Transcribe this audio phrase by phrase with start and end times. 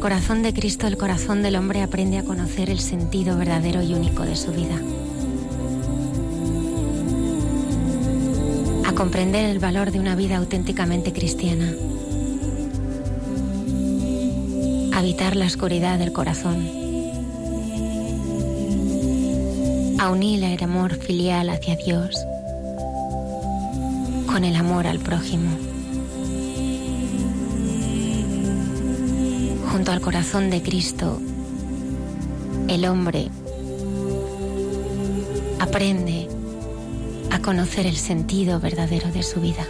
[0.00, 4.22] Corazón de Cristo, el corazón del hombre aprende a conocer el sentido verdadero y único
[4.22, 4.76] de su vida.
[8.86, 11.70] A comprender el valor de una vida auténticamente cristiana.
[14.94, 16.66] A evitar la oscuridad del corazón.
[19.98, 22.16] A unir el amor filial hacia Dios
[24.26, 25.69] con el amor al prójimo.
[29.92, 31.20] Al corazón de Cristo,
[32.68, 33.28] el hombre
[35.58, 36.28] aprende
[37.30, 39.66] a conocer el sentido verdadero de su vida.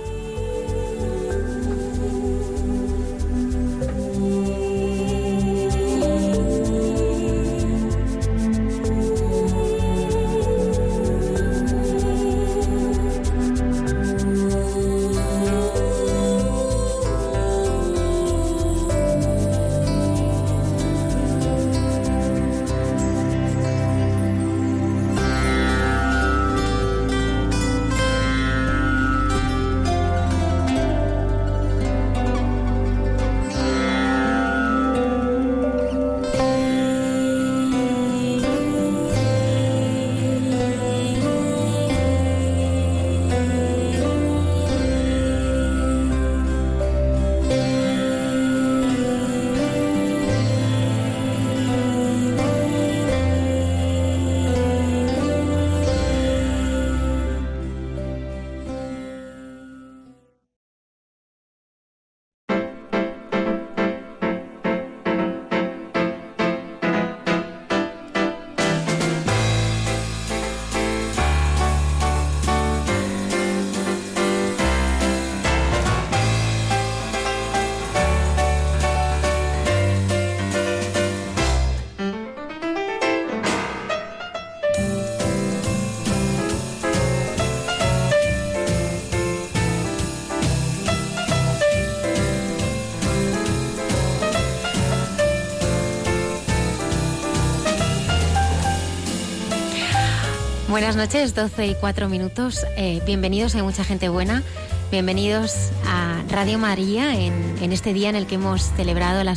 [100.90, 102.66] Buenas noches, 12 y 4 minutos.
[102.76, 104.42] Eh, bienvenidos, hay mucha gente buena.
[104.90, 109.36] Bienvenidos a Radio María en, este día en el que hemos celebrado la,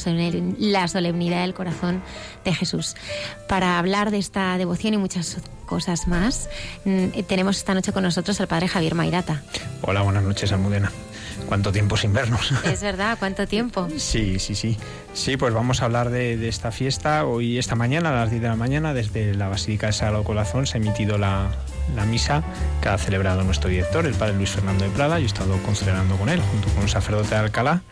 [0.58, 2.02] la solemnidad del corazón
[2.44, 2.96] de Jesús.
[3.48, 6.50] Para hablar de esta devoción y muchas cosas más,
[6.86, 9.44] mm, tenemos esta noche con nosotros al Padre Javier Mairata.
[9.84, 10.92] Hola, buenas noches, Almudena.
[11.48, 12.52] ¿Cuánto tiempo sin vernos?
[12.66, 13.88] Es verdad, ¿cuánto tiempo?
[13.98, 14.78] Sí, sí, sí.
[15.14, 17.26] Sí, pues vamos a hablar de, esta fiesta.
[17.26, 20.66] Hoy, esta mañana, a las 10 de la mañana, desde la Basílica de Sagrado Corazón,
[20.66, 21.52] se ha emitido la,
[22.08, 22.44] misa
[22.82, 25.20] que ha celebrado nuestro director, el padre Luis Fernando de Prada.
[25.20, 27.84] Yo he estado concelebrando con él, junto con un sacerdote de Alcalá.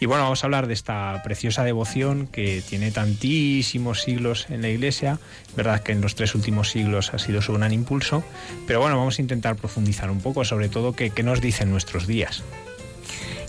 [0.00, 4.68] Y bueno, vamos a hablar de esta preciosa devoción que tiene tantísimos siglos en la
[4.68, 5.18] Iglesia.
[5.56, 8.24] verdad que en los tres últimos siglos ha sido su gran impulso.
[8.66, 12.06] Pero bueno, vamos a intentar profundizar un poco, sobre todo, qué, qué nos dicen nuestros
[12.06, 12.42] días.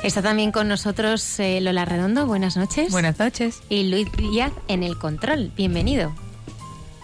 [0.03, 2.91] Está también con nosotros eh, Lola Redondo, buenas noches.
[2.91, 3.61] Buenas noches.
[3.69, 6.11] Y Luis Díaz en el control, bienvenido.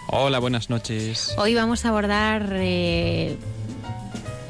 [0.07, 1.35] Hola, buenas noches.
[1.37, 3.37] Hoy vamos a abordar eh,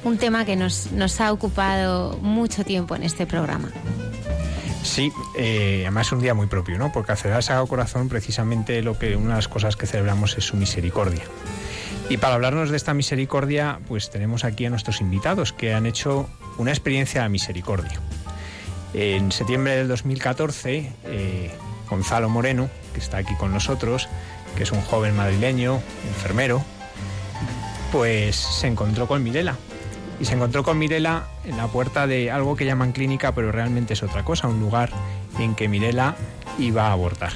[0.05, 3.69] un tema que nos, nos ha ocupado mucho tiempo en este programa.
[4.81, 6.93] Sí, eh, además es un día muy propio, ¿no?
[6.93, 10.45] Porque al celebrar Sagrado Corazón, precisamente lo que una de las cosas que celebramos es
[10.45, 11.23] su misericordia.
[12.09, 16.29] Y para hablarnos de esta misericordia, pues tenemos aquí a nuestros invitados que han hecho
[16.57, 17.99] una experiencia de misericordia.
[18.93, 21.51] En septiembre del 2014, eh,
[21.89, 24.07] Gonzalo Moreno, que está aquí con nosotros,
[24.55, 26.63] que es un joven madrileño, enfermero,
[27.91, 29.55] pues se encontró con Mirela.
[30.19, 33.93] Y se encontró con Mirela en la puerta de algo que llaman clínica, pero realmente
[33.93, 34.89] es otra cosa, un lugar
[35.37, 36.15] en que Mirela
[36.57, 37.33] iba a abortar.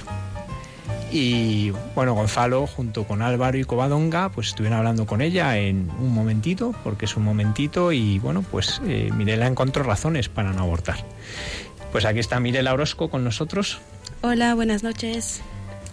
[1.11, 6.13] Y bueno, Gonzalo junto con Álvaro y Covadonga pues estuvieron hablando con ella en un
[6.13, 11.03] momentito, porque es un momentito, y bueno, pues eh, Mirela encontró razones para no abortar.
[11.91, 13.79] Pues aquí está Mirela Orozco con nosotros.
[14.21, 15.41] Hola, buenas noches.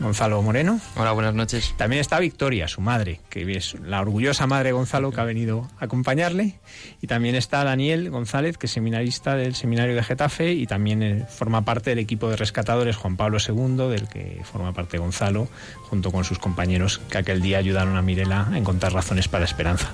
[0.00, 0.80] Gonzalo Moreno.
[0.96, 1.74] Hola, buenas noches.
[1.76, 5.86] También está Victoria, su madre, que es la orgullosa madre Gonzalo que ha venido a
[5.86, 6.58] acompañarle.
[7.00, 11.26] Y también está Daniel González, que es seminarista del seminario de Getafe y también eh,
[11.28, 15.48] forma parte del equipo de rescatadores Juan Pablo II, del que forma parte Gonzalo,
[15.90, 19.46] junto con sus compañeros que aquel día ayudaron a Mirela a encontrar razones para la
[19.46, 19.90] esperanza.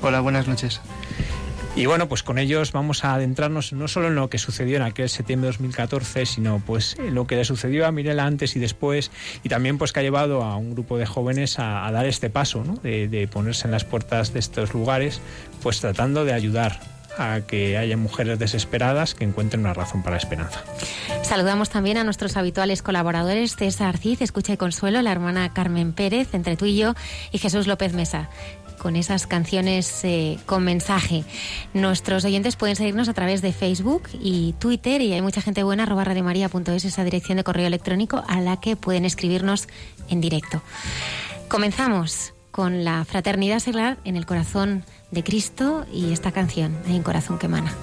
[0.00, 0.80] Hola, buenas noches.
[1.78, 4.82] Y bueno, pues con ellos vamos a adentrarnos no solo en lo que sucedió en
[4.82, 8.58] aquel septiembre de 2014, sino pues en lo que le sucedió a Mirela antes y
[8.58, 9.12] después,
[9.44, 12.64] y también pues que ha llevado a un grupo de jóvenes a, dar este paso,
[12.64, 12.74] ¿no?
[12.82, 15.20] de, de ponerse en las puertas de estos lugares,
[15.62, 16.80] pues tratando de ayudar
[17.16, 20.64] a que haya mujeres desesperadas que encuentren una razón para la esperanza.
[21.22, 26.34] Saludamos también a nuestros habituales colaboradores, César Cid, Escucha y Consuelo, la hermana Carmen Pérez,
[26.34, 26.94] entre tú y yo,
[27.30, 28.28] y Jesús López Mesa
[28.78, 31.24] con esas canciones eh, con mensaje.
[31.74, 35.82] Nuestros oyentes pueden seguirnos a través de Facebook y Twitter y hay mucha gente buena,
[35.82, 39.68] arroba radiomaria.es, esa dirección de correo electrónico a la que pueden escribirnos
[40.08, 40.62] en directo.
[41.48, 47.38] Comenzamos con la fraternidad seglar en el corazón de Cristo y esta canción, un corazón
[47.38, 47.74] que emana.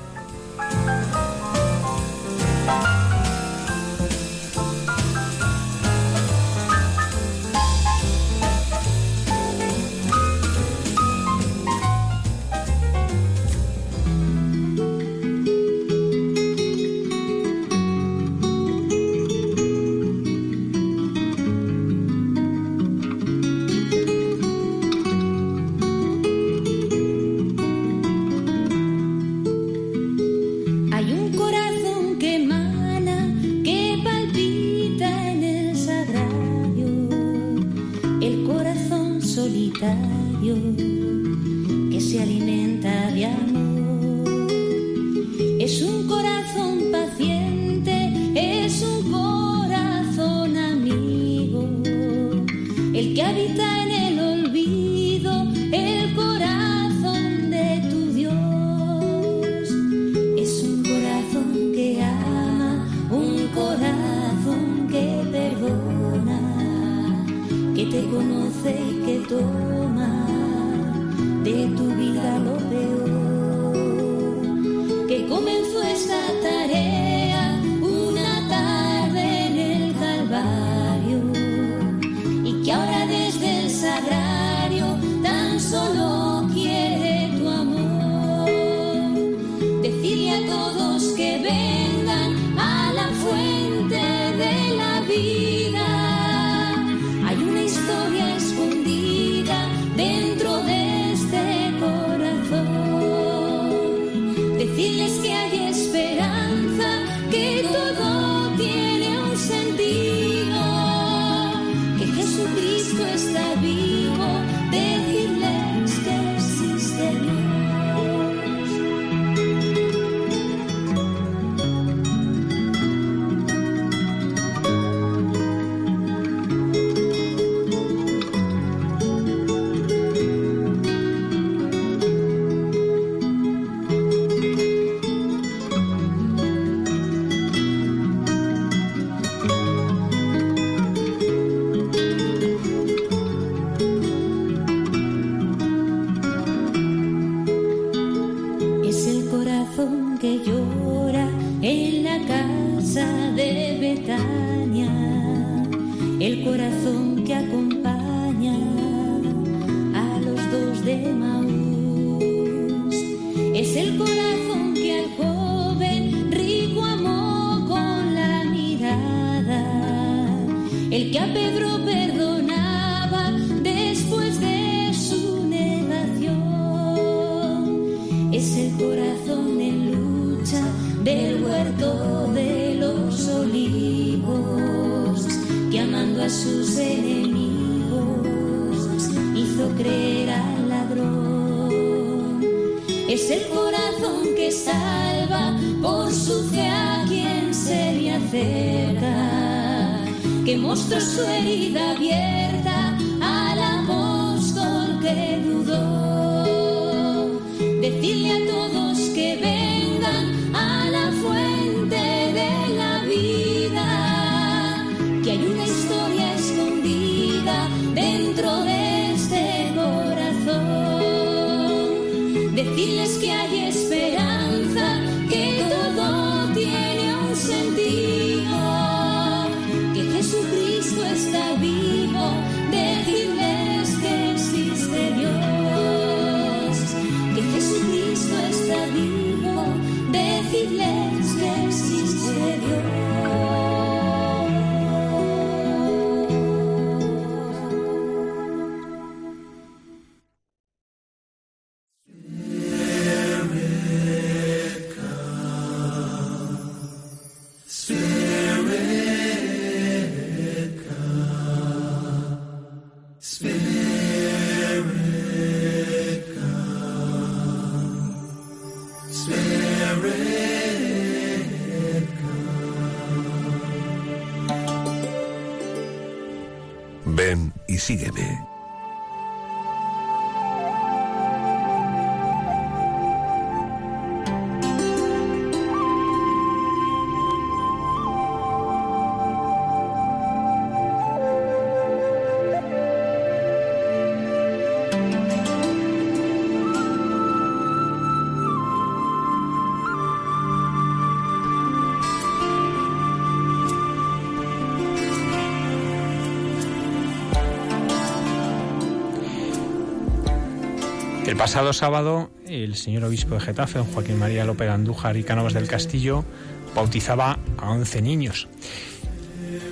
[311.45, 315.68] Pasado sábado, el señor obispo de Getafe, don Joaquín María López Andújar y Cánovas del
[315.68, 316.25] Castillo,
[316.73, 318.47] bautizaba a 11 niños.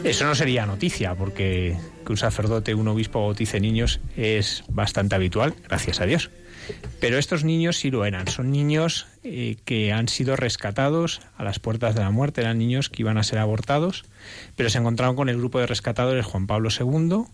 [0.04, 1.76] Eso no sería noticia, porque
[2.06, 6.30] que un sacerdote, un obispo bautice niños es bastante habitual, gracias a Dios.
[7.00, 8.28] Pero estos niños sí lo eran.
[8.28, 12.42] Son niños eh, que han sido rescatados a las puertas de la muerte.
[12.42, 14.06] Eran niños que iban a ser abortados,
[14.56, 17.26] pero se encontraron con el grupo de rescatadores Juan Pablo II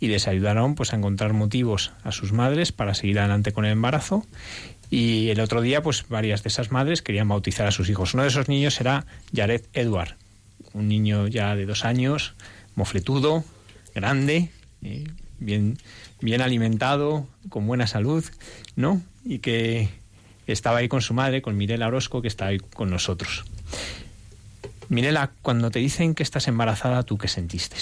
[0.00, 3.72] y les ayudaron pues a encontrar motivos a sus madres para seguir adelante con el
[3.72, 4.26] embarazo.
[4.90, 8.14] Y el otro día pues varias de esas madres querían bautizar a sus hijos.
[8.14, 10.16] Uno de esos niños era Jared Edward
[10.72, 12.34] un niño ya de dos años
[12.74, 13.44] mofletudo
[13.94, 14.50] grande
[14.82, 15.04] eh,
[15.38, 15.78] bien
[16.20, 18.24] bien alimentado con buena salud
[18.76, 19.88] no y que
[20.46, 23.44] estaba ahí con su madre con Mirela Orozco que está ahí con nosotros.
[24.88, 27.76] Mirela cuando te dicen que estás embarazada tú qué sentiste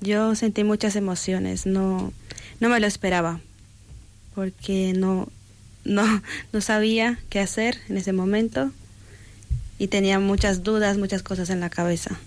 [0.00, 2.12] Yo sentí muchas emociones, no,
[2.60, 3.40] no me lo esperaba,
[4.34, 5.28] porque no,
[5.84, 8.70] no, no sabía qué hacer en ese momento
[9.78, 12.18] y tenía muchas dudas, muchas cosas en la cabeza.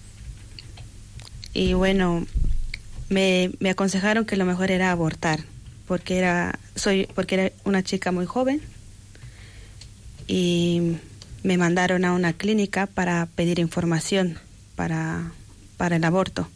[1.54, 2.26] Y bueno,
[3.10, 5.42] me, me aconsejaron que lo mejor era abortar,
[5.88, 8.62] porque era, soy, porque era una chica muy joven
[10.28, 10.98] y
[11.44, 14.40] me mandaron a una clínica para pedir información
[14.76, 15.32] para,
[15.78, 16.48] para el aborto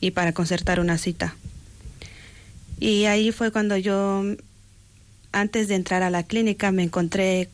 [0.00, 1.34] y para concertar una cita.
[2.80, 4.22] Y ahí fue cuando yo,
[5.32, 7.48] antes de entrar a la clínica, me encontré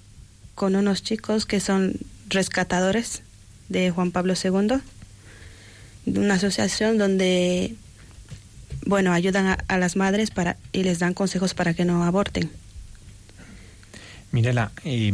[0.55, 1.95] con unos chicos que son
[2.29, 3.23] rescatadores
[3.69, 4.81] de Juan Pablo II,
[6.07, 7.75] de una asociación donde,
[8.85, 12.51] bueno, ayudan a, las madres para, y les dan consejos para que no aborten.
[14.31, 15.13] Mirela, y,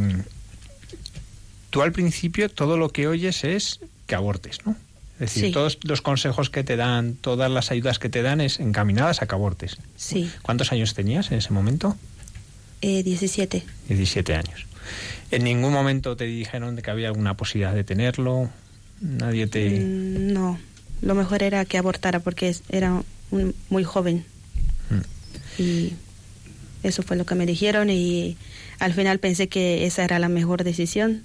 [1.71, 4.77] tú al principio todo lo que oyes es que abortes, ¿no?
[5.21, 5.53] Es decir, Sí.
[5.53, 9.27] todos los consejos que te dan, todas las ayudas que te dan es encaminadas a
[9.27, 9.77] que abortes.
[9.97, 11.97] Sí, ¿Cuántos años tenías en ese momento?
[12.83, 13.63] eh, 17.
[13.89, 14.65] 17 años.
[15.31, 18.49] ¿En ningún momento te dijeron de que había alguna posibilidad de tenerlo?
[19.03, 19.69] Nadie te...
[19.81, 20.59] Mm, No,
[21.03, 24.25] lo mejor era que abortara porque era un- muy joven.
[24.89, 25.63] Mm.
[25.63, 25.93] Y
[26.83, 28.39] eso fue lo que me dijeron y
[28.79, 31.23] al final pensé que esa era la mejor decisión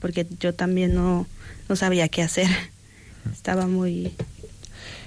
[0.00, 1.26] porque yo también no,
[1.68, 2.48] no sabía qué hacer.
[3.32, 4.12] Estaba muy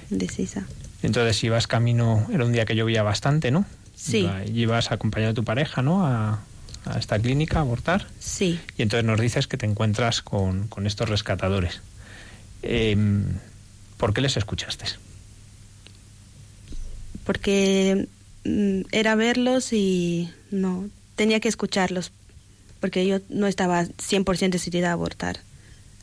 [0.09, 0.67] indecisa.
[1.03, 3.65] Entonces ibas camino, era un día que llovía bastante, ¿no?
[3.95, 4.27] Sí.
[4.45, 6.05] Y ibas acompañado de tu pareja, ¿no?
[6.05, 6.39] A,
[6.85, 8.07] a esta clínica a abortar.
[8.19, 11.81] Sí, Y entonces nos dices que te encuentras con, con estos rescatadores.
[12.63, 13.25] Em,
[13.97, 14.85] ¿Por qué les escuchaste?
[17.27, 18.07] porque
[18.45, 22.13] mm, era verlos y no, tenía que escucharlos
[22.79, 25.39] porque yo no estaba 100% decidida a abortar.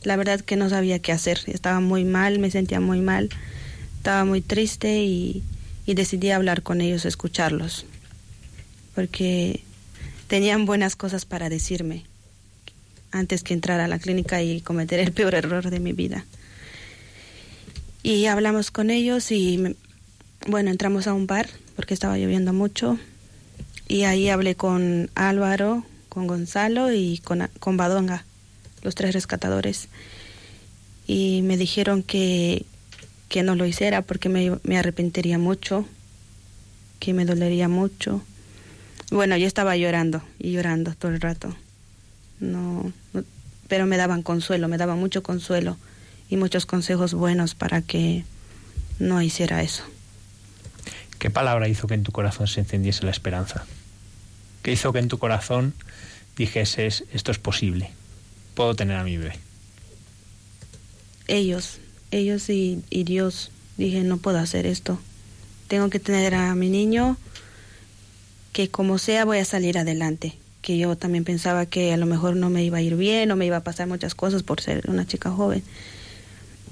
[0.05, 3.29] La verdad que no sabía qué hacer, estaba muy mal, me sentía muy mal,
[3.97, 5.43] estaba muy triste y,
[5.85, 7.85] y decidí hablar con ellos, escucharlos,
[8.93, 9.61] porque
[10.27, 12.05] tenían buenas cosas para decirme
[13.11, 16.25] antes que entrar a la clínica y cometer el peor error de mi vida.
[18.03, 19.75] Y hablamos con ellos y,
[20.47, 22.99] bueno, entramos a un bar porque estaba lloviendo mucho.
[23.87, 28.25] Y ahí hablé con Álvaro, con Gonzalo y con, con Badonga,
[28.85, 29.89] los tres rescatadores.
[31.07, 32.65] Y me dijeron que,
[33.27, 35.85] que no lo hiciera porque me, me arrepentiría mucho,
[36.99, 38.21] que me dolería mucho.
[39.11, 41.53] Bueno, yo estaba llorando y llorando todo el rato.
[42.39, 42.93] No,
[43.67, 45.77] pero me daban consuelo, me daban mucho consuelo
[46.29, 48.23] y muchos consejos buenos para que
[48.99, 49.83] no hiciera eso.
[51.19, 53.65] ¿Qué palabra hizo que en tu corazón se encendiese la esperanza?
[54.61, 55.73] ¿Qué hizo que en tu corazón
[56.35, 57.91] dijeses, esto es posible,
[58.55, 59.45] puedo tener a mi bebé?
[61.27, 61.79] ellos,
[62.11, 63.51] ellos y, Dios.
[63.77, 64.99] Dije, no puedo hacer esto.
[65.67, 67.17] Tengo que tener a mi niño
[68.53, 70.35] que como sea voy a salir adelante.
[70.61, 73.35] Que yo también pensaba que a lo mejor no me iba a ir bien o
[73.35, 75.63] me iba a pasar muchas cosas por ser una chica joven.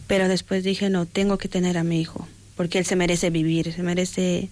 [0.07, 3.73] Pero después dije, no, tengo que tener a mi hijo, porque él se merece vivir,
[3.73, 4.49] se merece,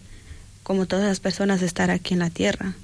[0.63, 2.75] como todas las personas, estar aquí en la tierra.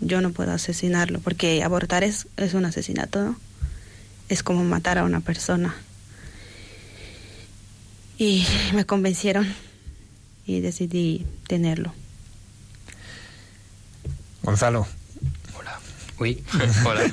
[0.00, 3.36] Yo no puedo asesinarlo, porque abortar es, es un asesinato, ¿no?
[4.28, 5.74] Es como matar a una persona.
[8.18, 9.52] Y me convencieron
[10.46, 11.92] y decidí tenerlo.
[14.42, 14.86] Gonzalo,
[15.58, 15.78] Hola.
[16.20, 16.44] Uy,
[16.84, 17.02] hola.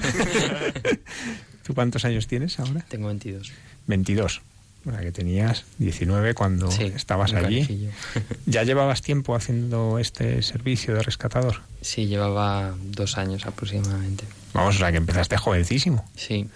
[1.63, 2.85] ¿tú cuántos años tienes ahora?
[2.89, 3.51] Tengo 22.
[3.87, 4.41] 22.
[4.85, 7.89] O sea, que tenías 19 cuando Sí, estabas allí.
[8.47, 11.61] ¿Ya llevabas tiempo haciendo este servicio de rescatador?
[11.81, 14.25] Sí, llevaba dos años aproximadamente.
[14.53, 16.09] Vamos, o sea, que empezaste jovencísimo.
[16.15, 16.49] Sí,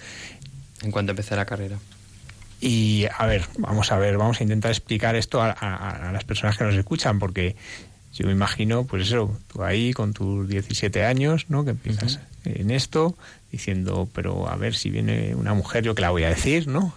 [0.85, 1.77] en cuanto empecé la carrera.
[2.61, 6.23] Y a ver, vamos a ver, vamos a intentar explicar esto a, a- a las
[6.23, 7.55] personas que nos escuchan, porque
[8.13, 11.65] yo me imagino, pues eso, tú ahí con tus 17 años, ¿no?
[11.65, 13.17] Que empiezas en esto,
[13.51, 16.95] diciendo, pero a ver si viene una mujer, yo que la voy a decir, ¿no?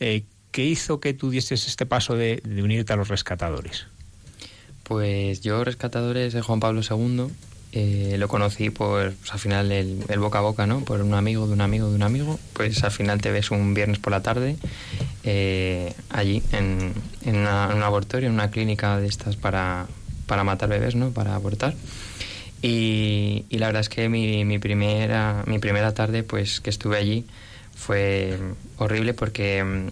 [0.00, 3.86] Eh, ¿Qué hizo que tú dieses este paso de, de unirte a los rescatadores?
[4.82, 7.28] Pues yo, Rescatadores de Juan Pablo II,
[7.72, 10.80] eh, lo conocí por, pues, al final, el, boca a boca, ¿no?
[10.80, 12.38] Por un amigo de un amigo de un amigo.
[12.52, 14.56] Pues al final te ves un viernes por la tarde
[15.24, 16.92] eh, allí, en
[17.26, 19.86] un abortorio, en una clínica de estas para,
[20.26, 21.10] para matar bebés, ¿no?
[21.10, 21.74] Para abortar.
[22.62, 26.98] Y, y la verdad es que mi, mi, primera, mi primera tarde, pues que estuve
[26.98, 27.24] allí,
[27.74, 28.38] fue
[28.76, 29.88] horrible porque mm,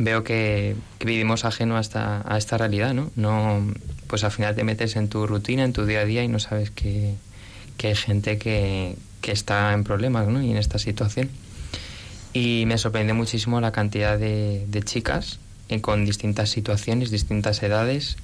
[0.00, 3.10] veo que, vivimos ajeno a esta, a esta realidad, ¿no?
[3.16, 3.66] No,
[4.06, 6.38] pues al final te metes en tu rutina, en tu día a día y no
[6.38, 7.14] sabes que,
[7.82, 10.42] hay gente que, está en problemas, ¿no?
[10.42, 11.30] Y en esta situación.
[12.32, 18.16] Y me sorprendió muchísimo la cantidad de, de chicas eh, con distintas situaciones, distintas edades,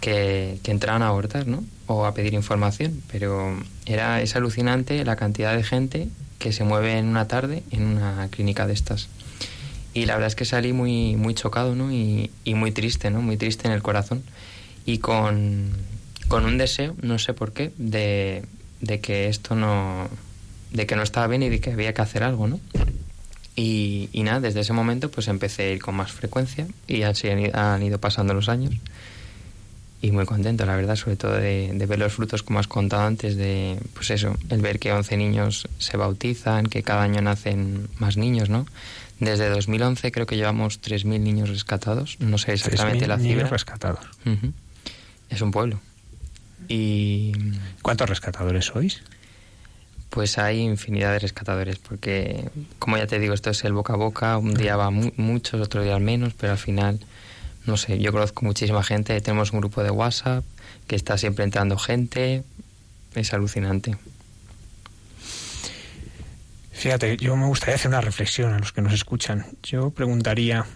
[0.00, 1.64] que, que entraban a abortar, ¿no?
[1.86, 3.02] O a pedir información.
[3.10, 3.56] Pero
[3.86, 6.08] era, es alucinante la cantidad de gente
[6.38, 9.08] que se mueve en una tarde en una clínica de estas.
[9.94, 11.92] Y la verdad es que salí muy, muy chocado, ¿no?
[11.92, 13.20] Y, y muy triste, ¿no?
[13.20, 14.22] Muy triste en el corazón.
[14.86, 15.70] Y con,
[16.28, 18.42] con un deseo, no sé por qué, de,
[18.80, 20.08] de que esto no...
[20.72, 22.58] de que no estaba bien y de que había que hacer algo, ¿no?
[23.54, 27.28] Y, y nada, desde ese momento pues empecé a ir con más frecuencia y así
[27.28, 28.74] han, han ido pasando los años.
[30.00, 33.02] Y muy contento, la verdad, sobre todo de, de ver los frutos, como has contado
[33.02, 37.88] antes, de, pues eso, el ver que 11 niños se bautizan, que cada año nacen
[37.98, 38.66] más niños, ¿no?
[39.24, 43.50] Desde 2011 creo que llevamos 3.000 niños rescatados, no sé exactamente 3.000 la niños cifra.
[43.50, 44.00] rescatados.
[44.26, 44.52] Ujú.
[45.30, 45.80] Es un pueblo.
[46.68, 47.32] Y
[47.82, 49.02] ¿Cuántos rescatadores sois?
[50.10, 53.96] pues hay infinidad de rescatadores, porque como ya te digo, esto es el boca a
[53.96, 57.00] boca, un día va mu- muchos, otro día menos, pero al final,
[57.64, 60.44] no sé, yo conozco muchísima gente, tenemos un grupo de WhatsApp
[60.86, 62.42] que está siempre entrando gente,
[63.14, 63.96] es alucinante.
[66.82, 69.46] Fíjate, yo me gustaría hacer una reflexión a los que nos escuchan.
[69.62, 70.66] Yo preguntaría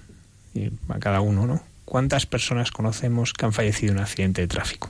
[0.88, 1.64] a cada uno, ¿no?
[1.84, 4.88] ¿Cuántas personas conocemos que han fallecido en un accidente de tráfico?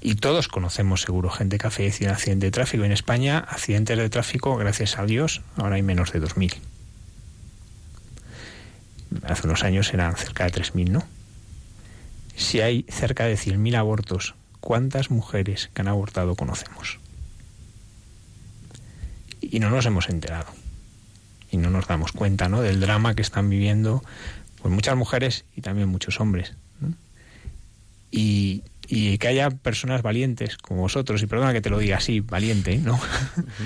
[0.00, 2.82] Y todos conocemos seguro gente que ha fallecido en accidente de tráfico.
[2.82, 6.56] En España, accidentes de tráfico, gracias a Dios, ahora hay menos de 2.000.
[9.28, 11.04] Hace unos años eran cerca de 3.000, ¿no?
[12.34, 16.98] Si hay cerca de 100.000 abortos, ¿cuántas mujeres que han abortado conocemos?
[19.40, 20.46] Y no nos hemos enterado
[21.50, 22.60] y no nos damos cuenta ¿no?
[22.60, 24.02] del drama que están viviendo
[24.60, 26.94] pues muchas mujeres y también muchos hombres ¿no?
[28.10, 32.20] y, y que haya personas valientes como vosotros y perdona que te lo diga así
[32.20, 33.00] valiente ¿no?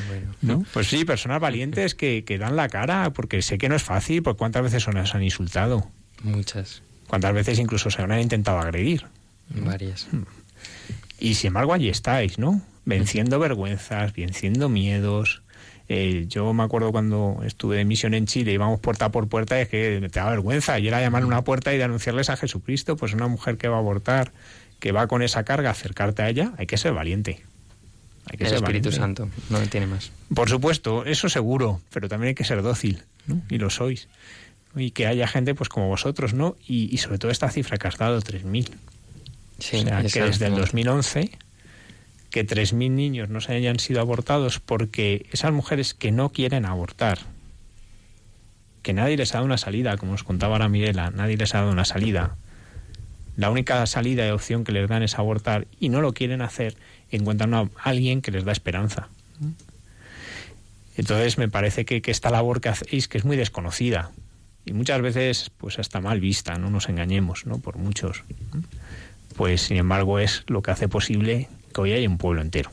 [0.08, 0.64] Bueno, ¿No?
[0.72, 4.22] pues sí personas valientes que, que dan la cara porque sé que no es fácil
[4.22, 5.90] porque cuántas veces os han insultado
[6.22, 6.82] muchas.
[7.08, 9.06] cuántas veces incluso se han intentado agredir
[9.54, 10.06] Varias.
[11.18, 12.62] Y sin embargo allí estáis, ¿no?
[12.84, 15.42] Venciendo vergüenzas, venciendo miedos.
[15.88, 19.62] Eh, yo me acuerdo cuando estuve de misión en Chile, íbamos puerta por puerta y
[19.62, 20.78] es que me daba vergüenza.
[20.78, 23.68] Y era llamar a una puerta y de anunciarles a Jesucristo, pues una mujer que
[23.68, 24.32] va a abortar,
[24.78, 27.42] que va con esa carga, acercarte a ella, hay que ser valiente.
[28.30, 29.24] Hay que El ser Espíritu valiente.
[29.24, 30.12] Santo, no tiene más.
[30.34, 33.42] Por supuesto, eso seguro, pero también hay que ser dócil, ¿no?
[33.48, 34.08] Y lo sois.
[34.74, 36.56] Y que haya gente pues como vosotros, ¿no?
[36.66, 38.70] Y, y sobre todo esta cifra que has dado, 3.000.
[39.58, 40.60] Sí, o sea, que desde el alucinante.
[40.60, 41.38] 2011
[42.32, 47.18] que 3.000 niños no se hayan sido abortados porque esas mujeres que no quieren abortar,
[48.82, 51.58] que nadie les ha dado una salida, como os contaba ahora Mirela, nadie les ha
[51.58, 52.36] dado una salida.
[53.36, 56.74] La única salida y opción que les dan es abortar y no lo quieren hacer,
[57.10, 59.08] encuentran a alguien que les da esperanza.
[60.96, 64.10] Entonces me parece que, que esta labor que hacéis, que es muy desconocida
[64.64, 67.58] y muchas veces pues hasta mal vista, no nos engañemos, ¿no?
[67.58, 68.24] Por muchos.
[69.36, 72.70] Pues sin embargo es lo que hace posible que hoy haya un pueblo entero.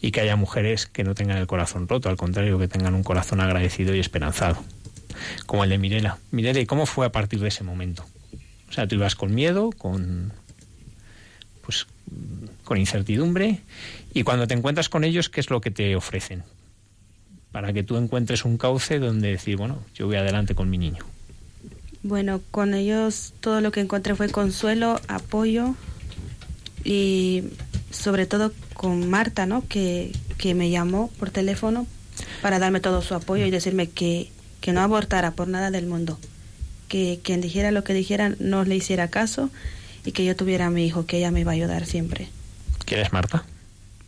[0.00, 3.02] Y que haya mujeres que no tengan el corazón roto, al contrario, que tengan un
[3.02, 4.62] corazón agradecido y esperanzado.
[5.46, 6.18] Como el de Mirela.
[6.30, 8.04] Mirela, ¿y cómo fue a partir de ese momento?
[8.68, 10.32] O sea, tú ibas con miedo, con
[11.62, 11.86] pues
[12.64, 13.60] con incertidumbre
[14.14, 16.44] y cuando te encuentras con ellos, ¿qué es lo que te ofrecen?
[17.50, 21.04] Para que tú encuentres un cauce donde decir, bueno, yo voy adelante con mi niño.
[22.02, 25.74] Bueno, con ellos todo lo que encontré fue consuelo, apoyo
[26.86, 27.44] y
[27.90, 29.66] sobre todo con Marta, ¿no?
[29.68, 31.86] Que, que me llamó por teléfono
[32.42, 36.18] para darme todo su apoyo y decirme que, que no abortara por nada del mundo,
[36.88, 39.50] que quien dijera lo que dijera no le hiciera caso
[40.04, 42.28] y que yo tuviera a mi hijo, que ella me iba a ayudar siempre.
[42.84, 43.44] ¿Quién es Marta?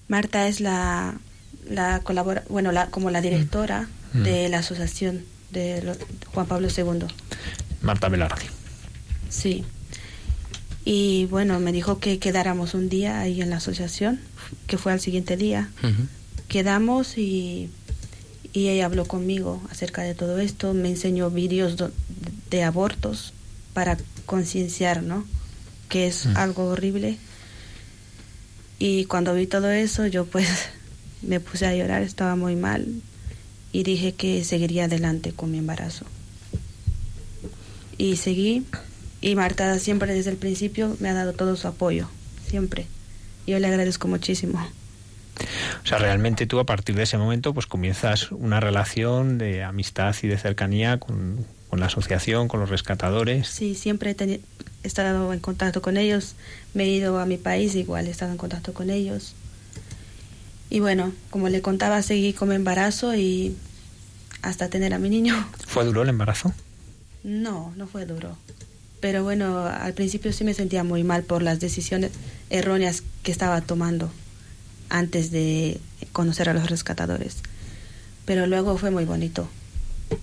[0.06, 1.18] Marta es la,
[1.68, 4.22] la colabora, bueno, la, como la directora Mm.
[4.22, 5.94] de la asociación de
[6.32, 7.04] Juan Pablo II.
[7.82, 8.46] Marta Velarde.
[9.28, 9.64] Sí.
[10.90, 14.18] Y bueno, me dijo que quedáramos un día ahí en la asociación,
[14.66, 15.68] que fue al siguiente día.
[16.48, 17.68] Quedamos y,
[18.54, 21.76] y ella habló conmigo acerca de todo esto, me enseñó vídeos
[22.48, 23.34] de abortos
[23.74, 25.26] para concienciar, ¿no?
[25.90, 27.18] Que es algo horrible.
[28.78, 30.48] Y cuando vi todo eso, yo pues
[31.20, 33.02] me puse a llorar, estaba muy mal
[33.72, 36.06] y dije que seguiría adelante con mi embarazo.
[37.98, 38.64] Y seguí
[39.20, 42.08] y Marta siempre desde el principio me ha dado todo su apoyo,
[42.46, 42.86] siempre.
[43.46, 44.60] Yo le agradezco muchísimo.
[45.84, 50.14] O sea, realmente tú a partir de ese momento pues comienzas una relación de amistad
[50.22, 53.46] y de cercanía con, con la asociación, con los rescatadores.
[53.48, 54.40] Sí, siempre he, teni-
[54.82, 56.34] he estado en contacto con ellos.
[56.74, 59.34] Me he ido a mi país, igual he estado en contacto con ellos.
[60.70, 63.56] Y bueno, como le contaba, seguí con mi embarazo y
[64.42, 65.48] hasta tener a mi niño.
[65.66, 66.52] ¿Fue duro el embarazo?
[67.24, 68.36] No, no fue duro.
[69.00, 72.10] Pero bueno, al principio sí me sentía muy mal por las decisiones
[72.50, 74.10] erróneas que estaba tomando
[74.88, 75.80] antes de
[76.12, 77.36] conocer a los rescatadores.
[78.24, 79.48] Pero luego fue muy bonito.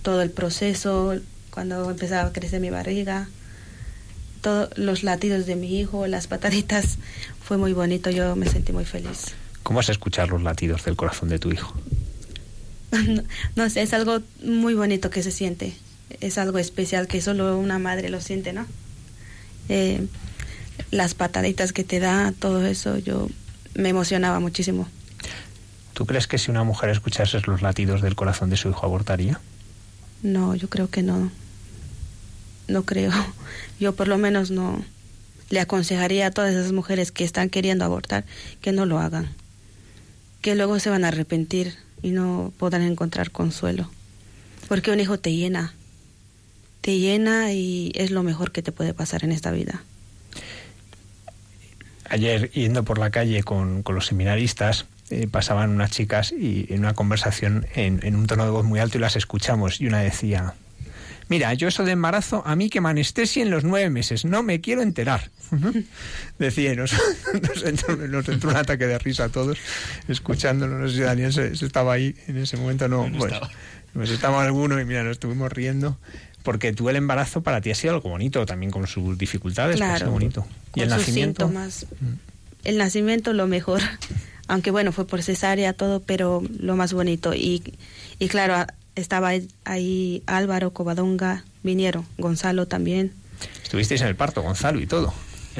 [0.02, 1.14] Todo el proceso,
[1.50, 3.28] cuando empezaba a crecer mi barriga,
[4.42, 6.98] todos los latidos de mi hijo, las pataditas,
[7.42, 8.10] fue muy bonito.
[8.10, 9.34] Yo me sentí muy feliz.
[9.62, 11.74] ¿Cómo es escuchar los latidos del corazón de tu hijo?
[13.08, 13.22] no,
[13.56, 15.74] no sé, es algo muy bonito que se siente.
[16.20, 18.66] Es algo especial que solo una madre lo siente, ¿no?
[19.68, 20.06] Eh,
[20.90, 23.28] las pataditas que te da, todo eso, yo
[23.74, 24.88] me emocionaba muchísimo.
[25.92, 29.40] ¿Tú crees que si una mujer escuchase los latidos del corazón de su hijo abortaría?
[30.22, 31.30] No, yo creo que no.
[32.68, 33.12] No creo.
[33.80, 34.84] Yo por lo menos no
[35.50, 38.24] le aconsejaría a todas esas mujeres que están queriendo abortar
[38.60, 39.28] que no lo hagan.
[40.40, 43.88] Que luego se van a arrepentir y no podrán encontrar consuelo.
[44.68, 45.74] Porque un hijo te llena.
[46.86, 49.82] Te llena y es lo mejor que te puede pasar en esta vida.
[52.08, 56.78] Ayer, yendo por la calle con, con los seminaristas, eh, pasaban unas chicas y en
[56.78, 59.98] una conversación en, en un tono de voz muy alto y las escuchamos y una
[59.98, 60.54] decía,
[61.28, 64.60] mira, yo eso de embarazo, a mí que me anestesien los nueve meses, no me
[64.60, 65.32] quiero enterar.
[66.38, 66.92] Decía, y nos,
[67.42, 69.58] nos, entró, nos entró un ataque de risa a todos
[70.06, 73.32] escuchándolo, no sé si Daniel se, se estaba ahí en ese momento, no, No pues,
[73.32, 73.50] estaba.
[73.92, 75.98] pues estaba alguno y mira, nos estuvimos riendo.
[76.46, 79.84] Porque tú el embarazo para ti ha sido algo bonito, también con sus dificultades, pero
[79.84, 80.12] ha sido Claro.
[80.12, 80.46] bonito.
[80.74, 81.42] Y el sus nacimiento.
[81.46, 81.86] síntomas.
[82.64, 83.82] El nacimiento lo mejor.
[84.48, 87.34] Aunque bueno, fue por cesárea todo, pero lo más bonito.
[87.34, 87.62] Y,
[88.20, 93.12] y claro, estaba ahí- ahí Álvaro, Covadonga, vinieron, Gonzalo también.
[93.64, 95.12] Estuvisteis en el parto, Gonzalo y todo.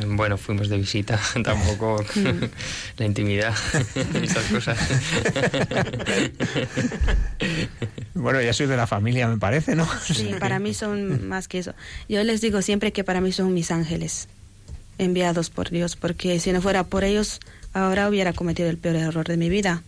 [0.04, 2.04] Bueno, fuimos de visita, tampoco
[2.98, 3.54] la intimidad,
[4.22, 4.78] esas cosas.
[8.14, 9.88] bueno, ya soy de la familia, me parece, ¿no?
[10.04, 11.74] Sí, para mí son más que eso.
[12.08, 14.28] Yo les digo siempre que para mí son mis ángeles
[14.98, 17.40] enviados por Dios, porque si no fuera por ellos,
[17.72, 19.82] ahora hubiera cometido el peor error de mi vida.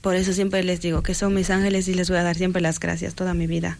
[0.00, 2.62] Por eso siempre les digo que son mis ángeles y les voy a dar siempre
[2.62, 3.78] las gracias toda mi vida.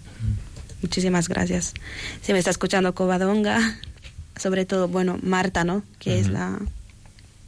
[0.83, 1.75] Muchísimas gracias.
[2.23, 3.79] Si me está escuchando Covadonga,
[4.41, 5.83] sobre todo, bueno, Marta, ¿no?
[5.99, 6.59] Que es la,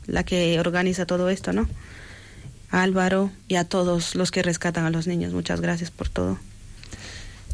[0.07, 1.69] la que organiza todo esto, ¿no?
[2.71, 5.33] Álvaro y a todos los que rescatan a los niños.
[5.33, 6.39] Muchas gracias por todo.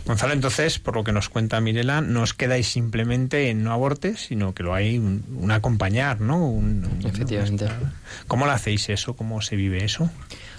[0.07, 4.21] Gonzalo, entonces, por lo que nos cuenta Mirela, no os quedáis simplemente en no abortes,
[4.27, 6.49] sino que lo hay un, un acompañar, ¿no?
[6.49, 7.67] Un, Efectivamente.
[8.27, 9.15] ¿Cómo lo hacéis eso?
[9.15, 10.11] ¿Cómo se vive eso?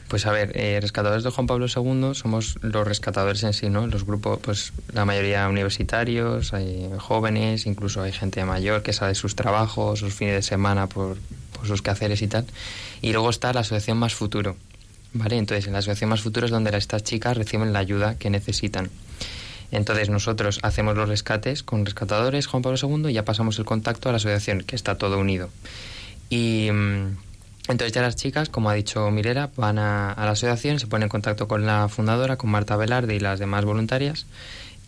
[0.09, 3.85] Pues a ver, eh, rescatadores de Juan Pablo II somos los rescatadores en sí, ¿no?
[3.85, 9.15] Los grupos, pues la mayoría universitarios, hay jóvenes, incluso hay gente mayor que sale de
[9.15, 11.15] sus trabajos, sus fines de semana por,
[11.53, 12.45] por sus quehaceres y tal.
[13.03, 14.57] Y luego está la asociación Más Futuro,
[15.13, 15.37] ¿vale?
[15.37, 18.89] Entonces, en la asociación Más Futuro es donde estas chicas reciben la ayuda que necesitan.
[19.71, 24.09] Entonces nosotros hacemos los rescates con rescatadores Juan Pablo II y ya pasamos el contacto
[24.09, 25.49] a la asociación, que está todo unido.
[26.29, 27.17] Y mm,
[27.69, 31.03] entonces ya las chicas, como ha dicho Mirera, van a, a, la asociación, se ponen
[31.03, 34.25] en contacto con la fundadora, con Marta Velarde y las demás voluntarias.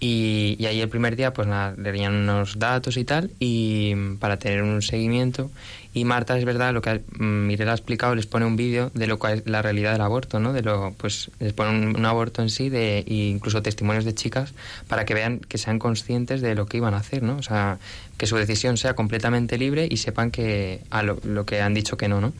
[0.03, 4.39] Y, y ahí el primer día pues nada, le unos datos y tal, y para
[4.39, 5.51] tener un seguimiento.
[5.93, 9.19] Y Marta, es verdad, lo que Mirela ha explicado, les pone un vídeo de lo
[9.19, 10.53] que es la realidad del aborto, ¿no?
[10.53, 14.15] De lo, pues les pone un, un, aborto en sí, de, e incluso testimonios de
[14.15, 14.55] chicas,
[14.87, 17.35] para que vean, que sean conscientes de lo que iban a hacer, ¿no?
[17.37, 17.77] O sea,
[18.17, 21.95] que su decisión sea completamente libre y sepan que a lo, lo que han dicho
[21.97, 22.33] que no, ¿no?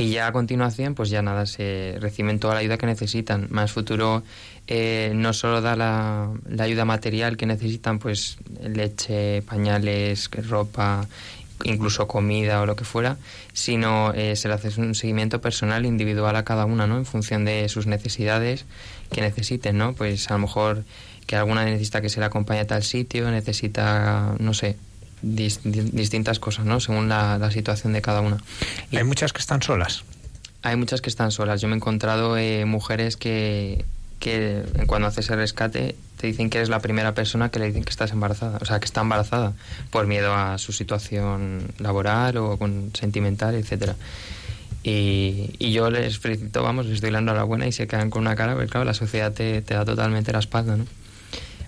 [0.00, 3.48] Y ya a continuación, pues ya nada, se reciben toda la ayuda que necesitan.
[3.50, 4.22] Más futuro
[4.68, 11.08] eh, no solo da la, la, ayuda material que necesitan, pues leche, pañales, ropa,
[11.64, 13.16] incluso comida o lo que fuera,
[13.52, 16.96] sino eh, se le hace un seguimiento personal, individual a cada una, ¿no?
[16.96, 18.66] En función de sus necesidades
[19.10, 19.94] que necesiten, ¿no?
[19.94, 20.84] Pues a lo mejor
[21.26, 24.76] que alguna necesita que se le acompañe a tal sitio, necesita, no sé,
[25.22, 26.80] Dist distintas cosas, ¿no?
[26.80, 28.38] Según la, la, situación de cada una.
[28.90, 30.04] Y ¿Hay muchas que están solas?
[30.62, 31.60] Hay muchas que están solas.
[31.60, 33.84] Yo me he encontrado eh, mujeres que,
[34.20, 37.84] que cuando haces el rescate te dicen que eres la primera persona que le dicen
[37.84, 39.52] que estás embarazada, o sea, que está embarazada
[39.90, 43.94] por miedo a su situación laboral o con sentimental, etcétera.
[44.82, 48.36] Y, y, yo les felicito, vamos, les doy la enhorabuena y se quedan con una
[48.36, 50.86] cara, porque claro, la sociedad te, te da totalmente la espalda, ¿no?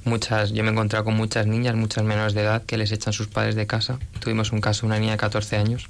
[0.04, 3.12] Muchas yo me he encontrado con muchas niñas muchas menores de edad que les echan
[3.12, 3.98] sus padres de casa.
[4.20, 5.88] Tuvimos un caso una niña de 14 años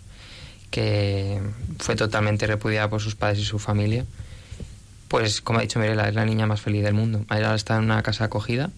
[0.71, 1.41] que
[1.79, 4.05] fue totalmente repudiada por sus padres y su familia.
[5.09, 7.25] Pues como ha dicho Mirela es la niña más feliz del mundo.
[7.29, 8.71] Ahora está en una casa acogida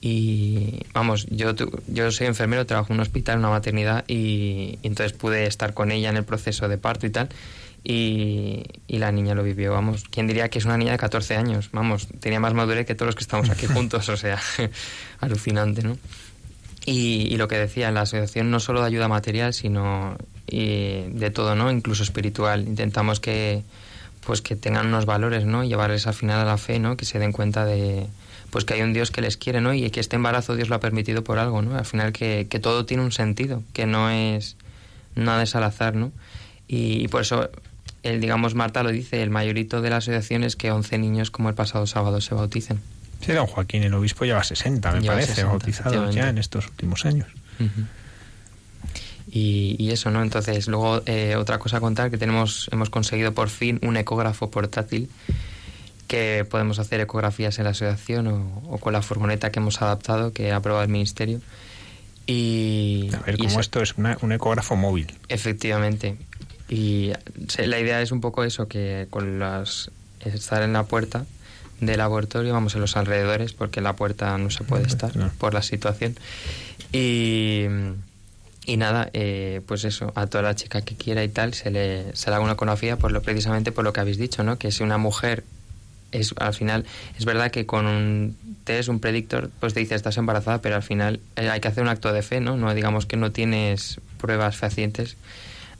[0.00, 1.54] y vamos yo
[1.88, 5.74] yo soy enfermero trabajo en un hospital en una maternidad y, y entonces pude estar
[5.74, 7.28] con ella en el proceso de parto y tal
[7.84, 10.04] y, y, la niña lo vivió, vamos.
[10.10, 11.70] ¿Quién diría que es una niña de 14 años?
[11.72, 14.38] Vamos, tenía más madurez que todos los que estamos aquí juntos, o sea,
[15.20, 15.96] alucinante, ¿no?
[16.84, 20.16] Y, y, lo que decía, la asociación no solo de ayuda material, sino
[20.50, 21.70] de todo, ¿no?
[21.70, 22.66] Incluso espiritual.
[22.66, 23.62] Intentamos que,
[24.24, 25.64] pues, que tengan unos valores, ¿no?
[25.64, 26.96] Llevarles al final a la fe, ¿no?
[26.96, 28.06] Que se den cuenta de,
[28.50, 29.74] pues que hay un Dios que les quiere, ¿no?
[29.74, 31.76] Y que este embarazo Dios lo ha permitido por algo, ¿no?
[31.76, 34.56] Al final que, que todo tiene un sentido, que no es
[35.14, 36.12] nada es al azar, ¿no?
[36.66, 37.50] Y, y por eso
[38.02, 41.48] el, digamos, Marta lo dice, el mayorito de la asociación es que 11 niños como
[41.48, 42.80] el pasado sábado se bauticen.
[43.20, 46.68] Sí, don Joaquín, el obispo lleva 60, me lleva parece, 60, bautizados ya en estos
[46.68, 47.28] últimos años.
[47.58, 47.86] Uh -huh.
[49.30, 50.22] y, y, eso, ¿no?
[50.22, 54.50] Entonces, luego eh, otra cosa a contar, que tenemos, hemos conseguido por fin un ecógrafo
[54.50, 55.10] portátil
[56.06, 60.32] que podemos hacer ecografías en la asociación o, o con la furgoneta que hemos adaptado,
[60.32, 61.40] que ha aprobado el Ministerio.
[62.30, 65.14] Y, a ver, como esto es una, un ecógrafo móvil.
[65.28, 66.16] Efectivamente.
[66.68, 67.12] Y
[67.58, 71.24] la idea es un poco eso, que con las estar en la puerta
[71.80, 75.30] del laboratorio, vamos en los alrededores, porque en la puerta no se puede estar no.
[75.38, 76.16] por la situación.
[76.92, 77.66] Y,
[78.66, 82.14] y nada, eh, pues eso, a toda la chica que quiera y tal, se le,
[82.16, 84.58] se le haga una ecografía por lo, precisamente por lo que habéis dicho, ¿no?
[84.58, 85.44] Que si una mujer
[86.10, 86.86] es al final
[87.18, 90.82] es verdad que con un test un predictor pues te dice estás embarazada pero al
[90.82, 94.00] final eh, hay que hacer un acto de fe no no digamos que no tienes
[94.18, 95.18] pruebas fehacientes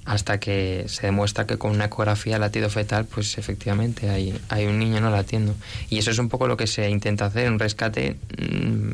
[0.08, 4.78] hasta que se demuestra que con una ecografía latido fetal, pues efectivamente hay, hay un
[4.78, 5.54] niño no latiendo.
[5.90, 8.16] Y eso es un poco lo que se intenta hacer, un rescate,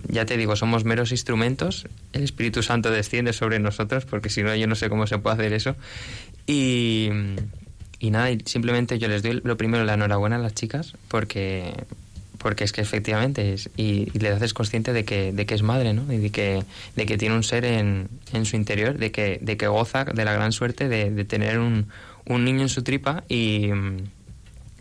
[0.08, 4.56] ya te digo, somos meros instrumentos, el Espíritu Santo desciende sobre nosotros, porque si no
[4.56, 5.76] yo no sé cómo se puede hacer eso.
[6.48, 7.10] Y,
[8.00, 11.74] y nada, simplemente yo les doy lo primero la enhorabuena a las chicas, porque
[12.44, 15.94] porque es que efectivamente es, y, le haces consciente de que, de que es madre,
[15.94, 16.12] ¿no?
[16.12, 16.62] Y de que,
[16.94, 20.26] de que tiene un ser en, en su interior, de que, de que goza de
[20.26, 21.86] la gran suerte de, de tener un,
[22.26, 23.70] un niño en su tripa y,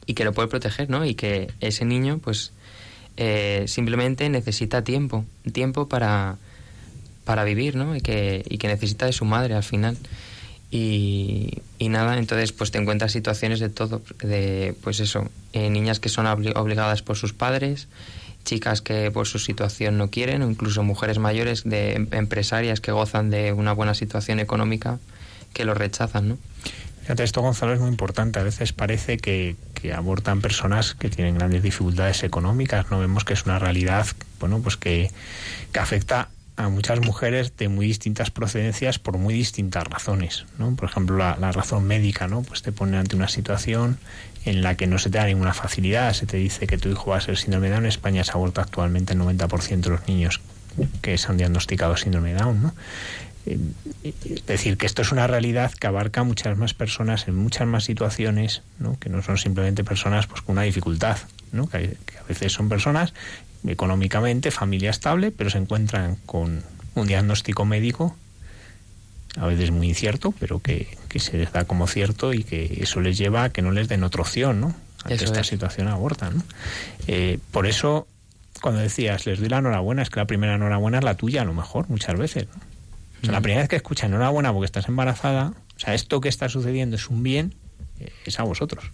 [0.06, 1.06] y que lo puede proteger, ¿no?
[1.06, 2.52] Y que ese niño, pues,
[3.15, 5.23] eh, simplemente necesita tiempo,
[5.54, 6.36] tiempo para,
[7.23, 7.95] para vivir, ¿no?
[7.95, 9.95] Y que, y que necesita de su madre al final.
[10.75, 15.99] Y, y nada, entonces pues te encuentras situaciones de todo, de pues eso, eh, niñas
[15.99, 17.88] que son obli- obligadas por sus padres,
[18.43, 22.91] chicas que por su situación no quieren, o incluso mujeres mayores de em- empresarias que
[22.91, 24.97] gozan de una buena situación económica
[25.53, 26.38] que lo rechazan, ¿no?
[27.03, 28.39] Fíjate, esto Gonzalo es muy importante.
[28.39, 32.89] A veces parece que, que abortan personas que tienen grandes dificultades económicas.
[32.89, 34.07] No vemos que es una realidad,
[34.39, 35.12] bueno, pues que,
[35.71, 40.75] que afecta a muchas mujeres de muy distintas procedencias por muy distintas razones, ¿no?
[40.75, 42.43] Por ejemplo, la, la razón médica, ¿no?
[42.43, 43.97] Pues te pone ante una situación
[44.45, 47.11] en la que no se te da ninguna facilidad, se te dice que tu hijo
[47.11, 47.85] va a ser síndrome de Down.
[47.85, 50.41] En España se aborta actualmente el 90% de los niños
[51.01, 52.73] que se han diagnosticado síndrome de Down, ¿no?
[53.45, 53.59] Eh,
[54.03, 57.67] Es decir, que esto es una realidad que abarca a muchas más personas en muchas
[57.67, 58.97] más situaciones, ¿no?
[58.99, 61.17] que no son simplemente personas pues, con una dificultad,
[61.51, 61.67] ¿no?
[61.67, 63.13] que, a veces son personas
[63.67, 66.63] económicamente, familia estable, pero se encuentran con
[66.95, 68.15] un diagnóstico médico,
[69.38, 72.99] a veces muy incierto, pero que, que se les da como cierto y que eso
[73.02, 74.76] les lleva a que no les den otra opción, ¿no?
[75.04, 75.47] a que Eso esta es.
[75.47, 76.38] situación abortan.
[76.38, 76.43] ¿no?
[77.08, 78.08] Eh, por eso,
[78.62, 81.45] cuando decías, les doy la enhorabuena, es que la primera enhorabuena es la tuya, a
[81.45, 82.47] lo mejor, muchas veces.
[82.47, 82.62] ¿no?
[83.21, 86.30] O sea, la primera vez que escuchas enhorabuena porque estás embarazada, o sea, esto que
[86.30, 87.56] está sucediendo es un bien,
[87.99, 88.86] eh, es a vosotros.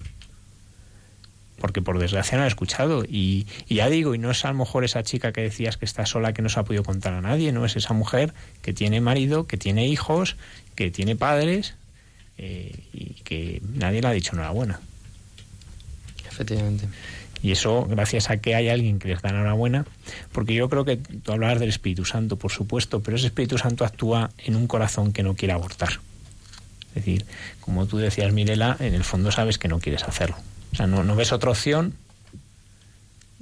[1.60, 3.04] Porque por desgracia no he escuchado.
[3.04, 5.86] Y, y ya digo, y no es a lo mejor esa chica que decías que
[5.86, 8.74] está sola, que no se ha podido contar a nadie, no es esa mujer que
[8.74, 10.38] tiene marido, que tiene hijos,
[10.76, 11.76] que tiene padres
[12.38, 14.80] eh, y que nadie le ha dicho enhorabuena.
[16.26, 16.88] Efectivamente.
[17.42, 19.86] Y eso gracias a que hay alguien que les da enhorabuena,
[20.32, 23.86] porque yo creo que tú hablabas del Espíritu Santo, por supuesto, pero ese Espíritu Santo
[23.86, 26.00] actúa en un corazón que no quiere abortar.
[26.90, 27.26] Es decir,
[27.62, 30.38] como tú decías, Mirela, en el fondo sabes que no quieres hacerlo.
[30.72, 31.94] O sea, no, ves otra opción.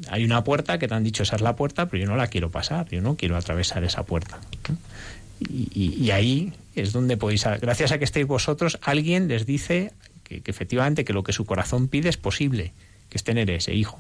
[0.10, 2.28] Hay una puerta que te han dicho esa es la puerta, pero yo no la
[2.28, 4.40] quiero pasar, yo no quiero atravesar esa puerta.
[5.40, 9.92] Y, ahí es donde podéis, gracias a que estéis vosotros, alguien les dice
[10.24, 12.74] que, que efectivamente que lo que su corazón pide es posible,
[13.10, 14.00] que es tener ese hijo.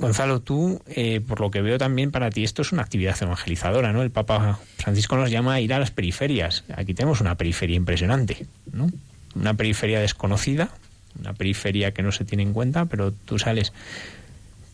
[0.00, 3.92] Gonzalo, tú, eh, por lo que veo también para ti, esto es una actividad evangelizadora,
[3.92, 4.02] ¿no?
[4.02, 6.64] El Papa Francisco nos llama a ir a las periferias.
[6.74, 8.90] Aquí tenemos una periferia impresionante, ¿no?
[9.34, 10.70] Una periferia desconocida,
[11.18, 13.72] una periferia que no se tiene en cuenta, pero tú sales.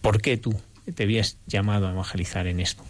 [0.01, 0.55] ¿Por qué tú
[0.95, 2.85] te habías llamado a evangelizar en esto?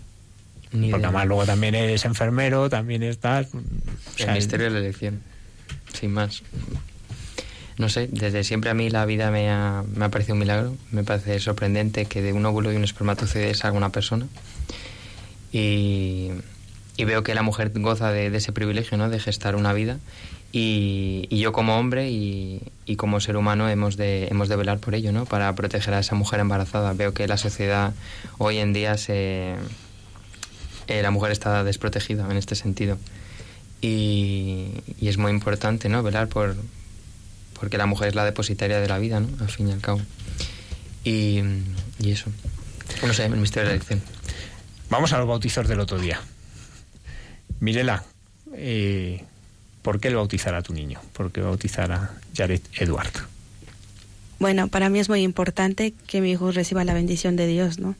[0.72, 1.08] Ni Porque idea.
[1.08, 3.48] además luego también eres enfermero, también estás...
[3.54, 3.60] o
[4.18, 5.20] sea, el misterio de la elección,
[5.94, 6.42] sin más.
[7.78, 10.74] No sé, desde siempre a mí la vida me ha, me ha parecido un milagro.
[10.90, 14.26] Me parece sorprendente que de un óvulo y un espermatozoide salga una persona.
[15.52, 16.30] Y,
[16.96, 19.08] y veo que la mujer goza de, de ese privilegio, ¿no?
[19.10, 19.98] De gestar una vida.
[20.52, 25.12] Y, yo como hombre y, como ser humano hemos de, hemos de velar por ello,
[25.12, 25.26] ¿no?
[25.26, 26.92] Para proteger a esa mujer embarazada.
[26.94, 27.92] Veo que la sociedad
[28.38, 29.56] hoy en día se...
[30.86, 32.98] eh, la mujer está desprotegida en este sentido.
[33.82, 36.02] Y, y es muy importante, ¿no?
[36.02, 36.56] Velar por...
[37.58, 39.28] Porque la mujer es la depositaria de la vida, ¿no?
[39.40, 40.00] Al fin y al cabo.
[41.04, 41.42] Y,
[41.98, 42.30] y eso.
[43.06, 44.02] No sé, el misterio de la elección.
[44.90, 46.20] Vamos a los bautizos del otro día.
[47.60, 48.04] Mirela,
[48.54, 49.24] eh,
[49.86, 51.00] ¿por qué el bautizar a tu niño?
[51.12, 53.12] ¿Por qué bautizar a Jared Edward?
[54.40, 57.94] Bueno, para mí es muy importante que mi hijo reciba la bendición de Dios, ¿no?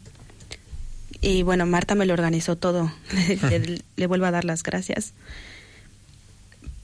[1.21, 2.93] Y bueno, Marta me lo organizó todo.
[3.51, 5.13] le, le vuelvo a dar las gracias.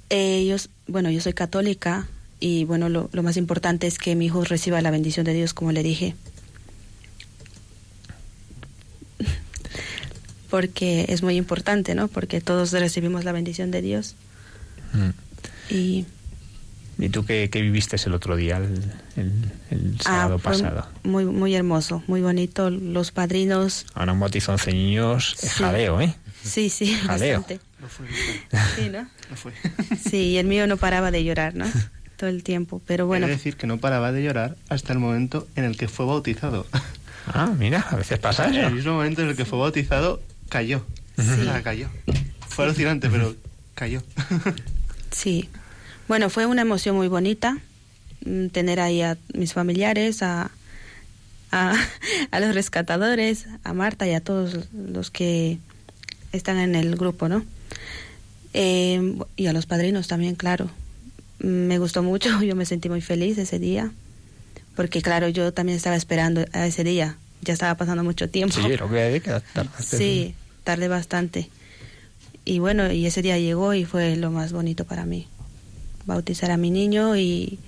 [0.08, 2.06] Ellos, bueno, yo soy católica
[2.38, 5.52] y bueno, lo, lo más importante es que mi hijo reciba la bendición de Dios,
[5.52, 6.14] como le dije.
[10.48, 12.06] Porque es muy importante, ¿no?
[12.06, 14.14] Porque todos recibimos la bendición de Dios.
[15.70, 16.06] Y
[16.98, 20.88] ¿Y tú qué, qué viviste el otro día, el, el- el sábado Ah, fue pasado?
[21.02, 22.70] Muy, muy hermoso, muy bonito.
[22.70, 23.86] Los padrinos.
[23.94, 25.48] Ahora un bautizo 11 niños Sí.
[25.48, 26.14] jaleo, ¿eh?
[26.44, 27.38] Sí, sí, Jaleo.
[27.40, 27.64] bastante.
[27.80, 28.06] No fue.
[28.76, 29.02] Sí, ¿no?
[29.30, 29.52] No fue.
[30.08, 31.64] Sí, y el mío no paraba de llorar, ¿no?
[32.16, 32.80] Todo el tiempo.
[32.86, 35.88] Pero bueno, Quiero decir que no paraba de llorar hasta el momento en el que
[35.88, 36.66] fue bautizado.
[37.26, 38.70] Ah, mira, a veces pasa En el eso.
[38.76, 40.84] mismo momento en el que fue bautizado, cayó.
[41.18, 41.24] Sí.
[41.40, 41.88] O sea, cayó.
[42.48, 43.34] Fue alucinante, pero
[43.74, 44.02] cayó.
[45.12, 45.48] sí.
[46.08, 47.58] Bueno, fue una emoción muy bonita
[48.24, 50.50] mm, tener ahí a mis familiares, a,
[51.52, 51.74] a,
[52.30, 55.58] a los rescatadores, a Marta y a todos los que
[56.32, 57.44] están en el grupo, ¿no?
[58.54, 60.70] Eh, y a los padrinos también, claro.
[61.40, 63.90] Mm, Me gustó mucho, yo me sentí muy feliz ese día,
[64.76, 68.54] porque claro, yo también estaba esperando a ese día, ya estaba pasando mucho tiempo.
[68.54, 69.96] Sí, lo que hay que tardaste.
[69.96, 70.34] Sí,
[70.64, 71.48] tardé bastante.
[72.44, 75.28] Y bueno, y ese día llegó y fue lo más bonito para mí.
[76.06, 77.58] Bautizar a mi niño y,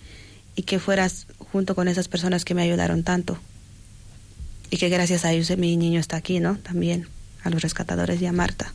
[0.56, 3.38] y que fueras junto con esas personas que me ayudaron tanto.
[4.70, 6.56] Y que gracias a ellos mi niño está aquí, ¿no?
[6.58, 7.06] También,
[7.44, 8.72] a los rescatadores y a Marta.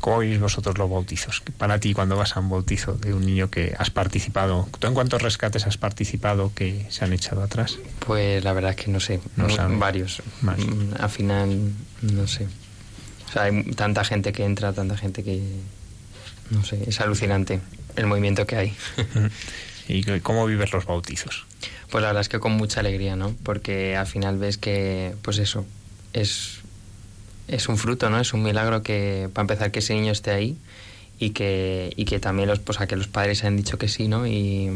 [0.00, 1.42] ¿Cómo veis vosotros los bautizos?
[1.58, 4.94] Para ti, cuando vas a un bautizo de un niño que has participado, ¿tú en
[4.94, 7.78] cuántos rescates has participado que se han echado atrás?
[8.06, 9.78] Pues la verdad es que no sé, No sabes.
[9.78, 10.22] varios.
[10.42, 10.58] Más.
[10.58, 12.46] Mm, Al final, no sé.
[13.36, 15.42] Sea, hay tanta gente que entra, tanta gente que...
[16.48, 17.60] No sé, es alucinante
[17.96, 18.76] el movimiento que hay.
[19.88, 21.44] ¿Y cómo vives los bautizos?
[21.90, 23.34] Pues la verdad es que con mucha alegría, ¿no?
[23.42, 25.66] Porque al final ves que, pues eso,
[26.14, 26.60] es,
[27.46, 28.18] es un fruto, ¿no?
[28.18, 30.56] Es un milagro que, para empezar, que ese niño esté ahí
[31.18, 34.08] y que, y que también los, pues, a que los padres han dicho que sí,
[34.08, 34.26] ¿no?
[34.26, 34.70] Y,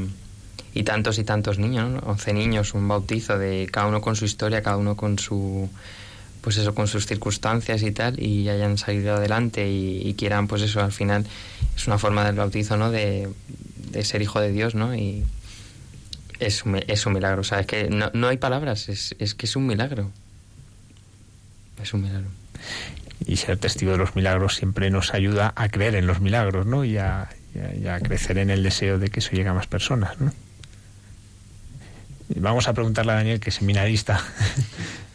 [0.75, 1.99] y tantos y tantos niños, ¿no?
[2.01, 5.71] 11 niños, un bautizo de cada uno con su historia, cada uno con su
[6.41, 10.83] pues eso con sus circunstancias y tal y hayan salido adelante y, quieran pues eso
[10.83, 11.27] al final
[11.77, 13.29] es una forma del bautizo no de,
[14.03, 15.25] ser hijo de Dios no y
[16.39, 19.35] es un, es un milagro o sea es que no, no hay palabras es, es
[19.35, 20.11] que es un milagro
[21.83, 22.29] es un milagro
[23.27, 26.85] Y ser testigo de los milagros siempre nos ayuda a creer en los milagros, ¿no?
[26.85, 29.55] Y a, y a- y a crecer en el deseo de que eso llegue a
[29.55, 30.33] más personas, ¿no?
[32.37, 34.23] Vamos a preguntarle a Daniel, que es seminarista.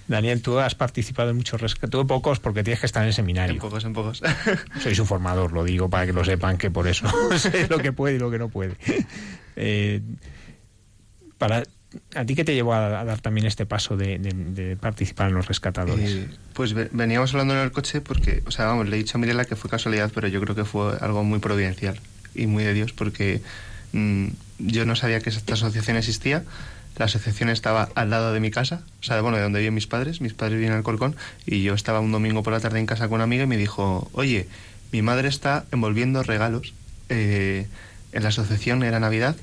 [0.07, 3.09] Daniel, tú has participado en muchos rescates, tú pocos porque tienes que estar en el
[3.11, 3.59] En seminario.
[3.61, 4.21] pocos, en pocos.
[4.83, 7.91] Soy su formador, lo digo para que lo sepan que por eso sé lo que
[7.91, 8.75] puede y lo que no puede.
[9.57, 10.01] Eh,
[11.37, 11.63] para,
[12.15, 15.29] ¿A ti qué te llevó a, a dar también este paso de, de- de participar
[15.29, 16.09] en los rescatadores?
[16.11, 19.17] Eh, pues ve- veníamos hablando en el coche porque, o sea, vamos, le he dicho
[19.17, 21.99] a Mirela que fue casualidad, pero yo creo que fue algo muy providencial
[22.33, 23.41] y muy de Dios porque
[23.93, 24.27] mm,
[24.59, 26.43] yo no sabía que esta asociación existía.
[26.97, 29.87] La asociación estaba al lado de mi casa, o sea, bueno, de donde viven mis
[29.87, 30.21] padres.
[30.21, 31.15] Mis padres viven en Alcorcón
[31.45, 33.57] y yo estaba un domingo por la tarde en casa con una amiga y me
[33.57, 34.47] dijo, oye,
[34.91, 36.73] mi madre está envolviendo regalos
[37.09, 37.67] eh,
[38.13, 39.35] en la asociación, era Navidad,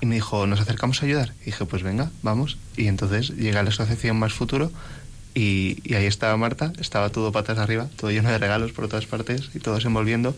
[0.00, 1.32] y me dijo, ¿nos acercamos a ayudar?
[1.42, 2.58] Y dije, pues venga, vamos.
[2.76, 4.70] Y entonces llegué a la asociación Más Futuro
[5.34, 9.06] y, y ahí estaba Marta, estaba todo patas arriba, todo lleno de regalos por todas
[9.06, 10.36] partes y todos envolviendo.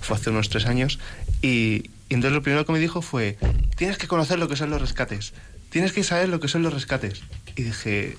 [0.00, 0.98] Fue hace unos tres años.
[1.42, 3.38] Y, y entonces lo primero que me dijo fue,
[3.76, 5.32] tienes que conocer lo que son los rescates,
[5.76, 7.20] tienes que saber lo que son los rescates.
[7.54, 8.16] Y dije,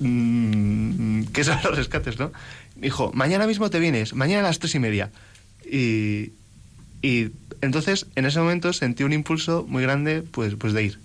[0.00, 2.32] "Mm, ¿qué son los rescates, no?
[2.76, 5.10] Me dijo, mañana mismo te vienes, mañana a las tres y media.
[5.70, 6.32] Y,
[7.02, 7.28] y
[7.60, 10.98] entonces en ese momento sentí un impulso muy grande pues, pues de ir.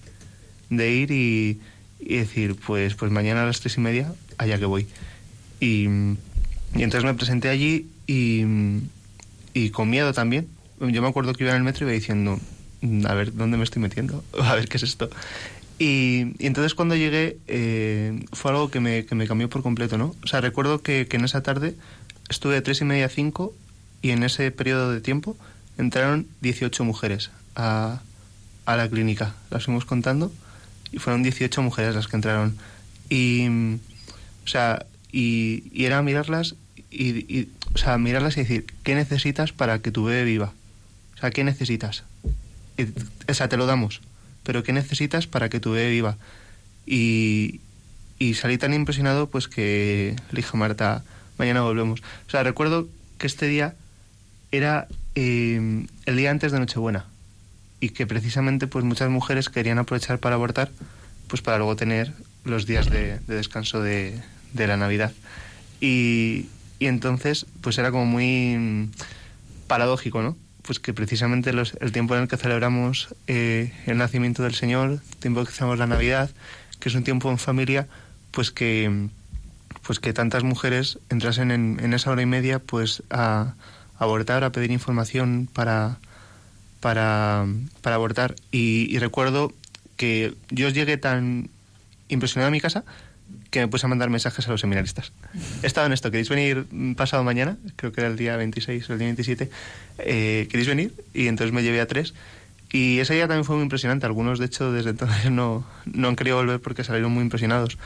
[0.70, 1.60] De ir y,
[2.00, 4.88] y decir, pues, pues mañana a las tres y media, allá que voy.
[5.60, 5.84] Y,
[6.76, 8.46] y entonces me presenté allí y,
[9.54, 10.48] y con miedo también.
[10.80, 12.40] Yo me acuerdo que iba en el metro y iba diciendo,
[12.80, 14.24] "Mm, a ver, ¿dónde me estoy metiendo?
[14.42, 15.10] A ver, ¿qué es esto?
[15.80, 19.98] Y, y entonces cuando llegué eh, fue algo que me, que me cambió por completo,
[19.98, 20.14] ¿no?
[20.24, 21.76] O sea, recuerdo que, que en esa tarde
[22.30, 23.54] estuve de tres y media a cinco
[24.02, 25.38] y en ese periodo de tiempo
[25.78, 28.02] entraron 18 mujeres a,
[28.66, 29.36] a la clínica.
[29.52, 30.32] Las fuimos contando
[30.92, 32.58] y fueron 18 mujeres las que entraron.
[33.10, 36.56] Y, o sea, y, y era mirarlas
[36.92, 40.54] y, y- o sea, mirarlas y decir, ¿qué necesitas para que tu bebé viva?
[41.16, 42.04] O sea, ¿qué necesitas?
[42.78, 42.84] Y,
[43.30, 44.02] o sea, te lo damos,
[44.44, 46.18] pero ¿qué necesitas para que tu bebé viva?
[46.86, 47.62] Y,
[48.18, 51.04] y salí tan impresionado pues que le dije a Marta,
[51.38, 52.02] mañana volvemos.
[52.28, 52.88] O sea, recuerdo
[53.18, 53.76] que este día
[54.52, 57.06] era eh, el día antes de Nochebuena
[57.80, 60.70] y que precisamente pues muchas mujeres querían aprovechar para abortar
[61.28, 62.12] pues para luego tener
[62.44, 64.20] los días de, de descanso de,
[64.54, 65.14] de la Navidad.
[65.80, 66.48] Y,
[66.80, 68.92] y entonces pues era como muy mm,
[69.68, 70.36] paradójico, ¿no?
[70.70, 75.02] Pues que precisamente los- el tiempo en el que celebramos eh, el nacimiento del Señor,
[75.10, 76.30] el tiempo que celebramos la Navidad,
[76.80, 77.88] que es un tiempo en familia,
[78.30, 79.08] pues que
[79.82, 83.56] pues que tantas mujeres entrasen en, en esa hora y media pues a,
[83.98, 85.98] a abortar, a pedir información para,
[86.82, 87.48] para,
[87.82, 88.36] para abortar.
[88.52, 89.52] Y, y recuerdo
[89.98, 91.50] que yo llegué tan
[92.10, 92.84] impresionado a mi casa
[93.50, 95.12] que me puse a mandar mensajes a los seminaristas.
[95.64, 97.58] He estado en esto, ¿queréis venir pasado mañana?
[97.76, 99.50] Creo que era el día 26 o el día 27.
[100.00, 100.94] Eh, ¿Queréis venir?
[101.14, 102.14] Y entonces me llevé a tres.
[102.72, 104.06] Y ese día también fue muy impresionante.
[104.06, 107.80] Algunos, de hecho, desde entonces no, no han querido volver porque salieron muy impresionados.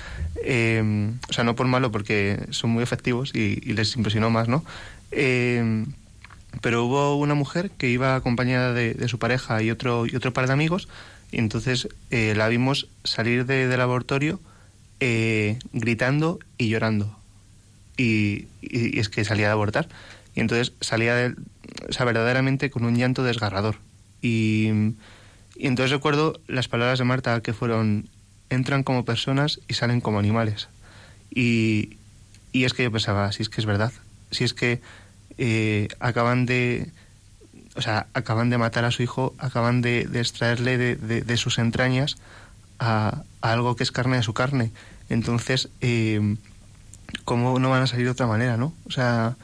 [0.43, 4.49] Eh, o sea, no por malo, porque son muy efectivos y, y les impresionó más,
[4.49, 4.65] ¿no?
[5.11, 5.85] Eh,
[6.61, 10.33] pero hubo una mujer que iba acompañada de, de su pareja y otro, y otro
[10.33, 10.87] par de amigos,
[11.31, 14.39] y entonces eh, la vimos salir de- del laboratorio
[15.05, 17.13] eh, gritando y llorando.
[17.97, 19.89] Y, es que salía de abortar.
[20.33, 21.35] Y entonces salía, de,
[21.99, 23.75] verdaderamente con un llanto desgarrador.
[24.21, 24.69] Y,
[25.59, 28.07] entonces recuerdo las palabras de Marta que fueron,
[28.49, 30.69] entran como personas y salen como animales.
[31.29, 31.97] Y,
[32.53, 33.91] y es que yo pensaba, si es que es verdad,
[34.31, 34.79] si es que
[35.37, 36.91] eh, acaban de
[37.75, 42.15] o sea, acaban de matar a su hijo, acaban de, extraerle de, sus entrañas
[42.79, 44.71] a, a, algo que es carne de su carne.
[45.09, 46.35] Entonces, eh,
[47.25, 48.73] ¿cómo no van a salir de otra manera, no?
[48.85, 49.35] O sea,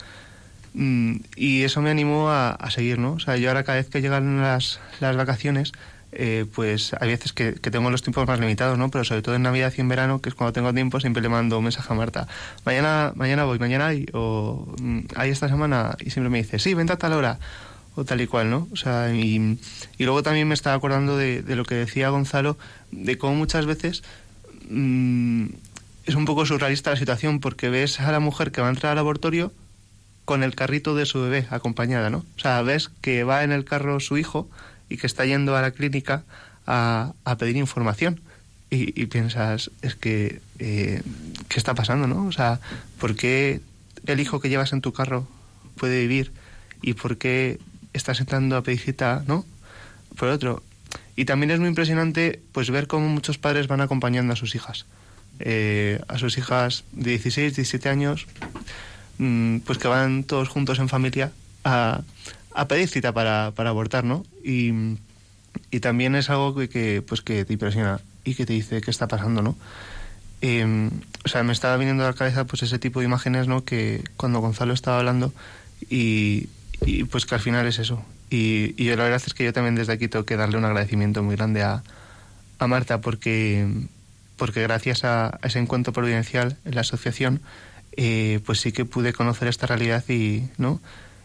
[0.73, 3.13] mm, y eso me animó a, a, seguir, ¿no?
[3.13, 5.73] O sea, yo ahora cada vez que llegan las, las vacaciones,
[6.11, 8.89] eh, pues hay veces que, que, tengo los tiempos más limitados, ¿no?
[8.89, 11.29] Pero sobre todo en Navidad y en verano, que es cuando tengo tiempo, siempre le
[11.29, 12.27] mando un mensaje a Marta.
[12.65, 16.73] Mañana, mañana voy, mañana hay, o mm, hay esta semana, y siempre me dice, sí,
[16.73, 17.37] vente a tal hora
[17.95, 18.67] o tal y cual, ¿no?
[18.71, 19.59] O sea, y,
[19.97, 22.57] y luego también me estaba acordando de, de, lo que decía Gonzalo,
[22.91, 24.03] de cómo muchas veces
[24.67, 25.45] mmm,
[26.05, 28.91] es un poco surrealista la situación, porque ves a la mujer que va a entrar
[28.91, 29.53] al laboratorio
[30.25, 32.19] con el carrito de su bebé acompañada, ¿no?
[32.35, 34.49] O sea, ves que va en el carro su hijo
[34.89, 36.23] y que está yendo a la clínica
[36.67, 38.21] a, a pedir información.
[38.71, 41.01] Y, y, piensas, es que, eh,
[41.47, 42.27] ¿qué está pasando, no?
[42.27, 42.59] O sea,
[42.99, 43.61] ¿por qué
[44.05, 45.27] el hijo que llevas en tu carro
[45.75, 46.31] puede vivir?
[46.83, 47.59] ¿Y por qué
[47.93, 49.45] estás entrando a pedir cita, ¿no?
[50.15, 50.61] Por otro.
[51.19, 54.85] Y también es muy impresionante pues ver cómo muchos padres van acompañando a sus hijas.
[55.41, 58.25] Eh, a sus hijas de 16, 17 años,
[59.17, 61.33] mmm, pues que van todos juntos en familia
[61.65, 62.03] a,
[62.55, 64.25] a pedir cita para, para abortar, ¿no?
[64.45, 64.71] Y,
[65.71, 68.89] y, también es algo que, que, pues que te impresiona y que te dice qué
[68.89, 69.57] está pasando, ¿no?
[70.39, 70.89] Eh,
[71.25, 73.65] o sea, me estaba viniendo a la cabeza pues ese tipo de imágenes, ¿no?
[73.65, 75.33] Que cuando Gonzalo estaba hablando
[75.89, 76.47] y,
[76.85, 78.05] y pues que al final es eso.
[78.29, 81.23] Y, y, la verdad es que yo también desde aquí tengo que darle un agradecimiento
[81.23, 81.83] muy grande a,
[82.59, 83.67] a Marta porque,
[84.37, 87.41] porque gracias a, ese encuentro providencial en la asociación,
[87.97, 90.79] eh, pues sí que pude conocer esta realidad y, ¿no?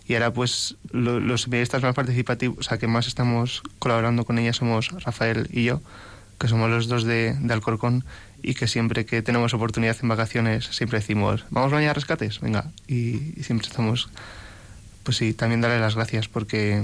[0.07, 4.39] Y ahora pues lo, los medialistas más participativos, o sea, que más estamos colaborando con
[4.39, 5.83] ella somos Rafael y yo,
[6.39, 8.05] que somos los dos de, de Alcorcón
[8.43, 12.71] y que siempre que tenemos oportunidad en vacaciones siempre decimos, vamos mañana a rescates, venga,
[12.87, 14.11] y siempre estamos
[15.05, 16.83] pues sí, también darle las gracias porque,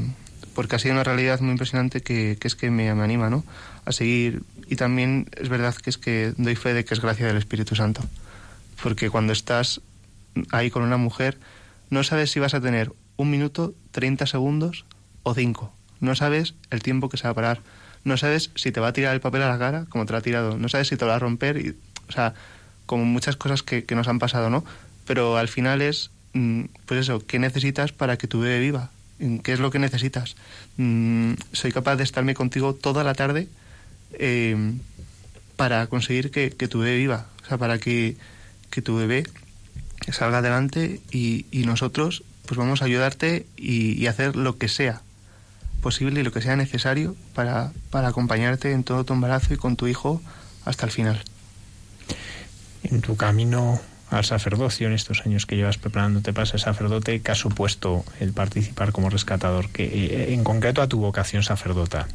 [0.55, 3.45] porque ha sido una realidad muy impresionante que, que es que me, me, anima ¿no?
[3.85, 4.43] a seguir.
[4.69, 7.75] Y también es verdad que es que doy fe de que es gracia del Espíritu
[7.75, 8.03] Santo.
[8.83, 9.81] Porque cuando estás
[10.53, 11.39] ahí con una mujer,
[11.89, 14.85] no sabes si vas a tener un minuto, 30 segundos
[15.23, 15.73] o cinco.
[15.99, 17.61] No sabes el tiempo que se va a parar.
[18.05, 20.19] No sabes si te va a tirar el papel a la cara, como te lo
[20.19, 20.57] ha tirado.
[20.57, 21.59] No sabes si te lo va a romper.
[21.59, 21.77] Y,
[22.09, 22.35] o sea,
[22.87, 24.65] como muchas cosas que, que nos han pasado, ¿no?
[25.07, 28.91] Pero al final es pues eso, ¿qué necesitas para que tu bebé viva?
[29.43, 30.37] ¿Qué es lo que necesitas?
[30.77, 33.49] Mm, soy capaz de estarme contigo toda la tarde
[34.15, 34.57] eh,
[35.57, 38.17] para conseguir que, tu bebé viva, o sea, para que,
[38.83, 39.25] tu bebé
[40.11, 45.03] salga adelante y, nosotros pues vamos a ayudarte y, hacer lo que sea
[45.83, 49.87] posible y lo que sea necesario para acompañarte en todo tu embarazo y con tu
[49.87, 50.23] hijo
[50.65, 51.23] hasta el final.
[52.83, 53.81] En tu camino
[54.11, 58.33] al sacerdocio en estos años que llevas preparándote para ser sacerdote, ¿qué ha supuesto el
[58.33, 59.69] participar como rescatador?
[59.71, 62.09] Que, eh, en concreto a tu vocación sacerdota.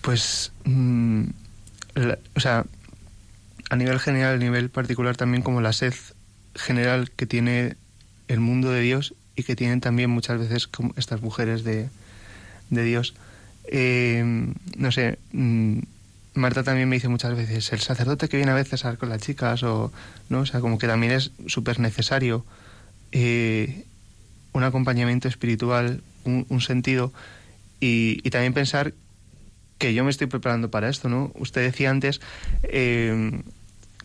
[0.00, 2.64] Pues, la, o sea,
[3.70, 5.94] a nivel general, a nivel particular también como la sed
[6.54, 7.76] general que tiene
[8.28, 11.88] el mundo de Dios y que tienen también muchas veces estas mujeres de,
[12.70, 13.14] de Dios.
[13.66, 15.80] Eh, no sé, mmm,
[16.34, 19.22] Marta también me dice muchas veces, el sacerdote que viene a veces a con las
[19.22, 19.92] chicas, o,
[20.28, 20.40] ¿no?
[20.40, 22.44] o sea, como que también es súper necesario
[23.12, 23.84] eh,
[24.52, 27.12] un acompañamiento espiritual, un, sentido,
[27.80, 28.94] y, también pensar
[29.78, 31.30] que yo me estoy preparando para esto, ¿no?
[31.34, 32.20] Usted decía antes
[32.62, 33.42] eh,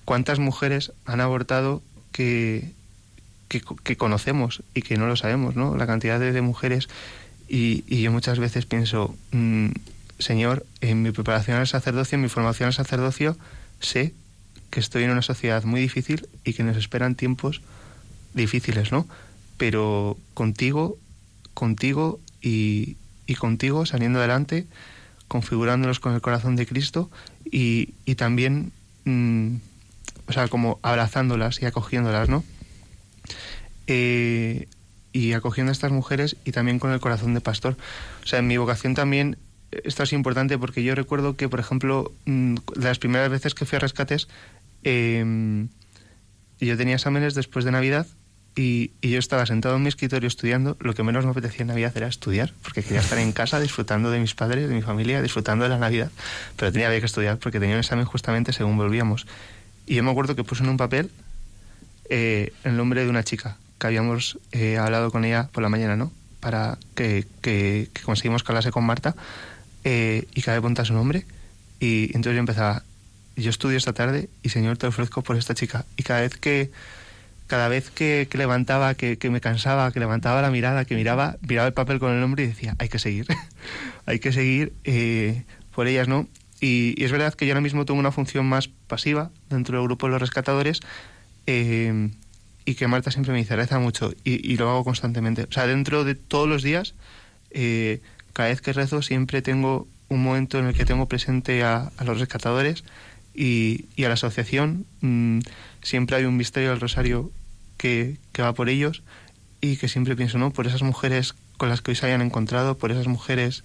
[0.06, 2.72] cuántas mujeres han abortado que,
[3.48, 5.78] que, conocemos y que no lo sabemos, ¿no?
[5.78, 6.90] La cantidad de, mujeres,
[7.48, 9.16] y, y, yo muchas veces pienso...
[9.32, 9.70] Mmm,
[10.20, 13.38] Señor, en mi preparación al sacerdocio, en mi formación al sacerdocio,
[13.80, 14.14] sé
[14.70, 17.62] que estoy en una sociedad muy difícil y que nos esperan tiempos
[18.34, 19.08] difíciles, ¿no?
[19.58, 20.98] Pero contigo,
[21.54, 24.68] contigo y, y contigo saliendo adelante,
[25.28, 27.10] configurándolos con el corazón de Cristo
[27.50, 28.72] y, y también,
[29.06, 29.56] mmm,
[30.28, 32.44] o sea, como abrazándolas y acogiéndolas, ¿no?
[33.88, 34.68] Eh,
[35.12, 37.78] y acogiendo a estas mujeres y también con el corazón de pastor.
[38.24, 39.38] O sea, en mi vocación también
[39.72, 43.78] esto es importante porque yo recuerdo que, por ejemplo, mm, las primeras veces que fui
[43.78, 44.28] a rescates,
[44.84, 45.68] eh,
[46.60, 48.08] yo tenía exámenes después de Navidad
[48.56, 50.76] y, yo estaba sentado en mi escritorio estudiando.
[50.80, 54.12] Lo que menos me apetecía en Navidad era estudiar, porque quería estar en casa disfrutando
[54.12, 56.12] de mis padres, de mi familia, disfrutando de la Navidad.
[56.58, 59.28] Pero tenía que estudiar porque tenía un examen justamente según volvíamos.
[59.86, 61.10] Y yo me acuerdo que puse en un papel
[62.10, 65.96] eh, el nombre de una chica que habíamos eh, hablado con ella por la mañana,
[65.96, 66.12] ¿no?
[66.42, 69.16] Para que, que conseguimos que hablase con Marta
[69.84, 71.26] eh, y cada vez apunta su nombre.
[71.80, 72.84] Y entonces yo empezaba,
[73.36, 75.86] yo estudio esta tarde y Señor te ofrezco por esta chica.
[75.98, 76.72] Y cada vez que,
[77.48, 81.38] cada vez que, que levantaba, que, que, me cansaba, que levantaba la mirada, que miraba,
[81.48, 83.28] miraba el papel con el nombre y decía, hay que seguir,
[84.06, 86.28] hay que seguir eh, por ellas, ¿no?
[86.62, 89.88] Y, y, es verdad que yo ahora mismo tengo una función más pasiva dentro del
[89.88, 90.82] grupo de los rescatadores
[91.48, 92.12] eh,
[92.66, 95.46] y que Marta siempre me dice, reza mucho y, y, lo hago constantemente.
[95.50, 96.94] O sea, dentro de todos los días,
[97.50, 98.02] eh,
[98.34, 102.20] cada vez que rezo siempre tengo un momento en el que tengo presente a, los
[102.20, 102.84] rescatadores
[103.34, 104.86] y, a la asociación.
[105.02, 105.40] Mmm,
[105.82, 107.32] siempre hay un misterio del rosario
[107.78, 109.04] que, que, va por ellos
[109.62, 110.52] y que siempre pienso, ¿no?
[110.52, 113.64] Por esas mujeres con las que hoy se hayan encontrado, por esas mujeres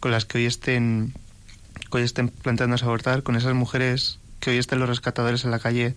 [0.00, 1.12] con las que hoy estén,
[1.90, 5.58] que hoy estén planteándose abortar, con esas mujeres que hoy estén los rescatadores en la
[5.58, 5.94] calle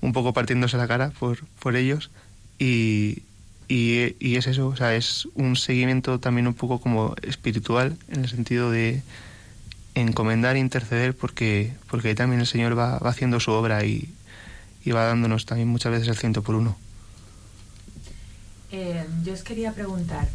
[0.00, 2.10] un poco partiéndose la cara por, por ellos
[2.58, 3.22] y,
[3.68, 8.24] y, y, es eso, o sea, es un seguimiento también un poco como espiritual en
[8.24, 9.02] el sentido de
[9.94, 14.12] encomendar e interceder porque, porque ahí también el Señor va, va haciendo su obra y,
[14.84, 16.76] y, va dándonos también muchas veces el ciento por uno.
[18.70, 20.28] Eh, yo os quería preguntar.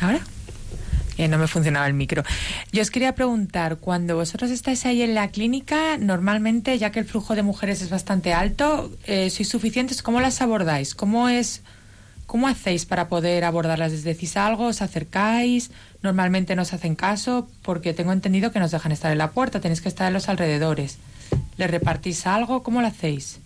[0.00, 0.20] ¿Ahora?
[1.20, 2.24] Eh, no me funcionaba el micro.
[2.72, 7.04] Yo os quería preguntar, cuando vosotros estáis ahí en la clínica, normalmente, ya que el
[7.04, 10.00] flujo de mujeres es bastante alto, eh, ¿sois suficientes?
[10.02, 10.94] ¿Cómo las abordáis?
[10.94, 11.60] ¿Cómo es,
[12.24, 13.92] cómo hacéis para poder abordarlas?
[13.92, 14.68] ¿Les decís algo?
[14.68, 15.70] ¿Os acercáis?
[16.02, 19.60] Normalmente no os hacen caso porque tengo entendido que nos dejan estar en la puerta,
[19.60, 20.96] tenéis que estar en los alrededores.
[21.58, 22.62] ¿Les repartís algo?
[22.62, 23.40] ¿Cómo lo hacéis?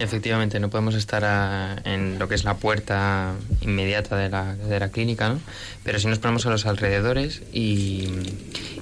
[0.00, 4.78] Efectivamente, no podemos estar a, en lo que es la puerta inmediata de la, de
[4.78, 5.40] la clínica, ¿no?
[5.82, 8.08] Pero sí nos ponemos a los alrededores y,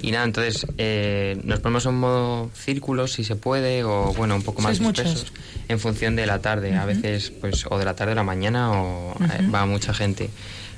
[0.03, 4.43] y nada, entonces eh, nos ponemos en modo círculo si se puede o bueno, un
[4.43, 5.33] poco más dispersos
[5.67, 6.69] en función de la tarde.
[6.69, 6.81] Uh -huh.
[6.81, 9.53] A veces, pues, o de la tarde a la mañana o uh -huh.
[9.53, 10.29] va mucha gente.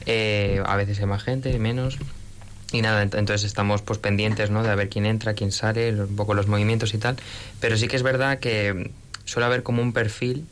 [0.06, 1.98] Eh, a veces hay más gente, menos.
[2.72, 4.64] Y nada, entonces estamos pues pendientes, ¿no?
[4.64, 7.18] De a ver quién entra, quién sale, un poco los movimientos y tal.
[7.60, 8.92] Pero sí que es verdad que
[9.30, 10.46] suele haber como un perfil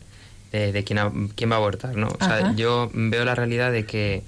[0.51, 2.07] de, de quién, a, quién va a abortar, ¿no?
[2.07, 4.23] O sea, yo veo la realidad de que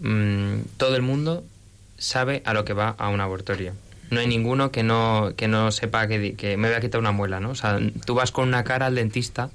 [0.00, 1.44] mmm, todo el mundo
[1.98, 3.72] sabe a lo que va a un abortorio.
[4.10, 7.12] No hay ninguno que no, que no sepa que, que me voy a quitar una
[7.12, 7.50] muela, ¿no?
[7.50, 9.50] O sea, tú vas con una cara al dentista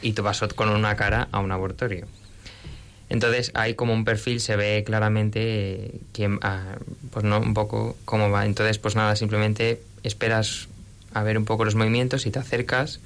[0.00, 2.06] y tú vas con una cara a un abortorio.
[3.10, 6.76] Entonces hay como un perfil, se ve claramente quién, ah,
[7.10, 8.46] pues no, un poco cómo va.
[8.46, 10.68] Entonces, pues nada, simplemente esperas
[11.12, 13.00] a ver un poco los movimientos y te acercas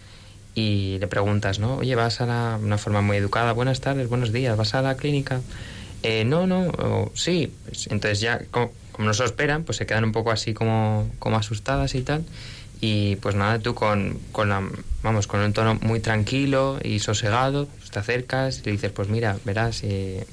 [0.59, 1.77] y le preguntas, ¿no?
[1.77, 4.97] Oye, vas a la, una forma muy educada, buenas tardes, buenos días, ¿vas a la
[4.97, 5.41] clínica?
[6.03, 7.53] Eh, no, no, sí.
[7.65, 10.55] Pues, entonces ya, como, como, no se lo esperan, pues se quedan un poco así
[10.55, 12.25] como, como asustadas y tal.
[12.81, 14.69] Y pues nada, tú con, con, la,
[15.03, 19.09] vamos, con un tono muy tranquilo y sosegado, pues te acercas y le dices, pues
[19.09, 20.27] mira, verás, eh,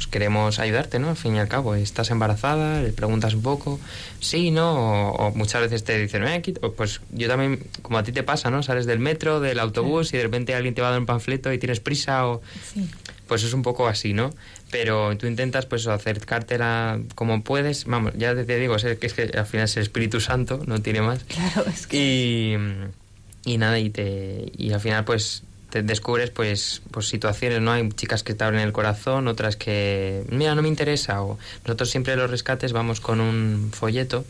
[0.00, 1.10] pues queremos ayudarte, ¿no?
[1.10, 3.78] Al fin y al cabo, estás embarazada, le preguntas un poco,
[4.18, 4.72] sí, ¿no?
[4.72, 6.42] O, o muchas veces te dicen, eh,
[6.74, 8.62] pues yo también, como a ti te pasa, ¿no?
[8.62, 10.16] Sales del metro, del autobús sí.
[10.16, 12.40] y de repente alguien te va a dar un panfleto y tienes prisa o...
[12.72, 12.88] Sí.
[13.28, 14.30] Pues es un poco así, ¿no?
[14.70, 17.84] Pero tú intentas, pues, acercártela como puedes.
[17.84, 20.80] Vamos, ya te digo, es que, es que al final es el Espíritu Santo, no
[20.80, 21.24] tiene más.
[21.24, 21.96] Claro, es que...
[21.96, 27.72] Y, y nada, y, te, y al final, pues, te descubres pues, pues situaciones, ¿no?
[27.72, 31.22] Hay chicas que te abren el corazón, otras que, mira, no me interesa.
[31.22, 34.24] O nosotros siempre los rescates vamos con un folleto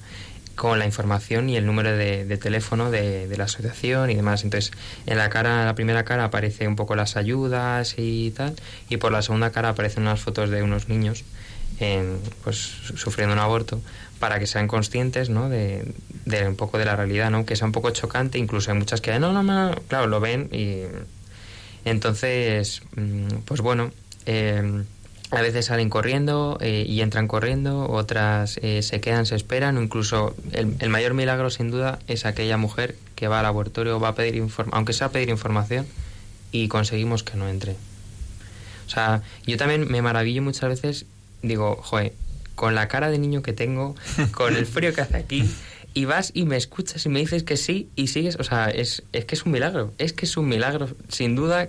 [0.55, 4.45] con la información y el número de, teléfono de, de, la asociación y demás.
[4.45, 4.73] Entonces,
[5.07, 8.55] en la cara, la primera cara aparece un poco las ayudas y tal,
[8.91, 11.25] y por la segunda cara aparecen unas fotos de unos niños
[11.81, 13.81] en, pues sufriendo un aborto
[14.19, 15.49] para que sean conscientes ¿no?
[15.49, 15.95] de,
[16.27, 17.47] de, un poco de la realidad, ¿no?
[17.47, 20.51] que sea un poco chocante, incluso hay muchas que no, no, no, claro, lo ven
[20.53, 20.83] y
[21.85, 22.83] entonces,
[23.47, 23.91] pues bueno,
[24.27, 24.85] eh,
[25.31, 30.35] a veces salen corriendo eh, y entran corriendo, otras eh, se quedan, se esperan, incluso
[30.53, 34.15] el, el, mayor milagro sin duda es aquella mujer que va al laboratorio, va a
[34.15, 35.87] pedir información, aunque sea a pedir información,
[36.51, 37.73] y conseguimos que no entre.
[38.87, 41.07] O sea, yo también me maravillo muchas veces,
[41.43, 42.13] digo, joder,
[42.57, 43.95] con la cara de niño que tengo,
[44.33, 45.49] con el frío que hace aquí,
[45.95, 49.03] y vas y me escuchas y me dices que sí y sigues, o sea, es,
[49.13, 51.69] es que es un milagro, es que es un milagro, sin duda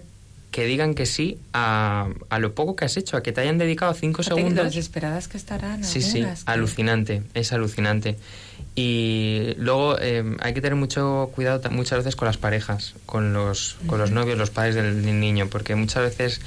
[0.51, 3.57] que digan que sí a, a lo poco que has hecho, a que te hayan
[3.57, 4.53] dedicado cinco segundos.
[4.53, 5.83] Lo desesperadas que estarán.
[5.83, 8.17] Sí, sí, alucinante, es alucinante.
[8.75, 13.77] Y luego eh, hay que tener mucho cuidado muchas veces con las parejas, con los,
[13.87, 16.41] con los novios, los padres del, del niño, porque muchas veces...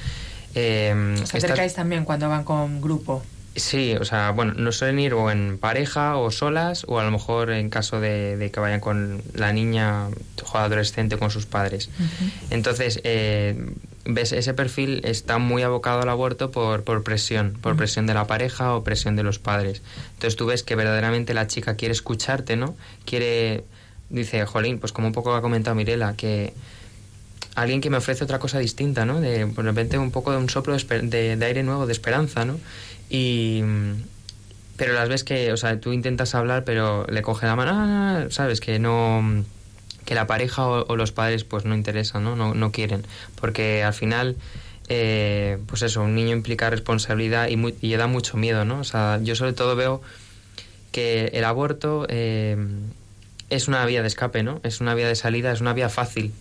[0.55, 1.73] Eh, Os acercáis estas...
[1.73, 3.23] también cuando van con grupo.
[3.55, 7.11] Sí, o sea, bueno, no suelen ir o en pareja o solas o a lo
[7.11, 11.87] mejor en caso de, de que vayan con la niña o adolescente con sus padres.
[11.97, 12.31] Uh -huh.
[12.49, 13.55] Entonces, eh,
[14.03, 18.27] ves ese perfil está muy abocado al aborto por, por presión, por presión de la
[18.27, 19.81] pareja o presión de los padres.
[20.15, 22.75] Entonces tú ves que verdaderamente la chica quiere escucharte, ¿no?
[23.05, 23.63] Quiere,
[24.09, 26.53] dice, jolín, pues como un poco ha comentado Mirela, que
[27.55, 29.21] alguien que me ofrece otra cosa distinta, ¿no?
[29.21, 31.93] De, de repente un poco de un soplo de, esper- de- de aire nuevo, de
[31.93, 32.59] esperanza, ¿no?
[33.09, 33.61] Y...
[34.77, 38.25] Pero las ves que, o sea, tú intentas hablar, pero le coge la mano, "Ah",
[38.29, 38.59] ¿sabes?
[38.59, 39.43] Que no
[40.05, 42.35] que la pareja o, los padres pues no interesan, ¿no?
[42.35, 43.03] No, no quieren.
[43.41, 44.35] Porque al final,
[44.87, 48.79] eh, pues eso, un niño implica responsabilidad y, muy- y da mucho miedo, ¿no?
[48.79, 50.01] O sea, yo sobre todo veo
[50.91, 52.55] que el aborto eh,
[53.49, 54.59] es una vía de escape, ¿no?
[54.63, 56.33] Es una vía de salida, es una vía fácil,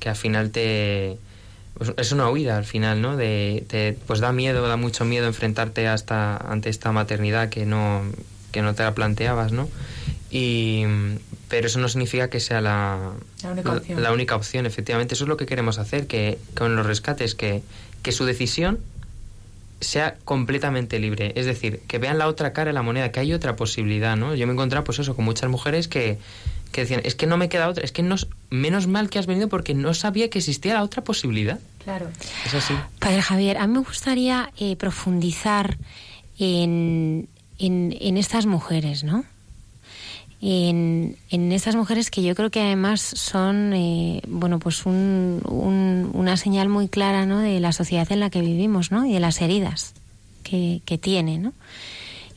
[0.00, 1.16] que al final te...
[1.74, 3.16] pues es una huida al final, ¿no?
[3.16, 8.02] De, te- pues da miedo, da mucho miedo enfrentarte hasta, ante esta maternidad que no,
[8.52, 9.68] que no te la planteabas, ¿no?
[10.30, 10.84] Y,
[11.48, 13.12] pero eso no significa que sea la,
[13.42, 14.02] La única opción.
[14.02, 15.14] la única opción, efectivamente.
[15.14, 17.62] Eso es lo que queremos hacer, que con los rescates, que,
[18.02, 18.78] que su decisión
[19.80, 21.32] sea completamente libre.
[21.36, 24.34] Es decir, que vean la otra cara de la moneda, que hay otra posibilidad, ¿no?
[24.34, 26.18] Yo me he encontrado, pues eso, con muchas mujeres que,
[26.72, 28.16] que decían, es que no me queda otra, es que no,
[28.50, 31.60] menos mal que has venido porque no sabía que existía la otra posibilidad.
[31.84, 32.08] Claro.
[32.46, 32.74] Es así.
[32.98, 35.76] Padre Javier, a mí me gustaría eh, profundizar
[36.38, 39.24] en, en, en estas mujeres, ¿no?
[40.40, 46.10] En, en estas mujeres que yo creo que además son, eh, bueno, pues un, un-
[46.14, 47.38] una señal muy clara, ¿no?
[47.38, 49.06] De la sociedad en la que vivimos, ¿no?
[49.06, 49.94] Y de las heridas
[50.42, 51.52] que, que tiene, ¿no?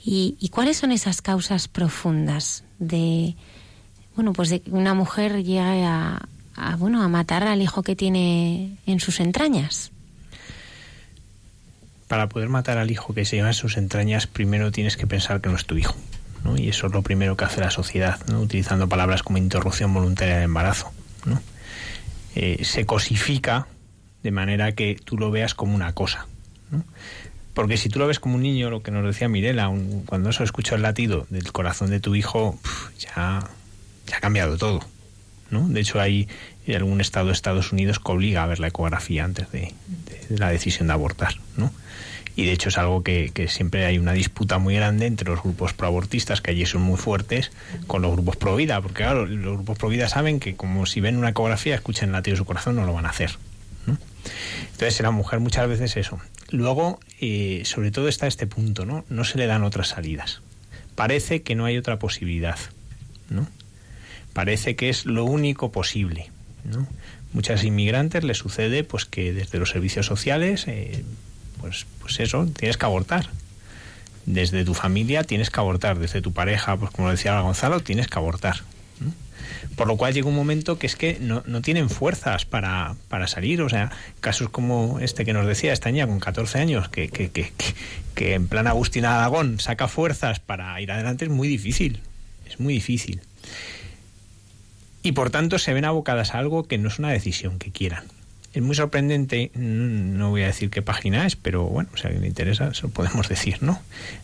[0.05, 3.33] Y, y cuáles son esas causas profundas de,
[4.15, 6.27] bueno, pues una mujer llegue a,
[6.77, 9.91] bueno, a matar al hijo que tiene en sus entrañas?
[12.07, 15.41] Para poder matar al hijo que se lleva en sus entrañas, primero tienes que pensar
[15.41, 15.95] que no es tu hijo.
[16.43, 16.57] ¿no?
[16.57, 18.41] Y eso es lo primero que hace la sociedad, ¿no?
[18.41, 20.91] utilizando palabras como interrupción voluntaria del embarazo.
[21.25, 21.41] ¿no?
[22.35, 23.67] Eh, se cosifica
[24.23, 26.27] de manera que tú lo veas como una cosa.
[26.71, 26.83] ¿no?
[27.55, 29.71] Porque si tú lo ves como un niño, lo que nos decía Mirela,
[30.05, 32.59] cuando eso escucha el latido del corazón de tu hijo,
[32.99, 33.47] ya,
[34.07, 34.81] ya ha cambiado todo.
[35.51, 35.67] ¿no?
[35.67, 36.27] De hecho, hay
[36.73, 39.73] algún estado de Estados Unidos que obliga a ver la ecografía antes de,
[40.29, 41.35] la decisión de abortar.
[41.57, 41.71] ¿no?
[42.35, 45.73] Y de hecho es algo que, siempre hay una disputa muy grande entre los grupos
[45.73, 47.51] proabortistas, que allí son muy fuertes,
[47.87, 50.99] con los grupos pro vida, porque claro, los grupos pro vida saben que como si
[50.99, 53.37] ven una ecografía, escuchan el latido de su corazón, no lo van a hacer.
[53.85, 53.97] ¿no?
[54.71, 56.19] Entonces, en la mujer muchas veces eso.
[56.49, 59.05] Luego, eh, sobre todo está este punto, ¿no?
[59.09, 60.41] No se le dan otras salidas.
[60.95, 62.57] Parece que no hay otra posibilidad,
[63.29, 63.47] ¿no?
[64.35, 66.29] Parece que es lo único posible,
[66.65, 66.85] ¿no?
[67.31, 71.05] Muchas inmigrantes les sucede pues que desde los servicios sociales, eh,
[71.61, 73.29] pues, pues eso, tienes que abortar.
[74.25, 78.19] Desde tu familia tienes que abortar, desde tu pareja, pues como decía Gonzalo, tienes que
[78.19, 78.57] abortar.
[79.77, 83.27] Por lo cual llega un momento que es que no, no tienen fuerzas para, para
[83.27, 83.61] salir.
[83.61, 87.31] O sea, casos como este que nos decía esta niña con 14 años, que, que,
[87.31, 87.53] que,
[88.15, 92.01] que, en plan Agustín Aragón saca fuerzas para ir adelante, es muy difícil.
[92.45, 93.21] Es muy difícil.
[95.05, 98.05] Y por tanto se ven abocadas a algo que no es una decisión que quieran.
[98.55, 102.23] Es muy sorprendente, mm, no voy a decir qué página es, pero bueno, si alguien
[102.23, 103.79] le interesa, se lo podemos decir, ¿no?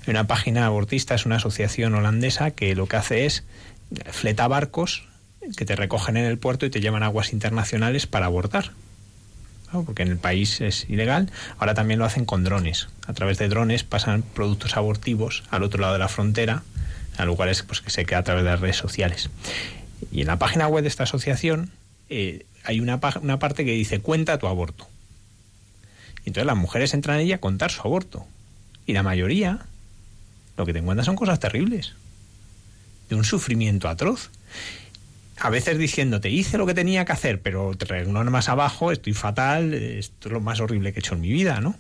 [0.08, 3.44] Una página abortista es una asociación holandesa que lo que hace es
[4.10, 5.08] fleta barcos
[5.56, 8.72] que te recogen en el puerto y te llevan a aguas internacionales para abortar.
[9.72, 11.30] Porque en el país es ilegal.
[11.60, 12.90] Ahora también lo hacen con drones.
[13.06, 16.64] A través de drones pasan productos abortivos al otro lado de la frontera,
[17.18, 19.30] a lugares pues, que se queda a través de las redes sociales.
[20.12, 21.72] Y en la página web de esta asociación
[22.10, 24.88] eh, hay una, una parte que dice cuenta tu aborto.
[26.24, 28.26] Y entonces las mujeres entran ahí a contar su aborto.
[28.86, 29.66] Y la mayoría
[30.58, 31.94] lo que te encuentran son cosas terribles.
[33.10, 34.30] De un sufrimiento atroz.
[35.38, 39.74] A veces diciéndote, hice lo que tenía que hacer, pero renglón más abajo, estoy fatal,
[39.74, 41.76] esto es lo más horrible que he hecho en mi vida, ¿no?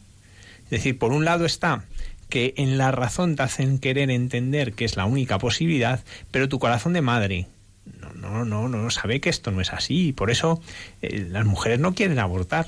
[0.63, 1.83] Es decir, por un lado está
[2.29, 6.57] que en la razón te hacen querer entender que es la única posibilidad, pero tu
[6.57, 7.47] corazón de madre
[7.85, 10.13] no, no, no, no sabe que esto no es así.
[10.13, 10.61] Por eso
[11.01, 12.67] eh, las mujeres no quieren abortar.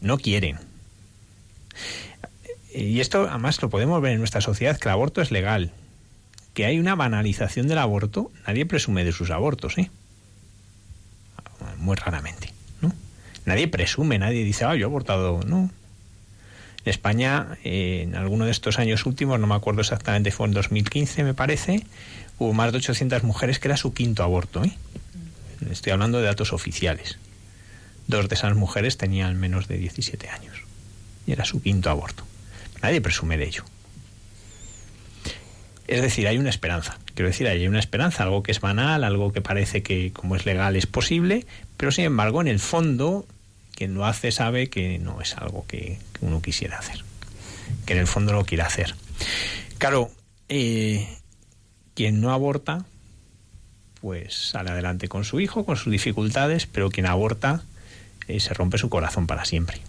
[0.00, 0.58] No quieren.
[2.74, 5.72] Y esto además lo podemos ver en nuestra sociedad, que el aborto es legal.
[6.52, 9.90] Que hay una banalización del aborto, nadie presume de sus abortos, ¿eh?
[11.78, 12.92] Muy raramente, ¿no?
[13.46, 15.70] Nadie presume, nadie dice, ah, yo he abortado, ¿no?
[16.84, 20.52] En España, eh, en alguno de estos años últimos, no me acuerdo exactamente, fue en
[20.52, 21.84] 2015, me parece,
[22.38, 24.76] hubo más de 800 mujeres que era su quinto aborto, ¿eh?
[25.70, 27.18] Estoy hablando de datos oficiales.
[28.06, 30.56] Dos de esas mujeres tenían menos de 17 años.
[31.26, 32.24] Y era su quinto aborto.
[32.82, 33.64] Nadie presume de ello.
[35.86, 36.98] Es decir, hay una esperanza.
[37.14, 40.46] Quiero decir, hay una esperanza, algo que es banal, algo que parece que como es
[40.46, 43.26] legal es posible, pero sin embargo, en el fondo,
[43.74, 47.04] quien lo hace sabe que no es algo que, uno quisiera hacer,
[47.84, 48.94] que en el fondo lo quiere hacer.
[49.76, 50.10] Claro,
[50.48, 51.06] eh,
[51.94, 52.84] quien no aborta,
[54.00, 57.62] pues sale adelante con su hijo, con sus dificultades, pero quien aborta
[58.28, 59.80] eh, se rompe su corazón para siempre.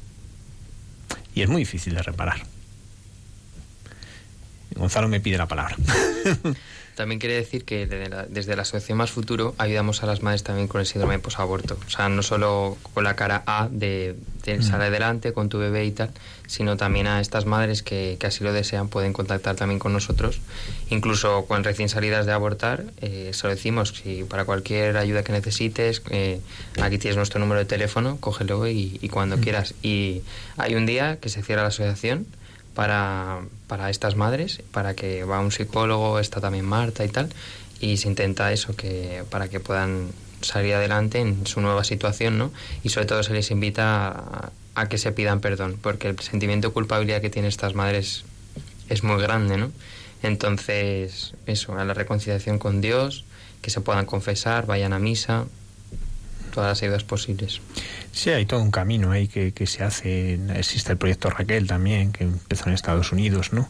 [1.34, 2.46] Y es muy difícil de reparar.
[4.76, 5.76] Gonzalo me pide la palabra.
[6.96, 10.44] También quiere decir que desde la, desde la Asociación Más Futuro ayudamos a las madres
[10.44, 11.78] también con el síndrome de posaborto.
[11.86, 14.16] O sea, no solo con la cara A de,
[14.46, 14.64] de Mm.
[14.64, 16.12] sale adelante con tu bebé y tal,
[16.48, 20.40] sino también a estas madres que, que así lo desean pueden contactar también con nosotros.
[20.90, 25.34] Incluso con recién salidas de abortar, eh, se lo decimos, si para cualquier ayuda que
[25.34, 26.40] necesites, eh,
[26.82, 29.74] aquí tienes nuestro número de teléfono, cógelo y, y cuando quieras.
[29.84, 30.22] Y
[30.56, 32.26] hay un día que se cierra la asociación
[32.76, 37.30] para, para estas madres, para que va un psicólogo, está también Marta y tal,
[37.80, 40.10] y se intenta eso, que para que puedan
[40.42, 42.52] salir adelante en su nueva situación, ¿no?
[42.84, 46.68] Y sobre todo se les invita a, a que se pidan perdón, porque el sentimiento
[46.68, 48.26] de culpabilidad que tienen estas madres
[48.90, 49.72] es muy grande, ¿no?
[50.22, 53.26] Entonces, eso, a la reconciliación con Dios,
[53.62, 55.46] que se puedan confesar, vayan a misa,
[56.56, 57.62] todas las ayudas posibles.
[58.12, 60.40] Sí, hay todo un camino ahí que, que se hace.
[60.56, 63.70] Existe el proyecto Raquel también, que empezó en Estados Unidos, ¿no?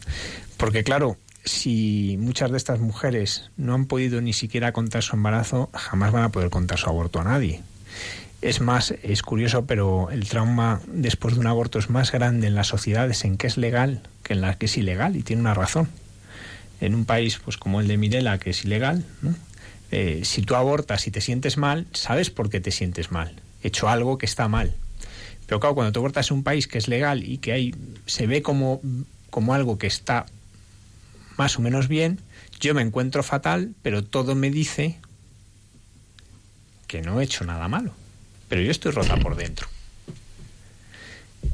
[0.57, 5.69] Porque claro, si muchas de estas mujeres no han podido ni siquiera contar su embarazo,
[5.73, 7.61] jamás van a poder contar su aborto a nadie.
[8.41, 12.53] Es más, es curioso, pero el trauma después de un aborto es más grande en
[12.53, 15.53] las sociedades en que es legal que en las que es ilegal, y tiene una
[15.53, 15.89] razón.
[16.81, 19.33] En un país pues como el de Mirela, que es ilegal, ¿no?
[19.91, 23.41] Eh, si tú abortas y te sientes mal, sabes por qué te sientes mal.
[23.63, 24.75] He hecho algo que está mal.
[25.47, 27.75] Pero claro, cuando tú abortas en un país que es legal y que hay,
[28.05, 28.81] se ve como,
[29.29, 30.25] como algo que está
[31.37, 32.19] más o menos bien,
[32.59, 34.97] yo me encuentro fatal, pero todo me dice
[36.87, 37.93] que no he hecho nada malo.
[38.49, 39.67] Pero yo estoy rota por dentro.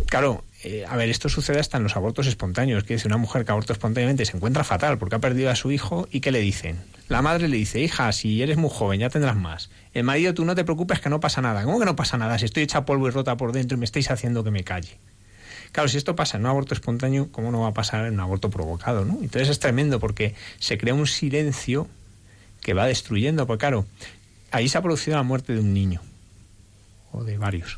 [0.08, 2.84] Claro, eh, a ver, esto sucede hasta en los abortos espontáneos.
[2.84, 5.72] Que dice una mujer que aborta espontáneamente se encuentra fatal porque ha perdido a su
[5.72, 6.80] hijo y ¿qué le dicen?
[7.12, 9.70] La madre le dice, hija, si eres muy joven ya tendrás más.
[9.94, 11.66] El marido, tú no te preocupes que no pasa nada.
[11.66, 12.40] ¿Cómo que no pasa nada?
[12.40, 14.98] Si estoy hecha polvo y rota por dentro y me estáis haciendo que me calle.
[15.74, 18.22] Claro, si esto pasa en un aborto espontáneo, ¿cómo no va a pasar en un
[18.22, 19.04] aborto provocado?
[19.04, 19.18] ¿no?
[19.22, 21.90] Entonces es tremendo porque se crea un silencio
[22.62, 23.46] que va destruyendo.
[23.46, 23.86] Porque claro,
[24.52, 26.00] ahí se ha producido la muerte de un niño
[27.12, 27.78] o de varios.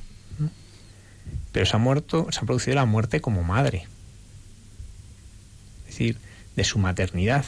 [1.51, 3.87] Pero se ha, muerto, se ha producido la muerte como madre.
[5.79, 6.19] Es decir,
[6.55, 7.45] de su maternidad.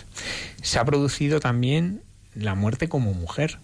[0.62, 2.02] Se ha producido también
[2.34, 3.60] la muerte como mujer.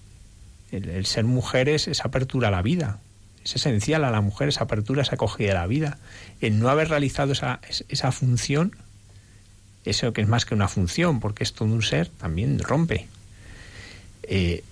[0.72, 3.00] El, ser mujer es apertura a la vida.
[3.44, 5.98] Es esencial a la mujer esa apertura, esa acogida a la vida.
[6.42, 8.76] El no haber realizado esa, esa función,
[9.84, 13.08] eso que es más que una función, porque es todo un ser, también rompe.
[14.24, 14.64] Eh,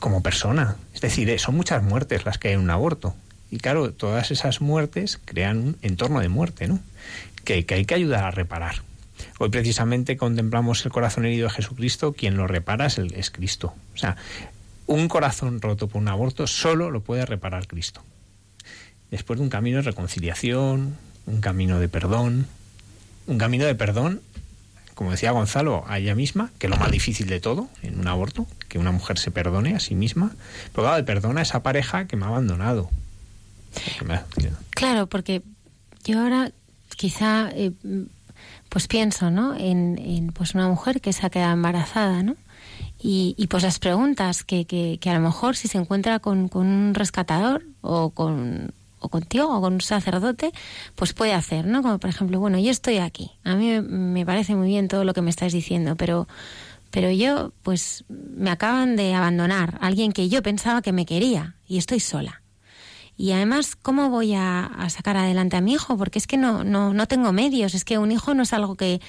[0.00, 0.76] como persona.
[0.92, 3.14] Es decir, eh, son muchas muertes las que hay en un aborto.
[3.50, 6.80] Y claro, todas esas muertes crean un entorno de muerte, ¿no?
[7.44, 8.82] Que, que hay que ayudar a reparar.
[9.38, 13.74] Hoy precisamente contemplamos el corazón herido de Jesucristo, quien lo repara es, el, es Cristo.
[13.94, 14.16] O sea,
[14.86, 18.02] un corazón roto por un aborto solo lo puede reparar Cristo.
[19.10, 22.46] Después de un camino de reconciliación, un camino de perdón,
[23.26, 24.20] un camino de perdón,
[24.94, 28.06] como decía Gonzalo, a ella misma, que es lo más difícil de todo en un
[28.06, 30.32] aborto, que una mujer se perdone a sí misma,
[30.72, 32.90] pero claro, perdona a esa pareja que me ha abandonado.
[34.70, 35.42] Claro, porque
[36.04, 36.52] yo ahora
[36.96, 37.72] quizá eh,
[38.74, 39.54] pues pienso, ¿no?
[39.54, 42.34] En, en, pues una mujer que se ha quedado embarazada, ¿no?
[43.00, 46.48] Y, y pues las preguntas que, que, que a lo mejor si se encuentra con,
[46.48, 50.50] con un rescatador o con o contigo o con un sacerdote,
[50.96, 51.82] pues puede hacer, ¿no?
[51.82, 53.30] Como por ejemplo, bueno, yo estoy aquí.
[53.44, 56.26] A mí me, parece muy bien todo lo que me estáis diciendo, pero
[56.90, 61.78] pero yo pues me acaban de abandonar, alguien que yo pensaba que me quería y
[61.78, 62.42] estoy sola.
[63.16, 65.96] Y además, ¿cómo voy a, sacar adelante a mi hijo?
[65.96, 67.74] Porque es que no, no, no tengo medios.
[67.74, 69.00] Es que un hijo no es algo que,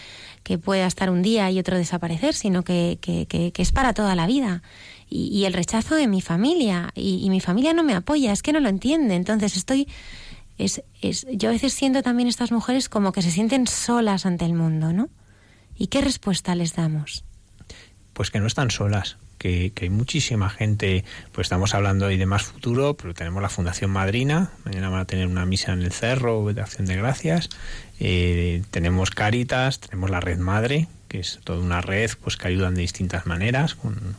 [0.44, 3.94] que pueda estar un día y otro desaparecer, sino que, que, que, que es para
[3.94, 4.62] toda la vida.
[5.10, 6.92] Y, y el rechazo de mi familia.
[6.94, 9.16] Y, y mi familia no me apoya, es que no lo entiende.
[9.16, 9.88] Entonces estoy...
[10.58, 14.46] Es, es, yo a veces siento también estas mujeres como que se sienten solas ante
[14.46, 15.10] el mundo, ¿no?
[15.76, 17.26] ¿Y qué respuesta les damos?
[18.16, 21.04] Pues que no están solas, que, hay muchísima gente,
[21.34, 25.06] pues estamos hablando hoy de más futuro, pero tenemos la Fundación Madrina, mañana van a
[25.06, 27.50] tener una misa en el cerro de acción de gracias,
[28.00, 32.74] eh, tenemos Cáritas, tenemos la Red Madre, que es toda una red pues que ayudan
[32.74, 34.16] de distintas maneras, con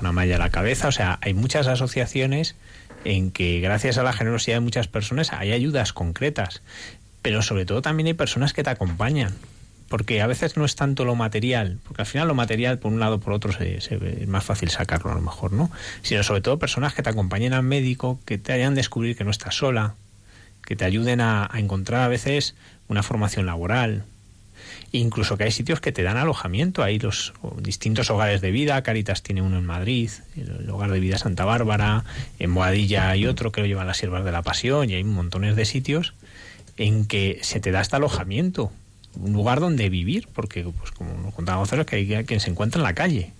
[0.00, 2.56] una malla a la cabeza, o sea, hay muchas asociaciones
[3.04, 6.62] en que gracias a la generosidad de muchas personas hay ayudas concretas,
[7.22, 9.34] pero sobre todo también hay personas que te acompañan,
[9.90, 13.00] porque a veces no es tanto lo material, porque al final lo material por un
[13.00, 15.68] lado por otro se, se, es más fácil sacarlo a lo mejor, ¿no?
[16.02, 19.32] Sino sobre todo personas que te acompañen al médico, que te hayan descubrir que no
[19.32, 19.96] estás sola,
[20.64, 22.54] que te ayuden a, a encontrar a veces
[22.86, 24.04] una formación laboral,
[24.92, 29.24] incluso que hay sitios que te dan alojamiento, hay los distintos hogares de vida, Caritas
[29.24, 32.04] tiene uno en Madrid, el hogar de vida Santa Bárbara,
[32.38, 35.56] en Boadilla hay otro que lo llevan las siervas de la pasión y hay montones
[35.56, 36.14] de sitios
[36.76, 38.70] en que se te da este alojamiento,
[39.16, 42.78] un lugar donde vivir, porque pues como nos contaba Gonzalo, que hay quien se encuentra
[42.78, 43.32] en la calle.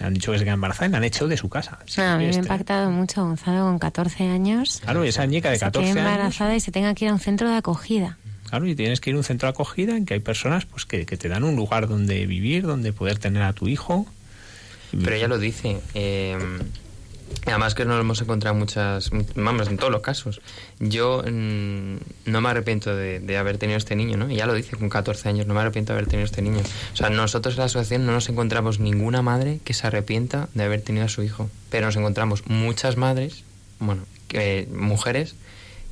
[0.00, 1.80] Han dicho que se queda embarazada y la han echado de su casa.
[1.86, 4.78] Sí, Ah, a mí me ha impactado mucho Gonzalo con 14 años.
[4.82, 6.12] Claro, y esa ñica de se 14 quede años.
[6.12, 8.16] embarazada y se tenga que ir a un centro de acogida.
[8.48, 10.84] Claro, y tienes que ir a un centro de acogida en que hay personas pues
[10.86, 14.06] que, que te dan un lugar donde vivir, donde poder tener a tu hijo.
[14.92, 15.80] Pero ella lo dice.
[15.94, 16.38] eh,
[17.46, 20.40] además que nos hemos encontrado en muchas, vamos, en todos los casos.
[20.78, 24.28] Yo mm, no me arrepiento de, haber tenido este niño, ¿no?
[24.28, 26.60] Ella lo dice con 14 años, no me arrepiento de haber tenido este niño.
[26.92, 30.64] O sea, nosotros en la asociación no nos encontramos ninguna madre que se arrepienta de
[30.64, 31.50] haber tenido a su hijo.
[31.70, 33.44] Pero nos encontramos muchas madres,
[33.78, 35.34] bueno, que, mujeres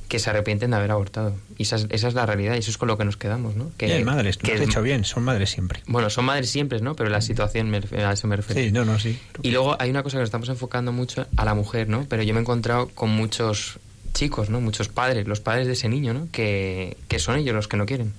[0.07, 1.35] que se arrepienten de haber abortado.
[1.57, 3.55] Y esa es, esa es la realidad y eso es con lo que nos quedamos,
[3.55, 3.71] ¿no?
[3.79, 5.81] Y hay madres, lo que has hecho bien, son madres siempre.
[5.87, 6.95] bueno, son madres siempre, ¿no?
[6.95, 8.61] Pero la situación, me a eso me refiero.
[8.61, 9.19] Sí, no, no, sí.
[9.41, 12.05] Y luego hay una cosa que nos estamos enfocando mucho a la mujer, ¿no?
[12.07, 13.79] Pero yo me he encontrado con muchos
[14.13, 14.61] chicos, ¿no?
[14.61, 16.27] Muchos padres, los padres de ese niño, ¿no?
[16.31, 18.13] Que, que son ellos los que no quieren.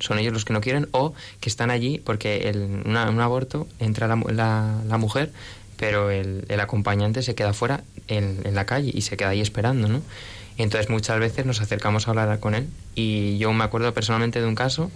[0.00, 4.08] Son ellos los que no quieren o que están allí porque en un aborto entra
[4.08, 5.30] la, la- la mujer,
[5.76, 9.40] pero el, el acompañante se queda fuera en, en la calle y se queda ahí
[9.40, 10.02] esperando, ¿no?
[10.56, 14.46] Entonces muchas veces nos acercamos a hablar con él y yo me acuerdo personalmente de
[14.46, 14.90] un caso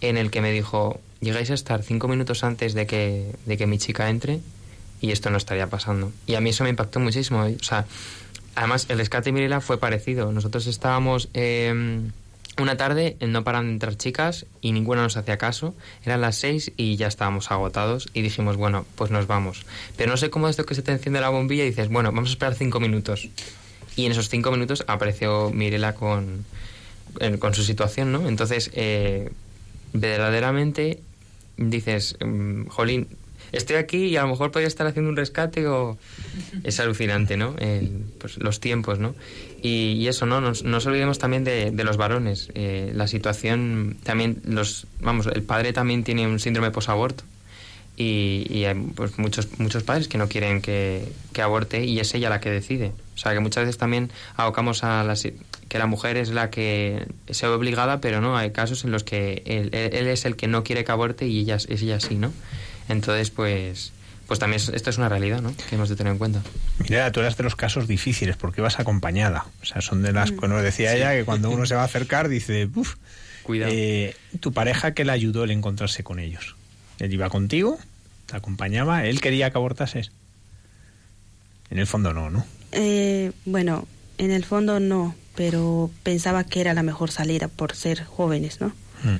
[0.00, 3.66] en el que me dijo, llegáis a estar cinco minutos antes de que, de que
[3.66, 4.40] mi chica entre
[5.00, 6.12] y esto no estaría pasando.
[6.26, 7.42] Y a mí eso me impactó muchísimo.
[7.42, 7.86] O sea,
[8.54, 10.32] además el rescate de Mirela fue parecido.
[10.32, 12.00] Nosotros estábamos eh,
[12.58, 15.74] una tarde, no paran de entrar chicas y ninguna nos hacía caso.
[16.04, 19.66] Eran las seis y ya estábamos agotados y dijimos, bueno, pues nos vamos.
[19.96, 22.30] Pero no sé cómo esto que se te enciende la bombilla y dices, bueno, vamos
[22.30, 23.28] a esperar cinco minutos.
[23.96, 26.44] Y en esos cinco minutos apareció Mirela con,
[27.38, 28.28] con su situación, ¿no?
[28.28, 29.30] Entonces, eh,
[29.92, 31.00] verdaderamente
[31.56, 33.06] dices, mm, jolín,
[33.52, 35.96] estoy aquí y a lo mejor podría estar haciendo un rescate o...
[36.64, 37.54] Es alucinante, ¿no?
[37.58, 39.14] El- pues, los tiempos, ¿no?
[39.62, 40.40] Y, eso, ¿no?
[40.40, 42.48] Nos- No nos olvidemos también de, de los varones.
[42.54, 47.22] Eh, la situación también, los vamos, el padre también tiene un síndrome posaborto.
[47.96, 52.12] Y, y hay pues, muchos, muchos padres que no quieren que, que aborte y es
[52.14, 52.90] ella la que decide.
[53.14, 55.34] O sea, que muchas veces también abocamos a la si-
[55.68, 59.04] que la mujer es la que se ve obligada, pero no, hay casos en los
[59.04, 62.00] que él, él- él es el que no quiere que aborte y ella, es ella
[62.00, 62.32] sí, ¿no?
[62.88, 63.92] Entonces, pues,
[64.26, 65.54] pues también es- esto es una realidad, ¿no?
[65.68, 66.42] Que hemos de tener en cuenta.
[66.78, 69.46] Mira, tú eras de los casos difíciles porque ibas acompañada.
[69.62, 70.96] O sea, son de las que nos decía Sí.
[70.98, 72.96] ella que cuando uno se va a acercar dice, uff,
[73.42, 73.72] Cuidado.
[74.40, 76.56] tu pareja que le ayudó el encontrarse con ellos.
[76.98, 77.78] Él iba contigo,
[78.26, 80.10] te acompañaba, él quería que abortases.
[81.70, 82.44] En el fondo no, ¿no?
[82.74, 83.86] Eh, bueno,
[84.18, 88.68] en el fondo no, pero pensaba que era la mejor salida por ser jóvenes, ¿no?
[89.04, 89.18] Mm.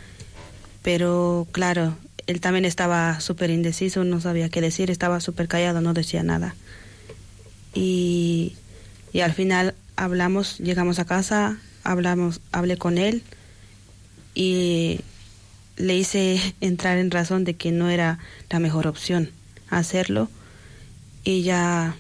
[0.82, 1.96] Pero claro,
[2.26, 6.55] él también estaba súper indeciso, no sabía qué decir, estaba súper callado, no decía nada.
[7.74, 8.57] Y,
[9.12, 13.22] y al final hablamos, llegamos a casa, hablamos, hablé con él
[14.34, 15.00] y
[15.76, 18.18] le hice entrar en razón de que no era
[18.50, 19.30] la mejor opción
[19.70, 20.28] hacerlo
[21.24, 21.96] y ya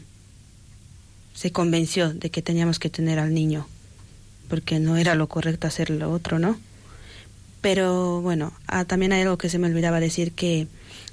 [1.44, 3.68] se convenció de que teníamos que tener al niño
[4.48, 6.58] porque no era lo correcto hacer lo otro, ¿no?
[7.60, 10.68] Pero bueno, ah, también hay algo que se me olvidaba decir que,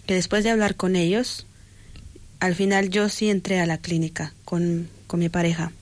[0.06, 1.46] que después de hablar con ellos,
[2.40, 5.74] al final yo sí entré a la clínica con, con mi pareja,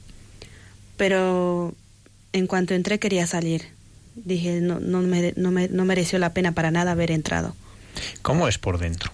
[0.98, 1.76] pero
[2.34, 3.68] en cuanto entré quería salir.
[4.16, 7.56] Dije, no, no, me, no, me, no mereció la pena para nada haber entrado.
[8.24, 9.12] ¿Cómo es por dentro?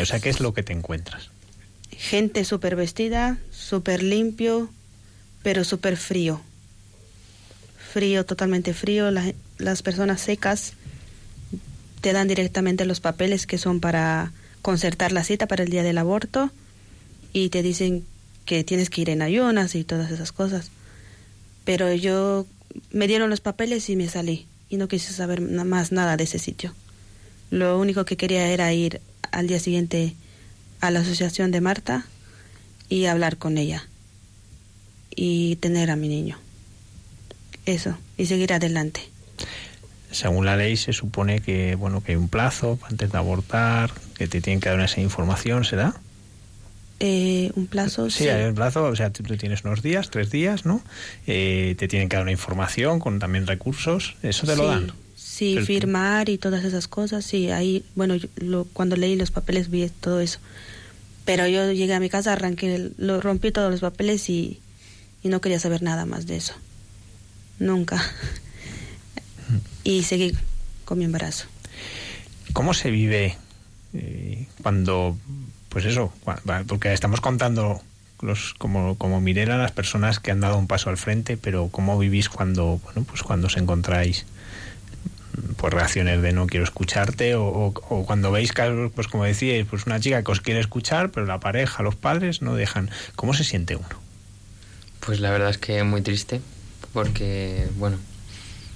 [0.00, 1.30] O sea, ¿qué es lo que te encuentras?
[1.98, 4.70] Gente súper vestida, súper limpio,
[5.42, 6.40] pero súper frío.
[7.92, 9.10] Frío, totalmente frío.
[9.10, 10.74] La- las personas secas
[12.02, 14.32] te dan directamente los papeles que son para
[14.62, 16.50] concertar la cita para el día del aborto
[17.32, 18.04] y te dicen
[18.44, 20.70] que tienes que ir en ayunas y todas esas cosas.
[21.64, 22.46] Pero yo
[22.90, 26.38] me dieron los papeles y me salí y no quise saber más nada de ese
[26.38, 26.74] sitio.
[27.50, 29.00] Lo único que quería era ir
[29.32, 30.14] al día siguiente
[30.80, 32.06] a la asociación de Marta
[32.88, 33.86] y hablar con ella
[35.14, 36.38] y tener a mi niño.
[37.64, 39.00] Eso, y seguir adelante.
[40.10, 44.28] Según la ley se supone que bueno que hay un plazo antes de abortar, que
[44.28, 45.94] te tienen que dar esa información, ¿se da?
[47.00, 48.28] Eh, un plazo, Sí, sí.
[48.28, 50.80] hay un plazo, o sea, tú, tú tienes unos días, tres días, ¿no?
[51.26, 54.92] Eh, te tienen que dar una información con también recursos, eso te lo dan.
[55.36, 59.68] Sí, firmar y todas esas cosas, sí, ahí, bueno, yo lo- cuando leí los papeles
[59.70, 60.38] vi todo eso.
[61.26, 64.60] Pero yo llegué a mi casa, arranqué, lo rompí todos los papeles y,
[65.22, 66.54] y no quería saber nada más de eso.
[67.58, 68.02] nunca.
[69.84, 70.32] Y seguí
[70.84, 71.46] con mi embarazo.
[72.52, 73.36] ¿Cómo se vive
[73.94, 75.16] eh, cuando,
[75.68, 76.12] pues eso,
[76.66, 77.80] porque estamos contando
[78.20, 81.98] los, como, como Mirela las personas que han dado un paso al frente, pero cómo
[81.98, 84.24] vivís cuando, bueno, pues cuando os encontráis
[85.56, 87.72] pues reacciones de no quiero escucharte o,
[88.06, 91.40] cuando veis casos, pues como decíais, pues una chica que os quiere escuchar, pero la
[91.40, 92.90] pareja, los padres no dejan.
[93.14, 93.88] ¿Cómo se siente uno?
[95.00, 96.40] Pues la verdad es que muy triste,
[96.92, 97.98] porque, bueno,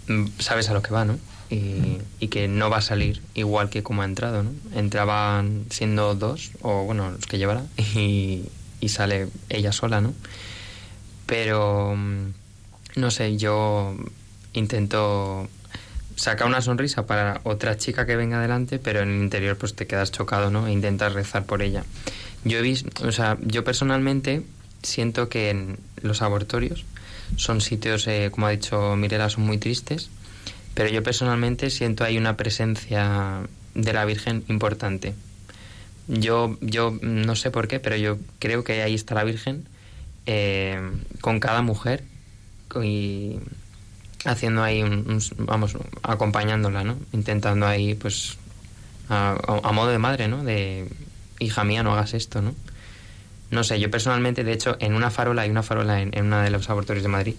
[0.08, 1.18] mm, sabes a lo que va, ¿no?
[1.50, 4.52] Y, que no va a salir igual que como ha entrado, ¿no?
[4.72, 8.44] Entraban siendo dos, o bueno, los que llevara, y,
[8.80, 10.14] y sale ella sola, ¿no?
[11.26, 12.32] Pero, mm,
[12.96, 13.96] no sé, yo
[14.52, 15.48] intento
[16.20, 19.86] sacar una sonrisa para otra chica que venga adelante, pero en el interior pues te
[19.86, 20.66] quedas chocado, ¿no?
[20.66, 21.82] E intentas rezar por ella.
[22.44, 22.58] Yo
[23.02, 24.42] o sea, yo personalmente
[24.82, 26.84] siento que en los abortorios
[27.36, 30.10] son sitios, eh, como ha dicho Mirela, son muy tristes,
[30.74, 33.40] pero yo personalmente siento ahí una presencia
[33.74, 35.14] de la Virgen importante.
[36.06, 39.64] Yo, yo no sé por qué, pero yo creo que ahí está la Virgen
[40.26, 40.82] eh,
[41.22, 42.04] con cada mujer
[44.24, 48.36] haciendo ahí un, un- vamos acompañándola no intentando ahí pues
[49.08, 50.88] a, a- modo de madre no de
[51.38, 52.54] hija mía no hagas esto no
[53.50, 56.42] no sé yo personalmente de hecho en una farola hay una farola en, en una
[56.42, 57.34] de los abortorios de Madrid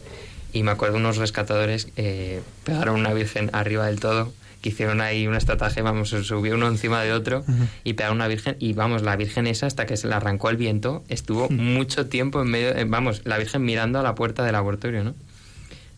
[0.54, 5.26] y me acuerdo unos rescatadores eh, pegaron una virgen arriba del todo que hicieron ahí
[5.28, 7.46] un estataje vamos se subió uno encima de otro
[7.84, 10.58] y pegaron una virgen y vamos la virgen esa hasta que se le arrancó el
[10.58, 14.56] viento estuvo mucho tiempo en medio eh, vamos la virgen mirando a la puerta del
[14.56, 15.14] abortorio no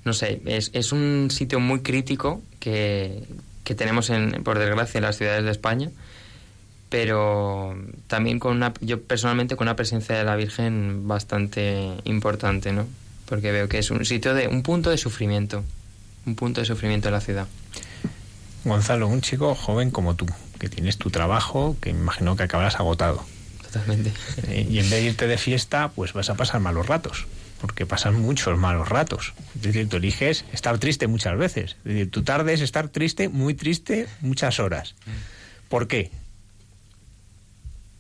[0.06, 3.24] no sé, es, es un sitio muy crítico que,
[3.64, 5.90] que tenemos, en, por desgracia, en las ciudades de España,
[6.90, 7.76] pero
[8.08, 12.86] también con una, yo personalmente con una presencia de la Virgen bastante importante, ¿no?
[13.26, 15.64] Porque veo que es un sitio de, un punto de sufrimiento,
[16.26, 17.48] un punto de sufrimiento de la ciudad.
[18.66, 20.26] Gonzalo, un chico joven como tú,
[20.60, 23.24] que tienes tu trabajo, que me imagino que acabarás agotado.
[23.64, 24.14] Totalmente.
[24.50, 27.26] Eh, y en vez de irte de fiesta, pues vas a pasar malos ratos,
[27.64, 29.34] porque pasan muchos malos ratos.
[29.56, 31.78] Es decir, tú eliges estar triste muchas veces.
[31.86, 34.96] Es decir, tu tarde es estar triste, muy triste, muchas horas.
[35.70, 36.12] ¿Por qué?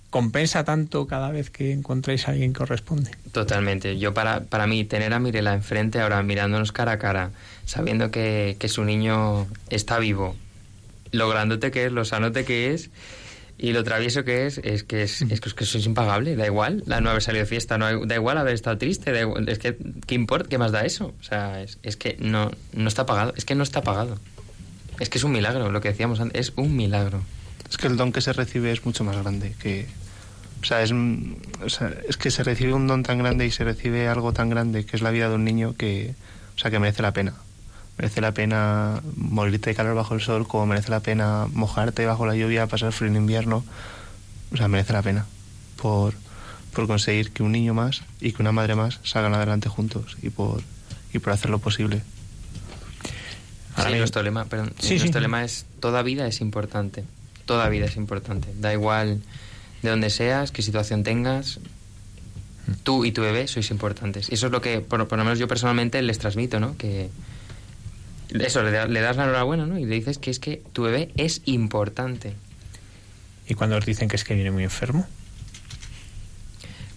[0.10, 3.12] ¿Compensa tanto cada vez que encontráis a alguien que os responde?
[3.32, 3.98] Totalmente.
[3.98, 7.32] Yo para, para mí tener a Mirela enfrente ahora mirándonos cara a cara,
[7.66, 10.36] sabiendo que, que su niño está vivo,
[11.12, 12.90] lo grandote que es, lo sanote que es
[13.66, 16.36] y lo travieso que es, es que es, es que es que eso es impagable.
[16.36, 19.14] Da igual la no haber salido de fiesta, no hay- da igual haber estado triste,
[19.14, 20.50] da igual- es que ¿qué importa?
[20.50, 21.14] ¿Qué más da eso?
[21.20, 24.20] O sea, es, es que no, no está pagado, es que no está pagado.
[25.00, 27.24] Es que es un milagro, lo que decíamos antes, es un milagro.
[27.70, 29.88] Es que el don que se recibe es mucho más grande que...
[30.62, 33.64] O sea, es, o sea, es que se recibe un don tan grande y se
[33.64, 36.14] recibe algo tan grande que es la vida de un niño que,
[36.56, 37.34] o sea, que merece la pena.
[37.98, 42.26] Merece la pena morirte de calor bajo el sol, como merece la pena mojarte bajo
[42.26, 43.64] la lluvia, pasar frío en invierno.
[44.52, 45.26] O sea, merece la pena
[45.82, 46.14] por,
[46.74, 50.30] por conseguir que un niño más y que una madre más salgan adelante juntos y
[50.32, 50.62] por,
[51.14, 52.02] y por hacer lo posible.
[53.76, 55.22] Ahora Sí, nuestro lema, perdón, Sí, nuestro sí.
[55.22, 57.04] lema es toda vida es importante.
[57.46, 58.48] Toda vida es importante.
[58.60, 59.22] Da igual
[59.82, 61.60] de donde seas, qué situación tengas,
[62.84, 64.30] tú y tu bebé sois importantes.
[64.32, 66.78] Y eso es lo que, por, por lo menos yo personalmente les transmito, ¿no?
[66.78, 67.10] Que
[68.40, 69.78] eso, le, da- le das la enhorabuena, ¿no?
[69.78, 72.34] Y le dices que es que tu bebé es importante.
[73.48, 75.08] ¿Y cuando os dicen que es que viene muy enfermo?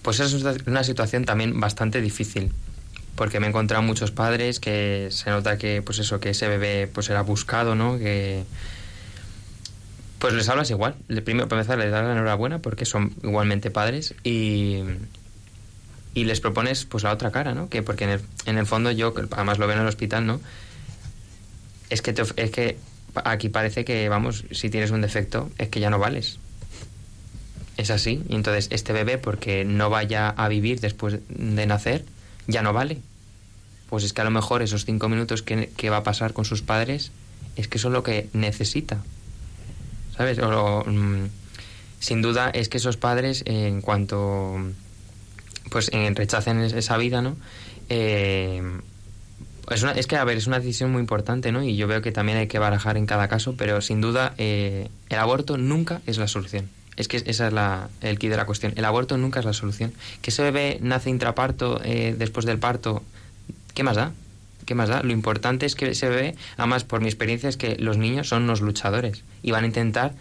[0.02, 0.32] Pues es
[0.66, 2.52] una- situación también bastante difícil.
[3.16, 6.86] Porque me he encontrado muchos padres que se nota que, pues eso, que ese bebé
[6.86, 7.98] pues era buscado, ¿no?
[7.98, 8.44] Que
[10.18, 10.94] pues les hablas igual.
[11.08, 14.82] Le- Primero, para empezar, les das la enhorabuena porque son igualmente padres y,
[16.14, 17.68] y les propones pues la otra cara, ¿no?
[17.70, 20.26] Que porque en el, en el fondo yo, que además lo veo en el hospital,
[20.26, 20.40] ¿no?
[21.90, 22.76] Es que, te es que
[23.24, 26.38] aquí parece que, vamos, si tienes un defecto, es que ya no vales.
[27.76, 28.22] Es así.
[28.28, 32.04] Y entonces este bebé, porque no vaya a vivir después de nacer,
[32.46, 32.98] ya no vale.
[33.90, 36.62] Pues es que a lo mejor esos cinco minutos que, va a pasar con sus
[36.62, 37.12] padres
[37.56, 39.02] es que son lo que necesita.
[40.16, 40.38] ¿Sabes?
[40.38, 41.26] O mm,
[42.00, 44.56] sin duda es que esos padres, en cuanto
[45.70, 47.36] pues en, rechacen es- esa vida, ¿no?
[47.88, 48.62] Eh,
[49.70, 51.62] es, una- es que, a ver, es una decisión muy importante, ¿no?
[51.62, 54.88] Y yo veo que también hay que barajar en cada caso, pero sin duda eh,
[55.08, 56.68] el aborto nunca es la solución.
[56.96, 58.72] Es que esa es la, el key de la cuestión.
[58.76, 59.92] El aborto nunca es la solución.
[60.22, 63.02] Que ese bebé nace intraparto eh, después del parto,
[63.74, 64.12] ¿qué más da?
[64.64, 65.02] ¿Qué más da?
[65.02, 68.44] Lo importante es que ese bebé, además por mi experiencia, es que los niños son
[68.44, 70.14] unos luchadores y van a intentar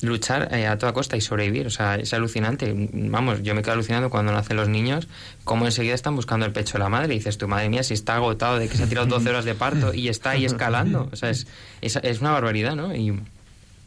[0.00, 1.66] luchar eh, a toda costa y sobrevivir.
[1.66, 2.72] O sea, es alucinante.
[2.92, 5.08] Vamos, yo me quedo alucinando cuando nacen los niños,
[5.44, 7.14] cómo enseguida están buscando el pecho de la madre.
[7.14, 9.44] Y dices, tu madre mía, si está agotado de que se ha tirado 12 horas
[9.44, 11.08] de parto y está ahí escalando.
[11.12, 11.46] O sea, es,
[11.80, 12.94] es, es una barbaridad, ¿no?
[12.94, 13.18] Y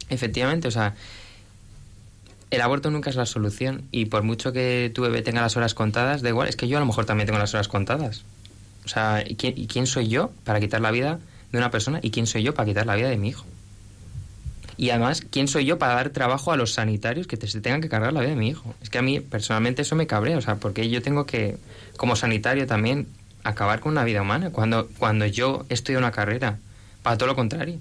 [0.08, 0.94] efectivamente, o sea,
[2.50, 3.84] el aborto nunca es la solución.
[3.90, 6.76] Y por mucho que tu bebé tenga las horas contadas, da igual, es que yo
[6.76, 8.24] a lo mejor también tengo las horas contadas.
[8.84, 11.20] O sea, ¿y quién, y quién soy yo para quitar la vida
[11.52, 12.00] de una persona?
[12.02, 13.46] ¿Y quién soy yo para quitar la vida de mi hijo?
[14.82, 17.88] Y además, ¿quién soy yo para dar trabajo a los sanitarios que se tengan que
[17.88, 18.74] cargar la vida de mi hijo?
[18.82, 21.56] Es que a mí personalmente eso me cabrea, o sea, porque yo tengo que,
[21.96, 23.06] como sanitario también,
[23.44, 26.58] acabar con una vida humana cuando, cuando yo estudio una carrera,
[27.04, 27.78] para todo lo contrario.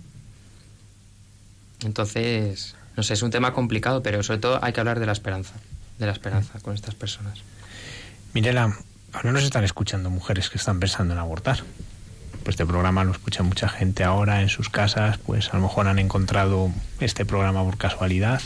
[1.84, 5.14] Entonces, no sé, es un tema complicado, pero sobre todo hay que hablar de la
[5.14, 5.56] esperanza,
[5.98, 7.40] de la esperanza con estas personas.
[8.36, 8.78] Mirela,
[9.12, 11.64] ahora nos están escuchando mujeres que están pensando en abortar.
[12.44, 15.88] Pues este programa lo escucha mucha gente ahora en sus casas, pues a lo mejor
[15.88, 18.42] han encontrado este programa por casualidad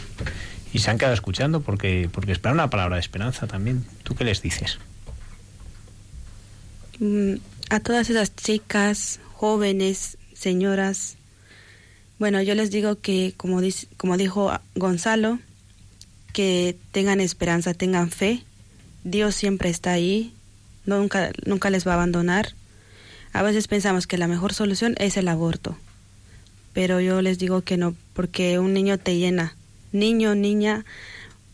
[0.74, 3.86] y se han quedado escuchando porque, porque esperan una palabra de esperanza también.
[4.04, 4.78] ¿Tú qué les dices?
[7.00, 7.36] Mm,
[7.70, 11.18] a todas esas chicas, jóvenes, señoras,
[12.18, 15.40] bueno, yo les digo que, como, dice, como dijo Gonzalo,
[16.32, 18.44] que tengan esperanza, tengan fe.
[19.04, 20.34] Dios siempre está ahí,
[20.86, 22.54] nunca, nunca les va a abandonar.
[23.36, 25.76] A veces pensamos que la mejor solución es el aborto,
[26.72, 29.58] pero yo les digo que no, porque un niño te llena.
[29.92, 30.86] Niño, niña,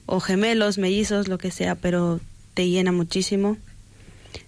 [0.05, 2.19] o gemelos, mellizos, lo que sea, pero
[2.53, 3.57] te llena muchísimo.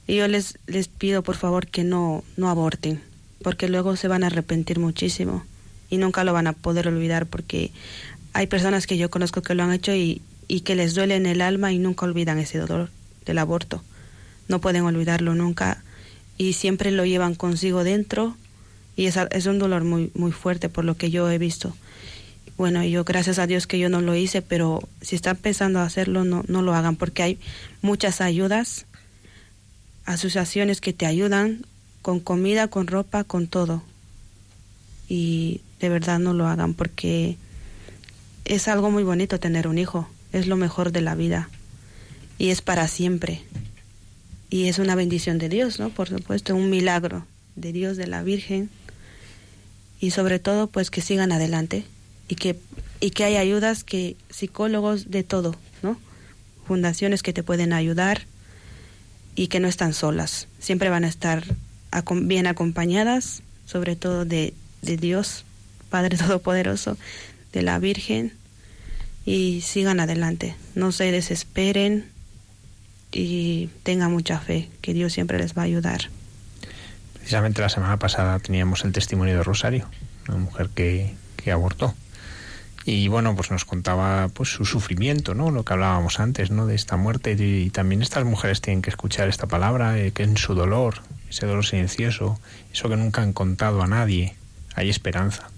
[0.05, 3.01] Y yo les, les pido por favor que no, no aborten,
[3.41, 5.43] porque luego se van a arrepentir muchísimo
[5.89, 7.71] y nunca lo van a poder olvidar porque
[8.33, 11.25] hay personas que yo conozco que lo han hecho y, y que les duele en
[11.25, 12.91] el alma y nunca olvidan ese dolor
[13.25, 13.83] del aborto.
[14.47, 15.83] No pueden olvidarlo nunca
[16.37, 18.35] y siempre lo llevan consigo dentro
[18.95, 21.75] y es, es un dolor muy, muy fuerte por lo que yo he visto.
[22.57, 26.23] Bueno, yo gracias a Dios que yo no lo hice, pero si están pensando hacerlo,
[26.23, 27.39] no, no lo hagan porque hay
[27.81, 28.85] muchas ayudas,
[30.05, 31.65] asociaciones que te ayudan
[32.01, 33.83] con comida, con ropa, con todo.
[35.09, 37.37] Y de verdad no lo hagan porque
[38.45, 41.49] es algo muy bonito tener un hijo, es lo mejor de la vida
[42.37, 43.41] y es para siempre.
[44.53, 45.89] Y es una bendición de Dios, ¿no?
[45.89, 47.25] Por supuesto, un milagro
[47.55, 48.69] de Dios, de la Virgen.
[49.99, 51.85] Y sobre todo, pues que sigan adelante
[52.27, 52.59] y que,
[52.99, 55.97] y que hay ayudas, que psicólogos de todo, ¿no?
[56.67, 58.27] Fundaciones que te pueden ayudar
[59.35, 60.47] y que no están solas.
[60.59, 61.43] Siempre van a estar
[62.11, 64.53] bien acompañadas, sobre todo de,
[64.83, 65.45] de Dios,
[65.89, 66.95] Padre Todopoderoso,
[67.53, 68.33] de la Virgen.
[69.25, 72.12] Y sigan adelante, no se desesperen,
[73.15, 76.09] y tengan mucha fe, que Dios siempre les va a ayudar.
[77.13, 79.87] Precisamente la semana pasada teníamos el testimonio de Rosario,
[80.27, 81.93] una mujer que, que abortó.
[82.85, 85.51] Y bueno, pues nos contaba pues su sufrimiento, ¿no?
[85.51, 86.65] Lo que hablábamos antes, ¿no?
[86.65, 87.35] De esta muerte.
[87.39, 90.95] Y, también estas mujeres tienen que escuchar esta palabra, eh, que en su dolor,
[91.29, 92.39] ese dolor silencioso,
[92.73, 94.35] eso que nunca han contado a nadie,
[94.75, 95.49] hay esperanza.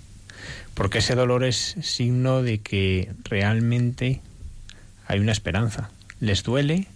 [0.75, 4.21] Porque ese dolor es signo de que realmente
[5.07, 5.89] hay una esperanza.
[6.19, 6.87] Les duele,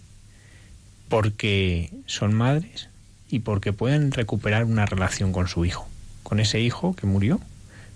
[1.10, 2.88] porque son madres
[3.28, 5.86] y porque pueden recuperar una relación con su hijo,
[6.22, 7.40] con ese hijo que murió,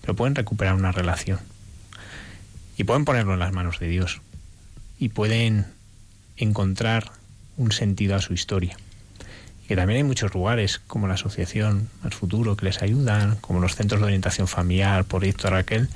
[0.02, 1.38] pero pueden recuperar una relación.
[2.76, 4.20] Y pueden ponerlo en las manos de Dios.
[4.98, 5.64] Y pueden
[6.36, 7.12] encontrar
[7.56, 8.76] un sentido a su historia.
[9.68, 13.76] Y también hay muchos lugares, como la Asociación Más Futuro, que les ayudan, como los
[13.76, 15.88] centros de orientación familiar, Proyecto Raquel,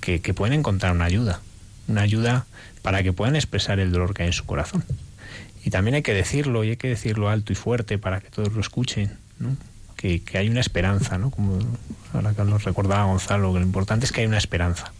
[0.00, 1.40] que, que pueden encontrar una ayuda.
[1.86, 2.44] Una ayuda
[2.82, 4.84] para que puedan expresar el dolor que hay en su corazón.
[5.64, 8.52] Y también hay que decirlo, y hay que decirlo alto y fuerte para que todos
[8.52, 9.56] lo escuchen, ¿no?
[9.96, 11.30] que, hay una esperanza, ¿no?
[11.30, 11.58] como
[12.12, 14.92] ahora que nos recordaba Gonzalo, que lo importante es que hay una esperanza,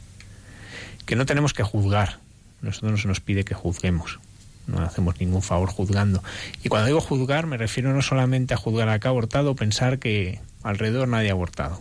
[1.04, 2.18] que no tenemos que juzgar,
[2.62, 4.18] nosotros no se nos pide que juzguemos,
[4.66, 6.24] no hacemos ningún favor juzgando.
[6.64, 10.00] Y cuando digo juzgar me refiero no solamente a juzgar a que ha abortado, pensar
[10.00, 11.80] que alrededor nadie ha abortado.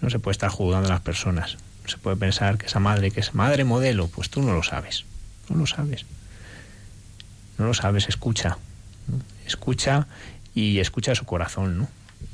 [0.00, 1.58] No se puede estar juzgando a las personas.
[1.82, 4.62] No se puede pensar que esa madre, que es madre modelo, pues tú no lo
[4.62, 5.04] sabes.
[5.50, 6.06] No lo sabes
[7.58, 8.58] no lo sabes, escucha,
[9.08, 9.20] ¿no?
[9.46, 10.06] escucha
[10.54, 11.88] y escucha su corazón, ¿no?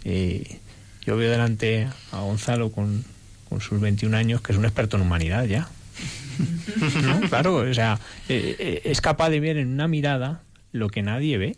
[0.04, 0.58] Eh,
[1.06, 3.04] yo veo delante a Gonzalo con,
[3.48, 5.68] con, sus 21 años, que es un experto en humanidad ya.
[7.02, 7.20] ¿No?
[7.28, 7.98] Claro, o sea,
[8.28, 10.40] eh, eh, es capaz de ver en una mirada
[10.72, 11.56] lo que nadie ve.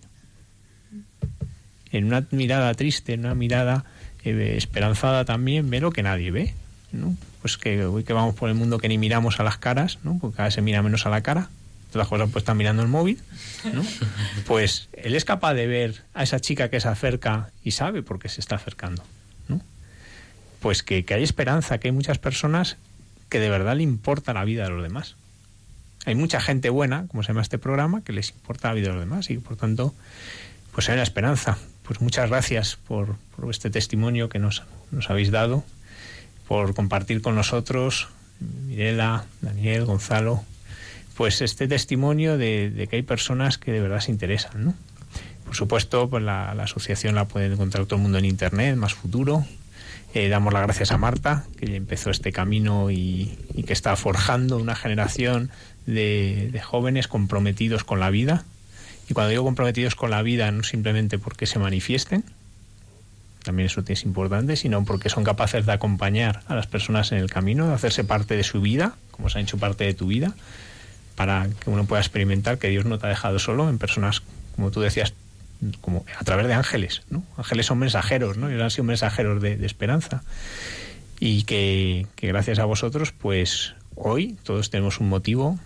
[1.92, 3.84] En una mirada triste, en una mirada
[4.24, 6.54] eh, esperanzada también, ve lo que nadie ve.
[6.92, 7.16] ¿no?
[7.40, 10.18] Pues que hoy que vamos por el mundo que ni miramos a las caras, ¿no?
[10.20, 11.48] porque cada vez se mira menos a la cara,
[11.94, 13.20] las cosas pues está mirando el móvil,
[13.72, 13.82] ¿no?
[14.46, 18.18] Pues él es capaz de ver a esa chica que se acerca y sabe por
[18.18, 19.02] qué se está acercando,
[19.48, 19.60] ¿no?
[20.60, 22.76] Pues que, que hay esperanza, que hay muchas personas
[23.28, 25.16] que de verdad le importa la vida de los demás.
[26.04, 28.94] Hay mucha gente buena, como se llama este programa, que les importa la vida de
[28.94, 29.94] los demás y por tanto,
[30.72, 31.58] pues hay una esperanza.
[31.82, 35.64] Pues muchas gracias por, por este testimonio que nos, nos habéis dado,
[36.46, 38.08] por compartir con nosotros,
[38.40, 40.44] Mirela, Daniel, Gonzalo,
[41.16, 44.74] pues este testimonio de, que hay personas que de verdad se interesan, ¿no?
[45.44, 49.46] Por supuesto, pues la, asociación la puede encontrar todo el mundo en internet, más futuro.
[50.12, 54.58] Eh, damos las gracias a Marta, que empezó este camino y, y que está forjando
[54.58, 55.50] una generación
[55.86, 58.44] de, de, jóvenes comprometidos con la vida.
[59.08, 62.24] Y cuando digo comprometidos con la vida, no simplemente porque se manifiesten,
[63.46, 67.30] también eso es importante, sino porque son capaces de acompañar a las personas en el
[67.30, 70.34] camino, de hacerse parte de su vida, como se han hecho parte de tu vida,
[71.16, 74.22] para que uno pueda experimentar que Dios no te ha dejado solo en personas,
[74.54, 75.14] como tú decías,
[75.80, 77.24] como a través de ángeles, ¿no?
[77.36, 78.50] Ángeles son mensajeros, ¿no?
[78.50, 80.22] Y han sido mensajeros de, esperanza.
[81.18, 85.58] Y que, que, gracias a vosotros, pues hoy todos tenemos un motivo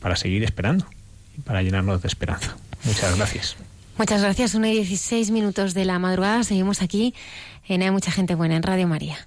[0.00, 0.86] para seguir esperando
[1.36, 2.56] y para llenarnos de esperanza.
[2.84, 3.56] Muchas gracias.
[3.96, 4.54] Muchas gracias.
[4.54, 6.44] Una y 16 minutos de la madrugada.
[6.44, 7.14] Seguimos aquí
[7.66, 9.26] en Hay Mucha Gente Buena en Radio María.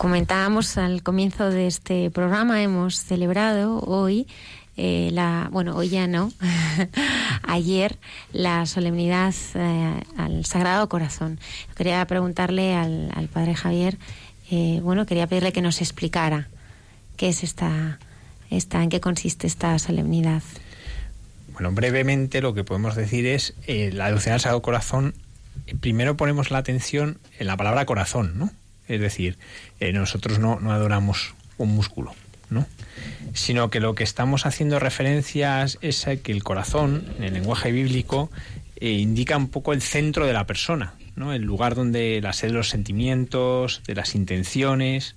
[0.00, 4.26] Comentábamos al comienzo de este programa, hemos celebrado hoy,
[4.78, 6.32] eh, la, bueno, hoy ya no,
[7.42, 7.98] ayer,
[8.32, 11.38] la solemnidad eh, al Sagrado Corazón.
[11.76, 13.98] Quería preguntarle al, al Padre Javier,
[14.50, 16.48] eh, bueno, quería pedirle que nos explicara
[17.18, 17.98] qué es esta,
[18.48, 20.42] esta, en qué consiste esta solemnidad.
[21.52, 25.12] Bueno, brevemente lo que podemos decir es eh, la devoción al Sagrado Corazón.
[25.80, 28.50] Primero ponemos la atención en la palabra corazón, ¿no?
[28.90, 29.38] Es decir,
[29.78, 32.12] eh, nosotros no, adoramos un músculo,
[32.50, 32.66] ¿no?
[33.34, 37.70] Sino que lo que estamos haciendo referencias es a que el corazón, en el lenguaje
[37.70, 38.32] bíblico,
[38.74, 41.32] eh, indica un poco el centro de la persona, ¿no?
[41.32, 45.14] El lugar donde la sed de los sentimientos, de las intenciones.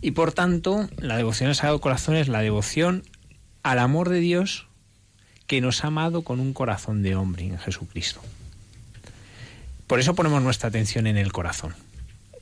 [0.00, 3.02] Y por tanto, la devoción al Sagrado Corazón es la devoción
[3.64, 4.68] al amor de Dios
[5.48, 8.20] que nos ha amado con un corazón de hombre en Jesucristo.
[9.88, 11.74] Por eso ponemos nuestra atención en el corazón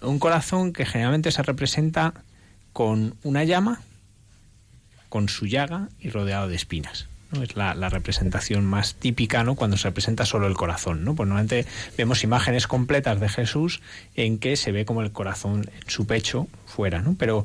[0.03, 2.15] un corazón que generalmente se representa
[2.73, 3.81] con una llama,
[5.09, 7.09] con su llaga y rodeado de espinas.
[7.33, 7.43] ¿no?
[7.43, 9.57] Es la, representación más típica, ¿no?
[9.57, 11.15] Cuando se representa solo el corazón, ¿no?
[11.17, 11.67] Pues normalmente
[11.97, 13.81] vemos imágenes completas de Jesús
[14.15, 17.17] en que se ve como el corazón en su pecho fuera, ¿no?
[17.19, 17.45] Pero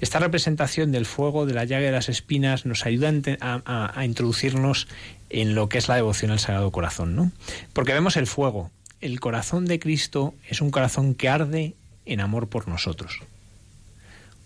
[0.00, 3.10] esta representación del fuego, de la llaga y de las espinas nos ayuda
[3.40, 4.86] a- a introducirnos
[5.30, 7.32] en lo que es la devoción al Sagrado Corazón, ¿no?
[7.72, 8.70] Porque vemos el fuego.
[9.00, 11.74] El corazón de Cristo es un corazón que arde
[12.06, 13.20] en amor por nosotros.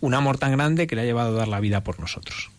[0.01, 2.51] Un amor tan grande que le ha llevado a dar la vida por nosotros.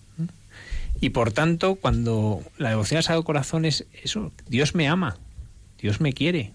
[0.99, 5.17] Y por tanto, cuando la devoción al Sagrado Corazón es eso, Dios me ama,
[5.79, 6.51] Dios me quiere,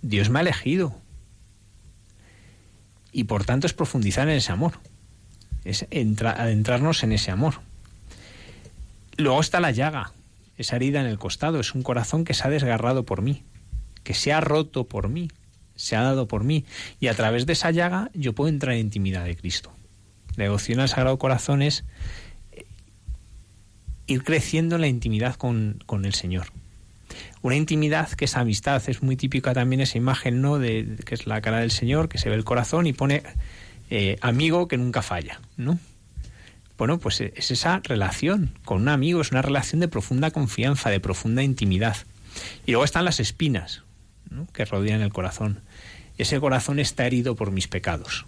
[0.00, 0.96] Dios me ha elegido.
[3.12, 4.72] Y por tanto es profundizar en ese amor,
[5.64, 7.56] es entra- adentrarnos en ese amor.
[9.18, 10.12] Luego está la llaga,
[10.56, 13.42] esa herida en el costado, es un corazón que se ha desgarrado por mí,
[14.02, 15.30] que se ha roto por mí,
[15.82, 16.64] se ha dado por mí.
[17.00, 19.72] Y a través de esa llaga yo puedo entrar en intimidad de Cristo.
[20.36, 21.84] La devoción al Sagrado Corazón es
[24.06, 26.52] ir creciendo en la intimidad con, con el Señor.
[27.42, 30.60] Una intimidad que es amistad, es muy típica también esa imagen, ¿no?
[30.60, 33.24] De, que es la cara del Señor, que se ve el corazón y pone
[33.90, 35.80] eh, amigo que nunca falla, ¿no?
[36.78, 41.00] Bueno, pues es esa relación con un amigo, es una relación de profunda confianza, de
[41.00, 41.96] profunda intimidad.
[42.66, 43.82] Y luego están las espinas
[44.32, 44.46] ¿no?
[44.52, 45.60] que rodean el corazón.
[46.18, 48.26] Ese corazón está herido por mis pecados.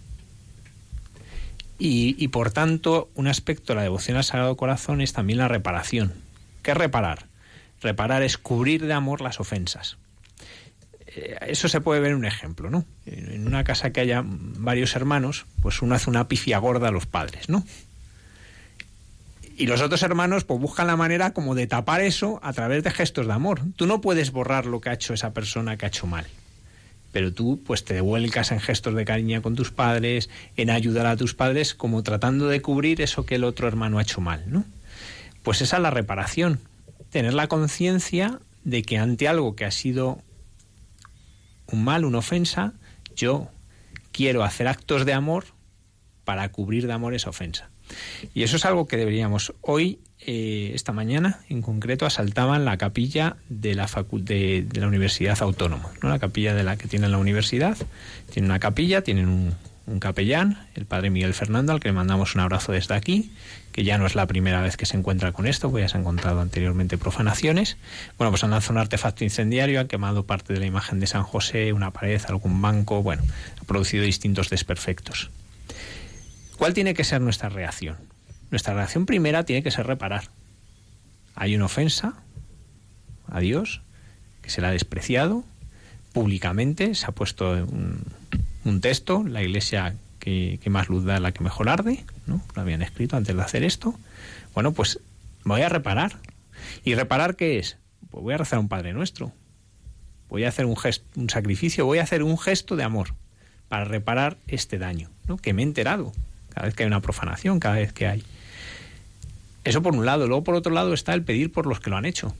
[1.77, 6.13] Y, por tanto, un aspecto de la devoción al Sagrado Corazón es también la reparación.
[6.61, 7.25] ¿Qué reparar?
[7.81, 9.97] Reparar es cubrir de amor las ofensas.
[11.07, 12.85] Eh, eso se puede ver en un ejemplo, ¿no?
[13.05, 17.07] En una casa que haya varios hermanos, pues uno hace una pifia gorda a los
[17.07, 17.65] padres, ¿no?
[19.57, 22.91] Y los otros hermanos pues buscan la manera como de tapar eso a través de
[22.91, 23.61] gestos de amor.
[23.77, 26.25] Tú no puedes borrar lo que ha hecho esa persona que ha hecho mal.
[27.13, 31.15] Pero tú pues te devuelcas en gestos de cariño con tus padres, en ayudar a
[31.15, 34.65] tus padres, como tratando de cubrir eso que el otro hermano ha hecho mal, ¿no?
[35.41, 36.59] Pues esa es la reparación.
[37.09, 40.21] Tener la conciencia de que ante algo que ha sido
[41.67, 42.73] un mal, una ofensa,
[43.15, 43.47] yo
[44.11, 45.45] quiero hacer actos de amor
[46.25, 47.69] para cubrir de amor esa ofensa.
[48.33, 49.53] Y eso es algo que deberíamos.
[49.61, 55.91] Hoy, eh, esta mañana, en concreto, asaltaban la capilla de la, de la Universidad Autónoma,
[56.01, 56.09] ¿no?
[56.09, 57.77] la capilla de la que tienen la universidad.
[58.31, 59.53] Tienen una capilla, tienen un,
[59.85, 63.31] un, capellán, el padre Miguel Fernando, al que le mandamos un abrazo desde aquí,
[63.71, 65.97] que ya no es la primera vez que se encuentra con esto, pues ya se
[65.97, 67.77] han encontrado anteriormente profanaciones.
[68.17, 71.23] Bueno, pues han lanzado un artefacto incendiario, han quemado parte de la imagen de San
[71.23, 73.23] José, una pared, algún banco, bueno,
[73.61, 75.29] ha producido distintos desperfectos.
[76.57, 77.97] ¿Cuál tiene que ser nuestra reacción?
[78.51, 80.29] Nuestra reacción primera tiene que ser reparar.
[81.35, 82.13] Hay una ofensa
[83.27, 83.81] a Dios
[84.41, 85.43] que se la ha despreciado
[86.13, 88.03] públicamente, se ha puesto un,
[88.63, 92.41] un texto, la iglesia que, más luz da la que mejor arde, ¿no?
[92.55, 93.93] Lo habían escrito antes de hacer esto.
[94.53, 94.99] Bueno, pues
[95.43, 96.17] voy a reparar.
[96.83, 97.77] ¿Y reparar qué es?
[98.09, 99.31] Pues voy a rezar un Padre Nuestro.
[100.29, 103.13] Voy a hacer un, gesto, un sacrificio, voy a hacer un gesto de amor
[103.69, 105.11] para reparar este daño.
[105.41, 106.11] Que me he enterado
[106.55, 108.23] cada vez que hay una profanación, cada vez que hay.
[109.65, 110.25] Eso por un lado.
[110.25, 112.33] Luego por otro lado está el pedir por los que lo han hecho.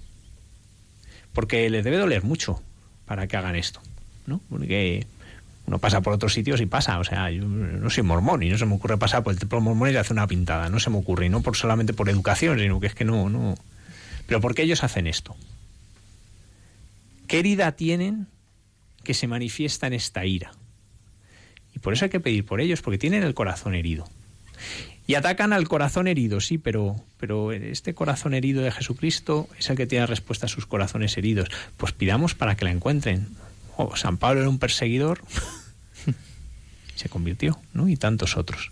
[1.34, 2.62] Porque les debe doler mucho
[3.06, 3.82] para que hagan esto,
[4.26, 4.40] ¿no?
[4.50, 5.06] Porque
[5.66, 6.98] uno pasa por otros sitios y pasa.
[6.98, 9.60] O sea, yo no soy mormón y no se me ocurre pasar por el templo
[9.60, 10.70] mormón y hacer una pintada.
[10.70, 11.26] No se me ocurre.
[11.26, 13.56] Y no por, solamente por educación, sino que es que no, no.
[14.28, 15.36] Pero ¿por qué ellos hacen esto?
[17.28, 18.28] ¿Qué herida tienen
[19.04, 20.54] que se manifiesta en esta ira?
[21.76, 24.08] Y por eso hay que pedir por ellos, porque tienen el corazón herido.
[25.08, 29.78] Y atacan al corazón herido, sí, pero, pero este corazón herido de Jesucristo es el
[29.78, 31.50] que tiene respuesta a sus corazones heridos.
[31.78, 33.28] Pues pidamos para que la encuentren.
[33.78, 35.22] Oh, San Pablo era un perseguidor,
[36.96, 37.88] se convirtió, ¿no?
[37.88, 38.72] Y tantos otros.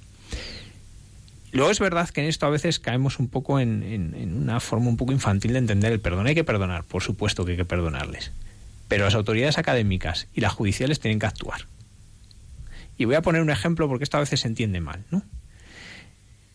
[1.51, 4.59] Luego es verdad que en esto a veces caemos un poco en, en, en una
[4.59, 6.25] forma un poco infantil de entender el perdón.
[6.25, 8.31] Hay que perdonar, por supuesto que hay que perdonarles.
[8.87, 11.67] Pero las autoridades académicas y las judiciales tienen que actuar.
[12.97, 15.23] Y voy a poner un ejemplo porque esto a veces se entiende mal, ¿no?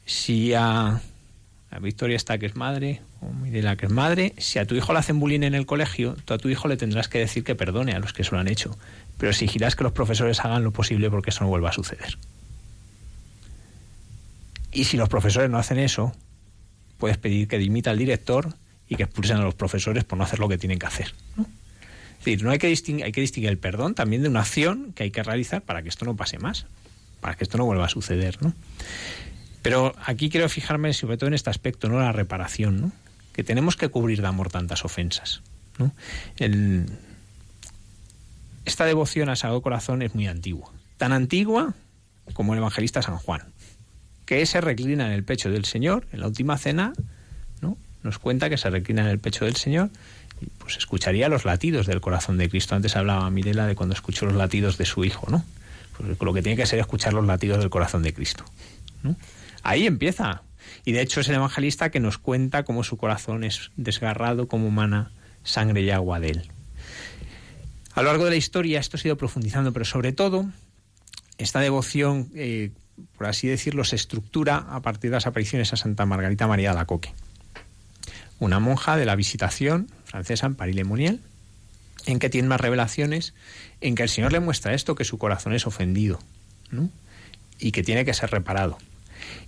[0.06, 1.00] Si a,
[1.70, 4.92] a Victoria está que es madre, o Mirela que es madre, si a tu hijo
[4.92, 7.54] le hacen bullying en el colegio, tú a tu hijo le tendrás que decir que
[7.54, 8.78] perdone a los que se lo han hecho.
[9.18, 12.18] Pero exigirás que los profesores hagan lo posible porque eso no vuelva a suceder.
[14.72, 16.14] Y si los profesores no hacen eso,
[16.98, 18.54] puedes pedir que dimita al director
[18.88, 21.46] y que expulsen a los profesores por no hacer lo que tienen que hacer, ¿no?
[22.30, 25.62] Decir, no hay que, distinguir, el perdón también de una acción que hay que realizar
[25.62, 26.66] para que esto no pase más,
[27.22, 28.52] para que esto no vuelva a suceder, ¿no?
[29.62, 31.98] Pero aquí quiero fijarme sobre todo en este aspecto, ¿no?
[31.98, 32.92] La reparación, ¿no?
[33.32, 35.40] Que tenemos que cubrir de amor tantas ofensas,
[35.78, 35.94] ¿no?
[36.36, 36.86] El...
[38.66, 40.70] Esta devoción a Sagrado Corazón es muy antigua.
[40.98, 41.72] Tan antigua
[42.34, 43.40] como el evangelista San Juan,
[44.26, 46.92] que se reclina en el pecho del Señor en la última cena,
[47.62, 47.78] ¿no?
[48.02, 49.88] nos cuenta que se reclina en el pecho del Señor
[50.58, 52.74] pues escucharía los latidos del corazón de Cristo.
[52.74, 55.44] Antes hablaba Mirela de cuando escuchó los latidos de su hijo, ¿no?
[55.96, 58.44] Pues lo que tiene que ser escuchar los latidos del corazón de Cristo.
[59.02, 59.16] ¿no?
[59.62, 60.42] Ahí empieza.
[60.84, 64.68] Y de hecho es el evangelista que nos cuenta cómo su corazón es desgarrado como
[64.68, 65.10] humana
[65.42, 66.50] sangre y agua de él.
[67.94, 70.46] A lo largo de la historia esto ha ido profundizando, pero sobre todo
[71.36, 72.70] esta devoción, eh,
[73.16, 76.76] por así decirlo, se estructura a partir de las apariciones a Santa Margarita María de
[76.76, 77.12] la Coque,
[78.38, 81.20] una monja de la Visitación francesa en París-le-Moniel,
[82.06, 83.34] en que tiene más revelaciones,
[83.80, 86.18] en que el Señor le muestra esto, que su corazón es ofendido
[87.58, 88.78] y que tiene que ser reparado.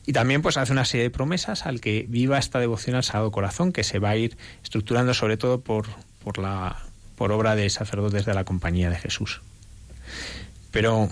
[0.07, 3.31] Y también pues hace una serie de promesas al que viva esta devoción al Sagrado
[3.31, 5.87] Corazón, que se va a ir estructurando sobre todo por,
[6.23, 6.85] por la
[7.21, 9.43] por obra de sacerdotes de la Compañía de Jesús.
[10.71, 11.11] Pero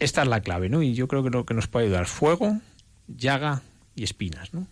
[0.00, 0.82] esta es la clave, ¿no?
[0.82, 2.58] Y yo creo que lo que nos puede ayudar, fuego,
[3.06, 3.62] llaga
[3.94, 4.66] y espinas, ¿no?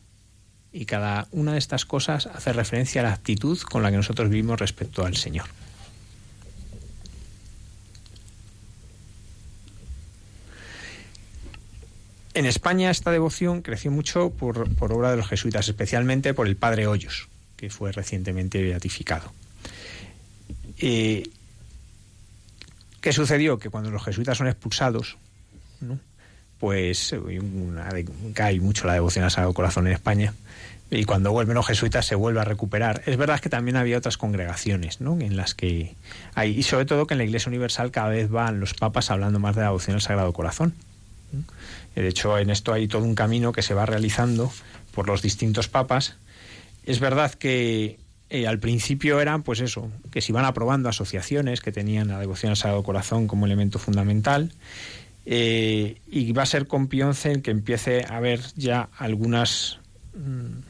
[0.72, 4.28] Y cada una de estas cosas hace referencia a la actitud con la que nosotros
[4.30, 5.47] vivimos respecto al Señor.
[12.34, 16.86] En España esta devoción creció mucho por, obra de los jesuitas, especialmente por el padre
[16.86, 19.32] Hoyos, que fue recientemente beatificado.
[20.78, 21.28] Eh,
[23.01, 23.59] ¿Qué sucedió?
[23.59, 25.16] Que cuando los jesuitas son expulsados,
[25.80, 25.98] ¿no?
[26.60, 27.14] pues
[28.34, 30.34] cae mucho la devoción al Sagrado Corazón en España.
[30.90, 33.02] Y cuando vuelven los jesuitas se vuelve a recuperar.
[33.06, 35.18] Es verdad que también había otras congregaciones, ¿no?
[35.20, 35.94] En las que
[36.34, 39.38] hay, y sobre todo que en la Iglesia Universal cada vez van los papas hablando
[39.38, 40.74] más de la devoción al Sagrado Corazón.
[41.94, 44.52] De hecho, en esto hay todo un camino que se va realizando
[44.92, 46.16] por los distintos papas.
[46.84, 47.98] Es verdad que
[48.30, 52.50] eh, al principio eran, pues eso, que se iban aprobando asociaciones que tenían la devoción
[52.50, 54.52] al Sagrado Corazón como elemento fundamental.
[55.26, 59.78] Eh, y va a ser con Pío el que empiece a haber ya algunas,
[60.14, 60.69] mm,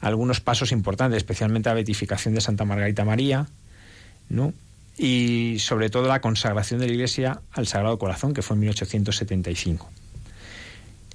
[0.00, 3.48] algunos pasos importantes, especialmente la beatificación de Santa Margarita María,
[4.28, 4.54] ¿no?
[4.96, 9.90] y sobre todo la consagración de la Iglesia al Sagrado Corazón, que fue en 1875.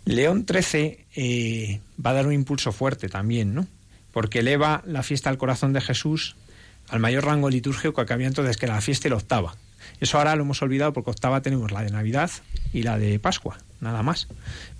[0.05, 3.67] León XIII eh, va a dar un impulso fuerte también, ¿no?
[4.11, 6.35] porque eleva la fiesta al corazón de Jesús
[6.89, 9.55] al mayor rango litúrgico que había entonces, que era la fiesta y la octava.
[9.99, 12.31] Eso ahora lo hemos olvidado porque octava tenemos la de Navidad
[12.73, 14.27] y la de Pascua, nada más.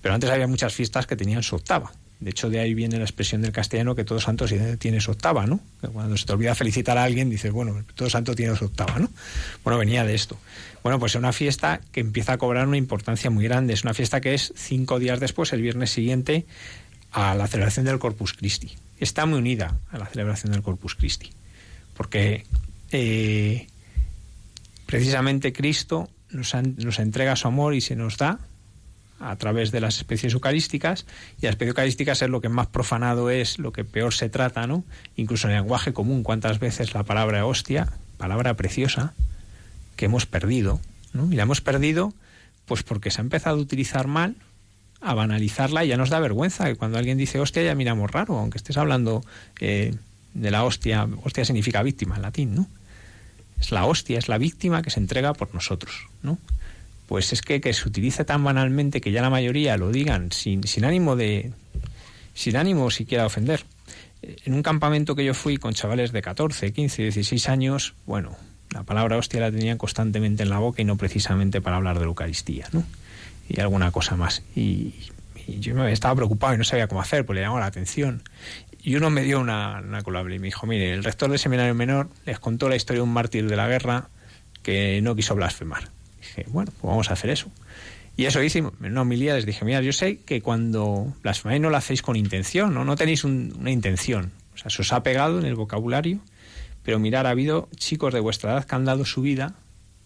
[0.02, 1.92] Pero antes había muchas fiestas que tenían su octava.
[2.20, 4.46] De hecho, de ahí viene la expresión del castellano que todo santo
[4.80, 5.60] tiene su octava, ¿no?
[5.94, 9.10] Cuando se te olvida felicitar a alguien, dices, bueno, todo santo tiene su octava, ¿no?
[9.64, 10.38] Bueno, venía de esto.
[10.82, 13.74] Bueno, pues es una fiesta que empieza a cobrar una importancia muy grande.
[13.74, 16.46] Es una fiesta que es cinco días después, el viernes siguiente,
[17.12, 21.32] a la celebración del Corpus Christi está muy unida a la celebración del Corpus Christi,
[21.96, 22.46] porque
[22.92, 23.68] eh,
[24.86, 28.40] precisamente Cristo nos, nos, entrega su amor y se nos da
[29.30, 31.06] a través de las especies eucarísticas,
[31.40, 34.68] y las especies eucarísticas es lo que más profanado es, lo que peor se trata,
[34.68, 34.84] ¿no?
[35.16, 39.14] Incluso en el lenguaje común, cuántas veces la palabra hostia, palabra preciosa,
[39.96, 40.80] que hemos perdido,
[41.14, 41.32] ¿no?
[41.32, 42.14] Y la hemos perdido
[42.66, 44.36] pues porque se ha empezado a utilizar mal
[45.02, 48.38] a banalizarla y ya nos da vergüenza que cuando alguien dice hostia ya miramos raro,
[48.38, 49.24] aunque estés hablando
[49.60, 49.94] eh,
[50.34, 52.68] de la hostia, hostia significa víctima en latín, ¿no?
[53.60, 56.40] Es la hostia, es la víctima que se entrega por nosotros, ¿no?
[57.08, 60.86] Pues es que, se utilice tan banalmente que ya la mayoría lo digan sin, sin
[60.86, 61.52] ánimo de.
[62.34, 63.64] sin ánimo siquiera ofender.
[64.22, 68.36] En un campamento que yo fui con chavales de 14, 15, 16 años, bueno,
[68.72, 72.06] la palabra hostia la tenían constantemente en la boca y no precisamente para hablar de
[72.06, 72.84] Eucaristía, ¿no?
[73.48, 74.44] y alguna cosa más.
[74.56, 74.94] Y,
[75.48, 78.24] yo me estaba preocupado y no sabía cómo hacer, pues le llamó la atención.
[78.82, 82.10] Y uno me dio una, una y me dijo, mire, el rector del seminario menor
[82.26, 84.10] les contó la historia de un mártir de la guerra
[84.64, 85.92] que no quiso blasfemar.
[86.48, 87.50] Bueno, pues vamos a hacer eso.
[88.18, 91.70] Y eso hice, en una homilía les dije, mira, yo sé que cuando blasfemáis no
[91.70, 94.32] lo hacéis con intención, no, no tenéis una intención.
[94.54, 96.20] O sea, se os ha pegado en el vocabulario,
[96.84, 99.56] pero mirar, ha habido chicos de vuestra edad que han dado su vida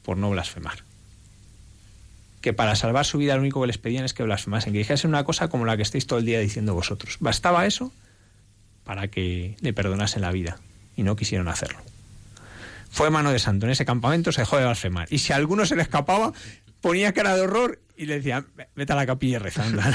[0.01, 0.83] por no blasfemar
[2.41, 5.09] que para salvar su vida lo único que les pedían es que blasfemasen, que dijesen
[5.09, 7.17] una cosa como la que estáis todo el día diciendo vosotros.
[7.19, 7.91] Bastaba eso
[8.83, 10.57] para que le perdonasen la vida
[10.95, 11.79] y no quisieron hacerlo.
[12.89, 13.65] Fue mano de santo.
[13.65, 15.07] En ese campamento se dejó de blasfemar.
[15.11, 16.33] Y si alguno se le escapaba,
[16.81, 18.45] ponía cara de horror y le decía,
[18.75, 19.81] vete a la capilla rezando.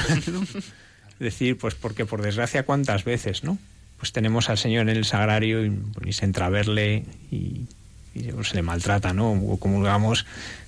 [1.15, 3.57] Es decir, pues porque por desgracia cuántas veces, ¿no?
[3.97, 5.69] Pues tenemos al Señor en el sagrario y,
[6.01, 7.67] ni se entra a verle y,
[8.13, 9.31] se le maltrata, ¿no?
[9.31, 10.25] O comulgamos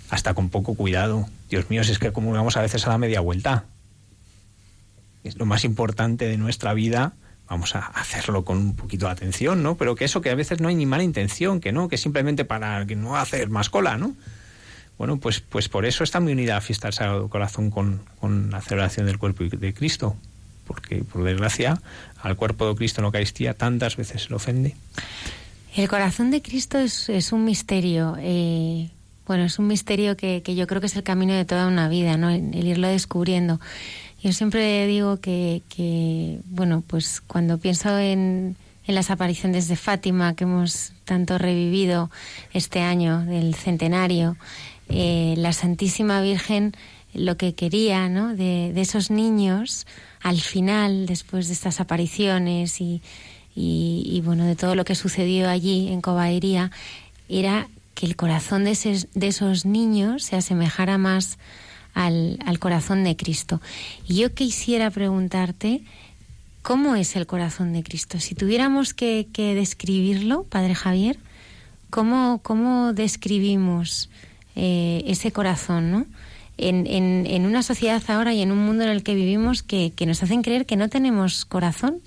[0.09, 1.27] hasta con poco cuidado.
[1.49, 3.65] Dios mío, si es que comulgamos a veces a la media vuelta.
[5.25, 7.13] Es lo más importante de nuestra vida,
[7.47, 9.75] vamos a hacerlo con un poquito de atención, ¿no?
[9.75, 12.45] Pero que eso, que a veces no hay ni mala intención, que no, que simplemente
[12.45, 14.15] para que no hacer más cola, ¿no?
[14.97, 18.01] Bueno, pues, pues por eso está muy unida la fiesta del Sagrado Corazón con,
[18.49, 20.15] la celebración del cuerpo de Cristo.
[20.65, 21.79] porque por desgracia
[22.21, 24.75] al cuerpo de Cristo en Eucaristía tantas veces se le ofende.
[25.75, 28.17] El corazón de Cristo es, es un misterio.
[28.19, 28.89] eh,
[29.27, 31.89] bueno, es un misterio que, que yo creo que es el camino de toda una
[31.89, 32.29] vida, ¿no?
[32.29, 33.59] El irlo descubriendo.
[34.21, 40.35] Yo siempre digo que, que, bueno, pues cuando pienso en, en las apariciones de Fátima
[40.35, 42.09] que hemos tanto revivido
[42.53, 44.37] este año del centenario,
[44.89, 46.73] eh, la Santísima Virgen
[47.13, 48.35] lo que quería, ¿no?
[48.35, 49.87] De, de esos niños
[50.21, 53.01] al final, después de estas apariciones y,
[53.55, 56.69] y, bueno, de todo lo que sucedió allí en Cobaería,
[57.27, 61.39] era que el corazón de, ese, de esos niños se asemejara más
[61.97, 63.61] al, al, corazón de Cristo.
[64.07, 65.81] Y yo quisiera preguntarte,
[66.61, 68.19] ¿cómo es el corazón de Cristo?
[68.19, 71.17] Si tuviéramos que, que describirlo, Padre Javier,
[71.89, 74.09] ¿cómo, cómo describimos
[74.55, 76.05] eh, ese corazón, no?
[76.59, 79.93] En, en, en, una sociedad ahora y en un mundo en el que vivimos que,
[79.95, 82.01] que nos hacen creer que no tenemos corazón,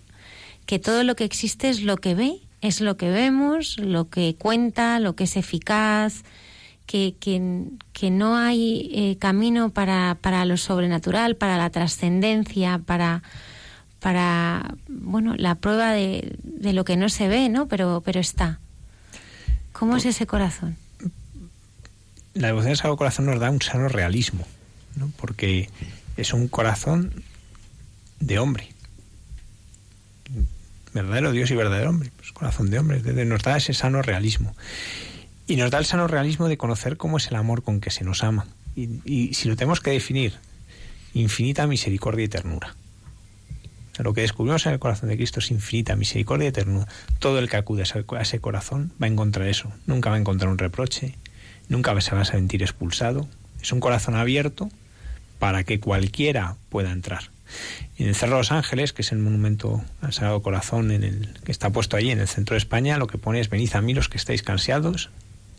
[0.67, 4.37] que todo lo que existe es lo que ve es lo que vemos, lo que
[4.37, 6.25] cuenta, lo que es eficaz,
[6.91, 7.63] que, que,
[7.93, 13.23] que no hay eh, camino para, para, lo sobrenatural, para la trascendencia, para,
[14.01, 17.69] para bueno, la prueba de, de, lo que no se ve, ¿no?
[17.69, 18.59] Pero, pero está.
[19.71, 20.77] ¿Cómo es ese corazón?
[22.35, 24.45] La devoción al Sagrado Corazón nos da un sano realismo,
[24.97, 25.13] ¿no?
[25.17, 25.71] porque
[26.17, 27.23] es un corazón
[28.19, 28.69] de hombre
[30.93, 34.57] verdadero Dios y verdadero hombre, pues corazón de hombre, nos da ese sano realismo.
[35.51, 38.05] Y nos da el sano realismo de conocer cómo es el amor con que se
[38.05, 38.47] nos ama.
[38.77, 40.35] Y, si lo tenemos que definir,
[41.13, 42.77] infinita misericordia y ternura.
[43.99, 46.87] Lo que descubrimos en el corazón de Cristo es infinita misericordia y ternura.
[47.19, 49.73] Todo el que acude a ese corazón va a encontrar eso.
[49.87, 51.17] Nunca va a encontrar un reproche,
[51.69, 53.27] nunca se va a sentir expulsado.
[53.61, 54.71] Es un corazón abierto
[55.41, 57.33] para que cualquiera pueda entrar.
[57.99, 61.41] En el Cerro de los Ángeles, que es el monumento al Sagrado Corazón en el,
[61.45, 63.81] que está puesto allí en el centro de España, lo que pone es venid a
[63.81, 65.11] mí los que estáis cansados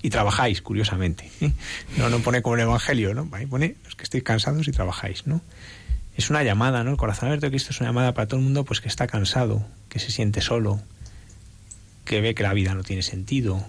[0.02, 1.30] y trabajáis, curiosamente.
[1.42, 1.52] ¿eh?
[1.98, 3.30] No, no pone como el Evangelio, ¿no?
[3.50, 5.42] Pone los que estáis cansados y trabajáis, ¿no?
[6.16, 6.92] Es una llamada, ¿no?
[6.92, 9.08] El corazón abierto de Cristo es una llamada para todo el mundo pues que está
[9.08, 10.82] cansado, que se siente solo,
[12.06, 13.66] que ve que la vida no tiene sentido,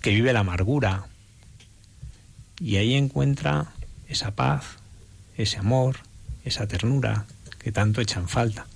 [0.00, 1.06] que vive la amargura.
[2.60, 3.72] Y ahí encuentra
[4.08, 4.76] esa paz,
[5.36, 5.96] ese amor,
[6.44, 7.26] esa ternura
[7.58, 8.66] que tanto echan falta.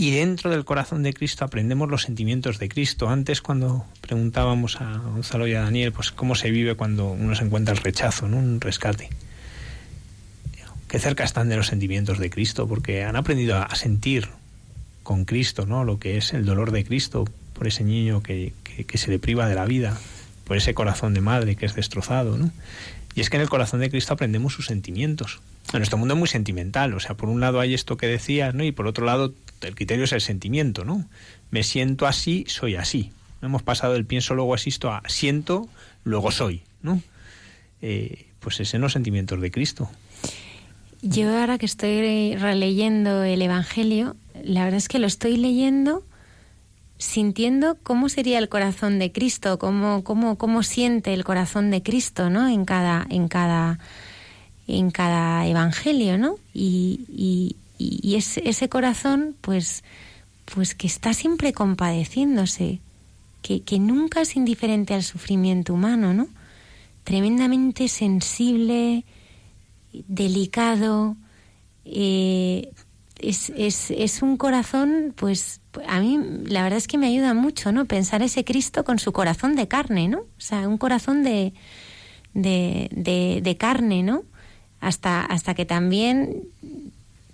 [0.00, 3.10] Y dentro del corazón de Cristo aprendemos los sentimientos de Cristo.
[3.10, 7.44] Antes cuando preguntábamos a Gonzalo y a Daniel, pues cómo se vive cuando uno se
[7.44, 8.38] encuentra el rechazo, ¿no?
[8.38, 9.10] un rescate.
[10.88, 14.28] Qué cerca están de los sentimientos de Cristo, porque han aprendido a sentir
[15.02, 15.84] con Cristo, ¿no?
[15.84, 19.48] Lo que es el dolor de Cristo por ese niño que, que, se le priva
[19.48, 19.98] de la vida,
[20.46, 22.50] por ese corazón de madre que es destrozado, ¿no?
[23.14, 25.42] Y es que en el corazón de Cristo aprendemos sus sentimientos.
[25.74, 28.54] En nuestro mundo es muy sentimental, o sea, por un lado hay esto que decías,
[28.54, 28.64] ¿no?
[28.64, 31.06] Y por otro lado el criterio es el sentimiento, ¿no?
[31.50, 33.12] Me siento así, soy así.
[33.42, 35.68] Hemos pasado del pienso, luego asisto a siento,
[36.04, 37.02] luego soy, ¿no?
[37.82, 39.90] Eh, pues ese no sentimientos de Cristo.
[41.02, 46.04] Yo ahora que estoy releyendo el Evangelio, la verdad es que lo estoy leyendo
[47.00, 52.28] sintiendo cómo sería el corazón de Cristo, cómo, cómo, cómo siente el corazón de Cristo,
[52.28, 52.48] ¿no?
[52.48, 53.78] En cada, en cada,
[54.68, 56.36] en cada evangelio, ¿no?
[56.52, 59.84] Y, y, y ese, ese, corazón, pues,
[60.54, 62.80] pues que está siempre compadeciéndose,
[63.42, 66.28] que, que nunca es indiferente al sufrimiento humano, ¿no?
[67.04, 69.04] Tremendamente sensible,
[69.92, 71.16] delicado,
[71.84, 72.70] eh,
[73.18, 77.72] es, es, es, un corazón, pues a mí la verdad es que me ayuda mucho,
[77.72, 77.84] ¿no?
[77.86, 80.20] Pensar ese Cristo con su corazón de carne, ¿no?
[80.20, 81.52] O sea, un corazón de,
[82.34, 84.24] de, de, de carne, ¿no?
[84.80, 86.44] Hasta, hasta que también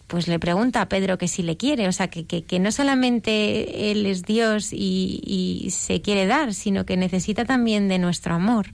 [0.07, 2.71] pues le pregunta a Pedro que si le quiere, o sea, que, que, que no
[2.71, 8.73] solamente Él es Dios y, se quiere dar, sino que necesita también de nuestro amor.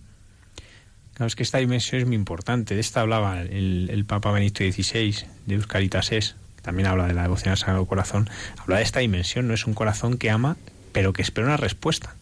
[1.15, 2.75] Claro, es que esta dimensión es muy importante.
[2.75, 7.53] De esta hablaba el, Papa Benito XVI, de Euscaritas es, también habla de la devoción
[7.53, 8.29] al Sagrado Corazón,
[8.59, 10.57] habla de esta dimensión, no es un corazón que ama,
[10.93, 12.15] pero que espera una respuesta,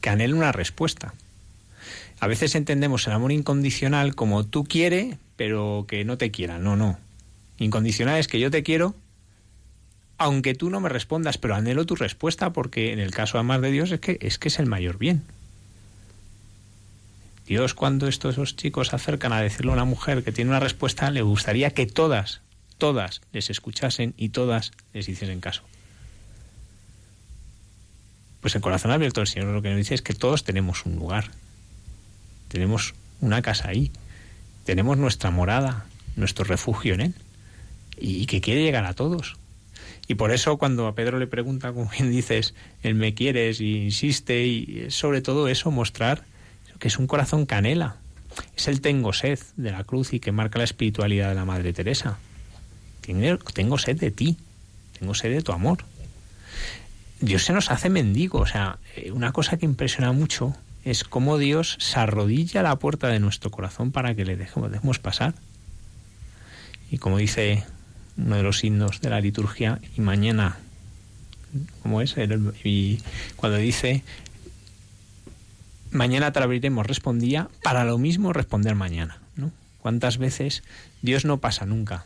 [0.00, 1.14] que anhela una respuesta.
[2.20, 6.58] A veces entendemos el amor incondicional como tú quieres, pero que no te quiera.
[6.58, 6.98] No, no.
[7.60, 8.96] Incondicional es que yo te quiero,
[10.18, 13.60] aunque tú no me respondas, pero anhelo tu respuesta, porque en el caso de amar
[13.60, 15.22] de Dios es que es, que es el mayor bien.
[17.46, 21.10] Dios, cuando estos esos chicos acercan a decirle a una mujer que tiene una respuesta,
[21.10, 22.40] le gustaría que todas
[22.80, 25.62] todas les escuchasen y todas les hiciesen caso.
[28.40, 30.96] Pues el corazón abierto del Señor lo que nos dice es que todos tenemos un
[30.96, 31.30] lugar,
[32.48, 33.92] tenemos una casa ahí,
[34.64, 35.84] tenemos nuestra morada,
[36.16, 37.14] nuestro refugio en Él.
[38.00, 39.36] Y que quiere llegar a todos.
[40.10, 43.84] Y por eso cuando a Pedro le pregunta, como bien dices, él me quieres y
[43.84, 46.24] insiste, y sobre todo eso, mostrar
[46.80, 47.94] que es un corazón canela.
[48.56, 51.72] Es el tengo sed de la cruz y que marca la espiritualidad de la Madre
[51.72, 52.18] Teresa.
[53.02, 54.36] Tengo sed de ti,
[54.98, 55.84] tengo sed de tu amor.
[57.20, 61.38] Dios se nos hace mendigo, o sea, eh, una cosa que impresiona mucho es cómo
[61.38, 65.34] Dios se arrodilla a la puerta de nuestro corazón para que le dejemos, dejemos pasar.
[66.90, 67.62] Y como dice
[68.24, 70.58] uno de los himnos de la liturgia, y mañana,
[71.82, 72.14] ¿cómo es?
[72.64, 73.00] Y
[73.36, 74.02] cuando dice,
[75.90, 79.18] mañana te abriremos, respondía, para lo mismo responder mañana.
[79.36, 79.50] ¿no?
[79.80, 80.62] ¿Cuántas veces
[81.02, 82.04] Dios no pasa nunca?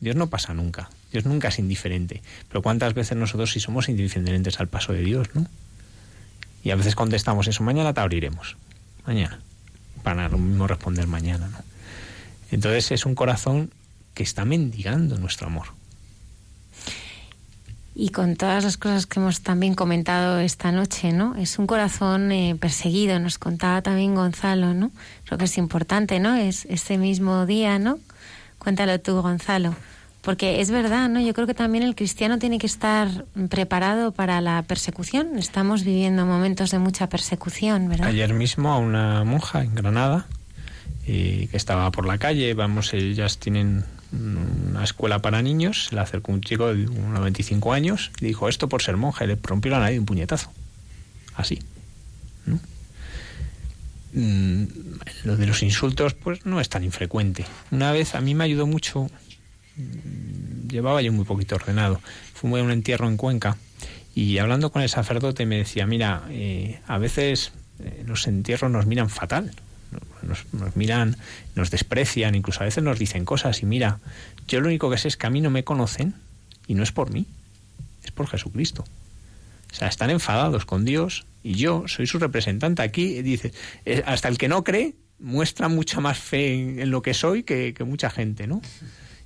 [0.00, 0.88] Dios no pasa nunca.
[1.12, 2.22] Dios nunca es indiferente.
[2.48, 5.46] Pero cuántas veces nosotros sí somos indiferentes al paso de Dios, ¿no?
[6.62, 8.56] Y a veces contestamos eso, mañana te abriremos.
[9.06, 9.40] Mañana.
[10.02, 11.58] Para lo mismo responder mañana, ¿no?
[12.50, 13.70] Entonces es un corazón
[14.14, 15.66] que está mendigando nuestro amor.
[17.94, 21.34] Y con todas las cosas que hemos también comentado esta noche, ¿no?
[21.34, 24.90] Es un corazón eh, perseguido, nos contaba también Gonzalo, ¿no?
[25.24, 26.34] Creo que es importante, ¿no?
[26.34, 27.98] Es ese mismo día, ¿no?
[28.58, 29.74] Cuéntalo tú, Gonzalo.
[30.22, 31.20] Porque es verdad, ¿no?
[31.20, 35.38] Yo creo que también el cristiano tiene que estar preparado para la persecución.
[35.38, 38.06] Estamos viviendo momentos de mucha persecución, ¿verdad?
[38.06, 40.26] Ayer mismo a una monja en Granada
[41.04, 46.32] que estaba por la calle, vamos, ellas tienen una escuela para niños, se le acercó
[46.32, 49.70] un chico de unos 25 años y dijo esto por ser monja y le rompió
[49.70, 50.52] la nariz un puñetazo.
[51.36, 51.60] Así.
[54.12, 54.64] Mm,
[55.24, 57.44] lo de los insultos pues no es tan infrecuente.
[57.70, 59.08] Una vez a mí me ayudó mucho,
[59.76, 62.00] mm, llevaba yo muy poquito ordenado,
[62.34, 63.56] fui a un entierro en Cuenca
[64.14, 68.86] y hablando con el sacerdote me decía, mira, eh, a veces eh, los entierros nos
[68.86, 69.52] miran fatal,
[70.22, 71.16] nos, miran,
[71.54, 73.98] nos desprecian, incluso a veces nos dicen cosas y mira,
[74.48, 76.14] yo lo único que sé es que a mí no me conocen
[76.66, 77.26] y no es por mí,
[78.04, 78.84] es por Jesucristo.
[79.70, 83.22] O sea, están enfadados con Dios y yo soy su representante aquí.
[83.22, 83.52] Dice,
[83.84, 87.74] eh, hasta el que no cree muestra mucha más fe en, lo que soy que,
[87.86, 88.62] mucha gente, ¿no?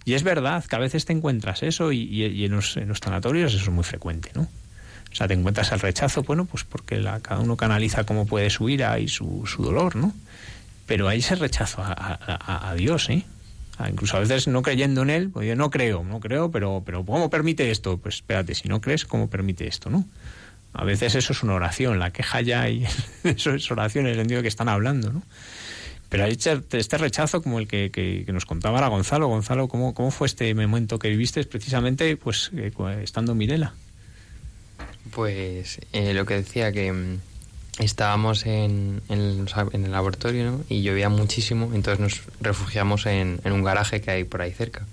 [0.05, 3.55] Y es verdad que a veces te encuentras eso y, en, los, en, los, tanatorios
[3.55, 4.43] eso es muy frecuente, ¿no?
[4.43, 8.51] O sea, te encuentras el rechazo, bueno, pues porque la, cada uno canaliza cómo puede
[8.51, 10.13] su ira y su, su dolor, ¿no?
[10.87, 13.25] Pero hay ese rechazo a, Dios, ¿eh?
[13.89, 17.05] incluso a veces no creyendo en Él, pues yo no creo, no creo, pero, pero
[17.05, 17.99] ¿cómo permite esto?
[17.99, 20.07] Pues espérate, si no crees, ¿cómo permite esto, no?
[20.75, 22.85] A veces eso es una oración, la queja ya y
[23.25, 25.23] eso es oración en el sentido que están hablando, ¿no?
[26.15, 29.27] Pero hay este rechazo como el que, nos contaba ahora Gonzalo.
[29.27, 33.75] Gonzalo, ¿cómo, ¿cómo fue este momento que viviste precisamente pues eh, estando Mirela?
[35.11, 37.19] Pues eh, lo que decía que mm,
[37.79, 40.61] estábamos en, en, el laboratorio ¿no?
[40.69, 44.87] y llovía muchísimo, entonces nos refugiamos en, un garaje que hay por ahí cerca.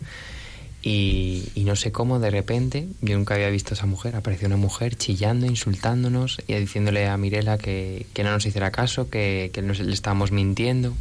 [0.83, 4.57] Y, no sé cómo, de repente, yo nunca había visto a esa mujer, apareció una
[4.57, 9.61] mujer chillando, insultándonos y diciéndole a Mirela que, que no nos hiciera caso, que, que
[9.61, 10.95] le estábamos mintiendo.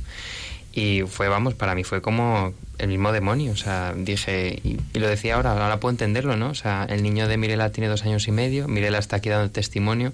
[0.73, 3.53] Y fue, vamos, para mí fue como el mismo demonio.
[3.53, 6.51] O sea, dije, y, y, lo decía ahora, ahora puedo entenderlo, ¿no?
[6.51, 9.51] O sea, el niño de Mirela tiene dos años y medio, Mirela está aquí dando
[9.51, 10.13] testimonio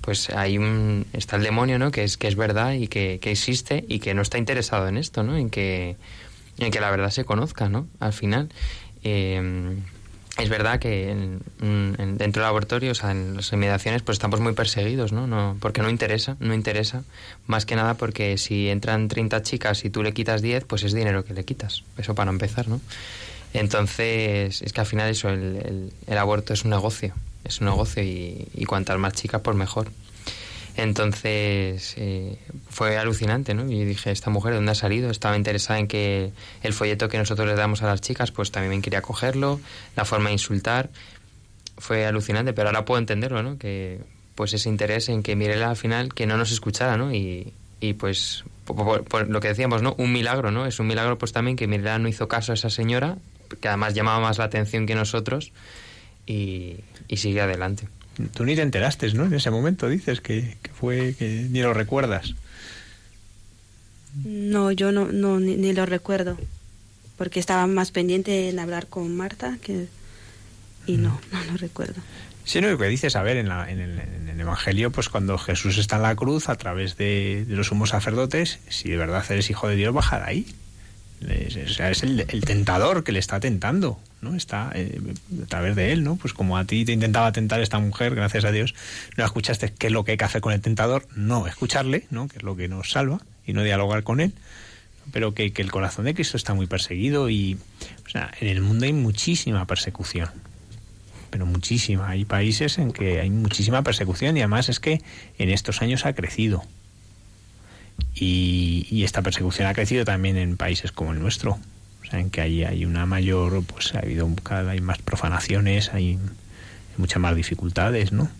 [0.00, 1.90] pues hay un, está el demonio, ¿no?
[1.90, 5.22] Que es, que es verdad y que, existe y que no está interesado en esto,
[5.22, 5.36] ¿no?
[5.36, 5.96] En que,
[6.58, 7.86] en que la verdad se conozca, ¿no?
[8.00, 8.48] Al final.
[9.02, 9.76] Eh,
[10.38, 15.10] es verdad que dentro del laboratorio, o sea, en las inmediaciones, pues estamos muy perseguidos,
[15.12, 15.26] ¿no?
[15.26, 15.56] ¿no?
[15.60, 17.04] Porque no interesa, no interesa.
[17.46, 20.92] Más que nada porque si entran 30 chicas y tú le quitas 10, pues es
[20.92, 21.84] dinero que le quitas.
[21.96, 22.82] Eso para empezar, ¿no?
[23.54, 27.14] Entonces, es que al final eso, el, el aborto es un negocio
[27.46, 29.88] es un negocio y, y cuantas más chicas, pues mejor.
[30.76, 33.70] Entonces eh, fue alucinante, ¿no?
[33.70, 35.10] Y dije, ¿esta mujer de dónde ha salido?
[35.10, 36.32] Estaba interesada en que
[36.62, 39.58] el folleto que nosotros le damos a las chicas, pues también quería cogerlo,
[39.96, 40.90] la forma de insultar.
[41.78, 43.58] Fue alucinante, pero ahora puedo entenderlo, ¿no?
[43.58, 44.00] Que
[44.34, 47.14] pues ese interés en que Mirela al final que no nos escuchara, ¿no?
[47.14, 49.94] Y, y pues por, lo que decíamos, ¿no?
[49.96, 50.66] Un milagro, ¿no?
[50.66, 53.16] Es un milagro pues también que Mirela no hizo caso a esa señora,
[53.62, 55.52] que además llamaba más la atención que nosotros
[56.26, 56.76] y,
[57.16, 57.88] sigue adelante.
[58.34, 59.26] Tú ni te enteraste, ¿no?
[59.26, 62.34] En ese momento dices que, fue, que ni lo recuerdas.
[64.24, 66.38] No, yo no, no ni, lo recuerdo,
[67.18, 69.88] porque estaba más pendiente en hablar con Marta que
[70.86, 72.00] y no, no lo recuerdo.
[72.44, 75.78] Sí, no, lo que dices, a ver, en, la, en, el, Evangelio, pues cuando Jesús
[75.78, 79.50] está en la cruz, a través de, de los sumos sacerdotes, si de verdad eres
[79.50, 80.46] hijo de Dios, baja de ahí.
[81.20, 84.34] Es, es el, tentador que le está tentando, ¿no?
[84.34, 85.00] Está eh,
[85.42, 86.16] a través de él, ¿no?
[86.16, 88.74] Pues como a ti te intentaba tentar esta mujer, gracias a Dios,
[89.16, 92.28] no escuchaste qué es lo que hay que hacer con el tentador, no escucharle, ¿no?
[92.28, 94.34] Que es lo que nos salva y no dialogar con él.
[95.12, 97.58] pero que, que el corazón de Cristo está muy perseguido y
[98.06, 100.28] o sea, en el mundo hay muchísima persecución,
[101.30, 102.10] pero muchísima.
[102.10, 105.02] Hay países en que hay muchísima persecución y además es que
[105.38, 106.62] en estos años ha crecido.
[108.14, 111.52] Y, y esta persecución ha crecido también en países como el nuestro,
[112.06, 115.92] o sea, en que hay, hay una mayor, pues ha habido cada hay más profanaciones,
[115.92, 116.18] hay
[116.96, 118.30] muchas más dificultades, ¿no?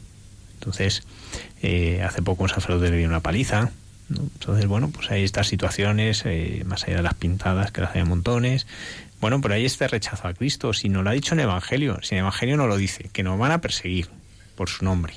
[0.55, 1.03] Entonces,
[1.63, 3.71] eh, hace poco un sacerdote le dio una paliza,
[4.09, 4.21] ¿no?
[4.21, 8.03] Entonces, bueno, pues hay estas situaciones, eh, más allá de las pintadas, que las hay
[8.03, 8.67] a montones.
[9.21, 10.73] Bueno, pero hay este rechazo a Cristo.
[10.73, 13.11] Si no lo ha dicho en el Evangelio, si en el Evangelio no lo dice,
[13.13, 14.09] que nos van a perseguir
[14.55, 15.15] por su nombre.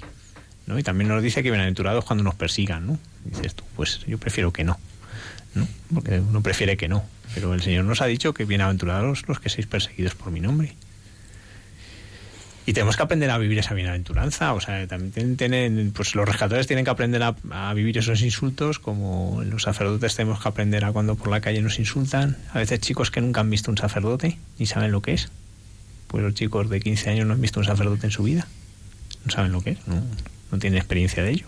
[0.69, 0.79] ¿No?
[0.79, 2.99] Y también nos dice que bienaventurados cuando nos persigan, ¿no?
[3.25, 4.79] Dices tú, pues yo prefiero que no,
[5.55, 5.67] ¿no?
[5.93, 7.03] Porque uno prefiere que no.
[7.33, 10.75] Pero el Señor nos ha dicho que bienaventurados los que seis perseguidos por mi nombre.
[12.67, 14.53] Y tenemos que aprender a vivir esa bienaventuranza.
[14.53, 18.77] O sea, también tienen, pues los rescatadores tienen que aprender a, a, vivir esos insultos,
[18.77, 22.37] como los sacerdotes tenemos que aprender a cuando por la calle nos insultan.
[22.53, 25.29] A veces chicos que nunca han visto un sacerdote ni saben lo que es.
[26.07, 28.47] Pues los chicos de 15 años no han visto un sacerdote en su vida.
[29.25, 30.03] No saben lo que es, no,
[30.51, 31.45] no tienen experiencia de ello.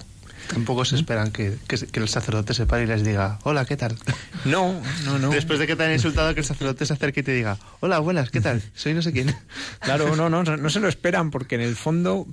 [0.47, 3.77] Tampoco se esperan que, que, que, el sacerdote se pare y les diga, hola, ¿qué
[3.77, 3.97] tal?
[4.45, 5.29] No, no, no.
[5.29, 7.99] Después de que te han insultado, que el sacerdote se acerque y te diga, hola,
[7.99, 8.61] buenas, ¿qué tal?
[8.73, 9.35] Soy no sé quién.
[9.79, 12.27] Claro, no, no, no se lo esperan porque en el fondo,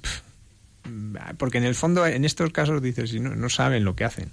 [1.36, 4.30] porque en el fondo en estos casos dices, no, no saben lo que hacen.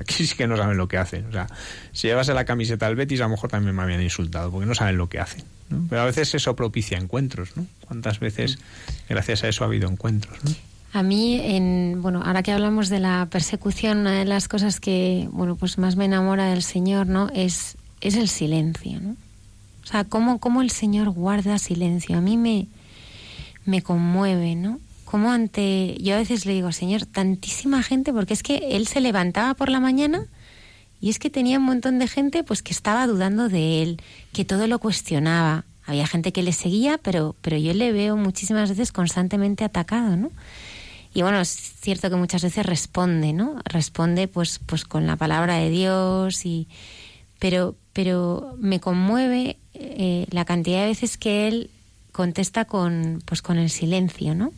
[0.00, 1.26] Aquí sí que no saben lo que hacen.
[1.26, 1.48] O sea,
[1.92, 4.74] si llevas la camiseta al Betis, a lo mejor también me habían insultado, porque no
[4.74, 5.44] saben lo que hacen.
[5.68, 5.86] ¿no?
[5.88, 7.66] Pero a veces eso propicia encuentros, ¿no?
[7.86, 8.58] ¿Cuántas veces,
[9.08, 10.54] gracias a eso, ha habido encuentros, ¿no?
[10.92, 15.28] A mí, en, bueno, ahora que hablamos de la persecución, una de las cosas que,
[15.32, 17.28] bueno, pues más me enamora del Señor, ¿no?
[17.34, 19.16] Es, es el silencio, ¿no?
[19.84, 22.16] O sea, cómo, cómo el Señor guarda silencio.
[22.16, 22.68] A mí me,
[23.64, 24.80] me conmueve, ¿no?
[25.04, 29.00] Como ante, yo a veces le digo, Señor, tantísima gente, porque es que Él se
[29.00, 30.26] levantaba por la mañana
[31.00, 34.02] y es que tenía un montón de gente, pues que estaba dudando de Él,
[34.32, 35.64] que todo lo cuestionaba.
[35.86, 40.30] Había gente que le seguía, pero, pero yo le veo muchísimas veces constantemente atacado, ¿no?
[41.18, 41.48] Y bueno, es
[41.80, 43.60] cierto que muchas veces responde, ¿no?
[43.64, 46.68] Responde pues, pues con la palabra de Dios y
[47.40, 51.70] pero, pero me conmueve eh, la cantidad de veces que él
[52.12, 54.52] contesta con, pues con el silencio, ¿no?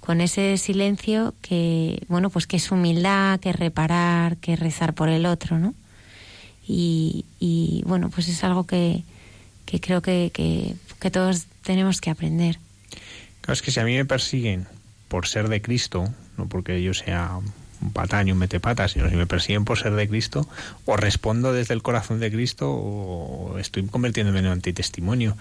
[0.00, 4.92] Con ese silencio que, bueno, pues que es humildad, que es reparar, que es rezar
[4.92, 5.72] por el otro, ¿no?
[6.68, 9.02] Y, y bueno, pues es algo que,
[9.64, 12.58] que creo que, que, todos tenemos que aprender.
[13.40, 14.66] Claro, es que si a mí me persiguen
[15.10, 16.08] por ser de Cristo,
[16.38, 17.40] no porque yo sea
[17.82, 20.48] un patán y un metepata, sino si me persiguen por ser de Cristo,
[20.86, 25.32] o respondo desde el corazón de Cristo o estoy convirtiéndome en un antitestimonio.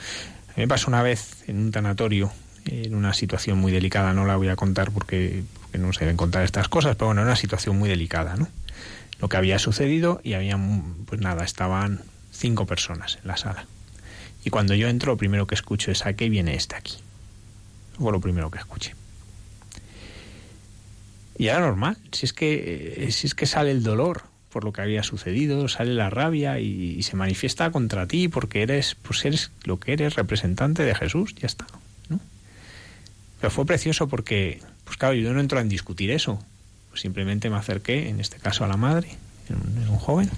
[0.48, 2.32] A mí me pasó una vez en un tanatorio,
[2.66, 5.44] en una situación muy delicada, no la voy a contar porque,
[5.78, 8.48] no se deben contar estas cosas, pero bueno, era una situación muy delicada, ¿no?
[9.20, 10.58] Lo que había sucedido y había,
[11.06, 12.02] pues nada, estaban
[12.32, 13.68] cinco personas en la sala.
[14.44, 16.98] Y cuando yo entro, lo primero que escucho es, ¿a qué viene este aquí?
[18.00, 18.99] Fue lo primero que escuché.
[21.40, 24.82] Y era normal, si es que, si es que sale el dolor por lo que
[24.82, 29.80] había sucedido, sale la rabia y, se manifiesta contra ti porque eres, pues eres lo
[29.80, 31.66] que eres, representante de Jesús, ya está.
[32.10, 32.20] ¿no?
[33.40, 36.44] Pero fue precioso porque, pues claro, yo no entro en discutir eso.
[36.94, 39.16] Simplemente me acerqué, en este caso a la madre,
[39.48, 40.30] en un joven,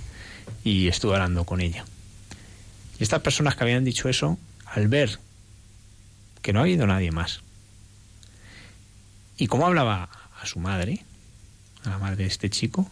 [0.63, 1.83] y estuve hablando con ella.
[2.99, 4.37] Y estas personas que habían dicho eso,
[4.67, 5.17] al ver
[6.43, 7.41] que no ha habido nadie más,
[9.35, 11.03] y cómo hablaba a su madre,
[11.85, 12.89] a la madre de este chico,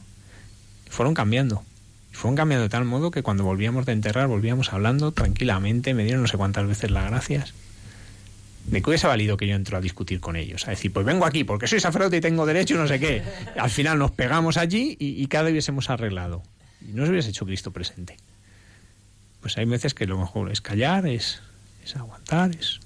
[0.89, 1.63] fueron cambiando.
[2.11, 6.21] Fueron cambiando de tal modo que cuando volvíamos de enterrar, volvíamos hablando tranquilamente, me dieron
[6.21, 7.53] no sé cuántas veces las gracias.
[8.65, 10.67] ¿De qué hubiese valido que yo entro a discutir con ellos?
[10.67, 13.23] A decir, pues vengo aquí porque soy sacerdote y tengo derecho y no sé qué.
[13.57, 16.43] Al final nos pegamos allí y, y cada hubiésemos arreglado.
[16.81, 18.17] Y no se hubiese hecho Cristo presente.
[19.41, 21.41] Pues hay veces que lo mejor es callar, es,
[21.83, 22.79] es aguantar, es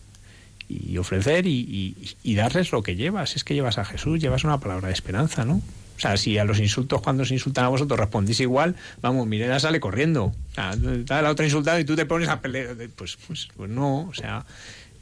[0.69, 3.35] y ofrecer y, darles lo que llevas.
[3.35, 5.61] Es que llevas a Jesús, llevas una palabra de esperanza, ¿no?
[5.95, 9.59] O sea, si a los insultos cuando se insultan a vosotros respondís igual, vamos, Mirena
[9.59, 10.33] sale corriendo.
[10.49, 12.75] Está la otra insultada y tú te pones a pelear.
[12.95, 14.45] Pues, pues, pues no, o sea,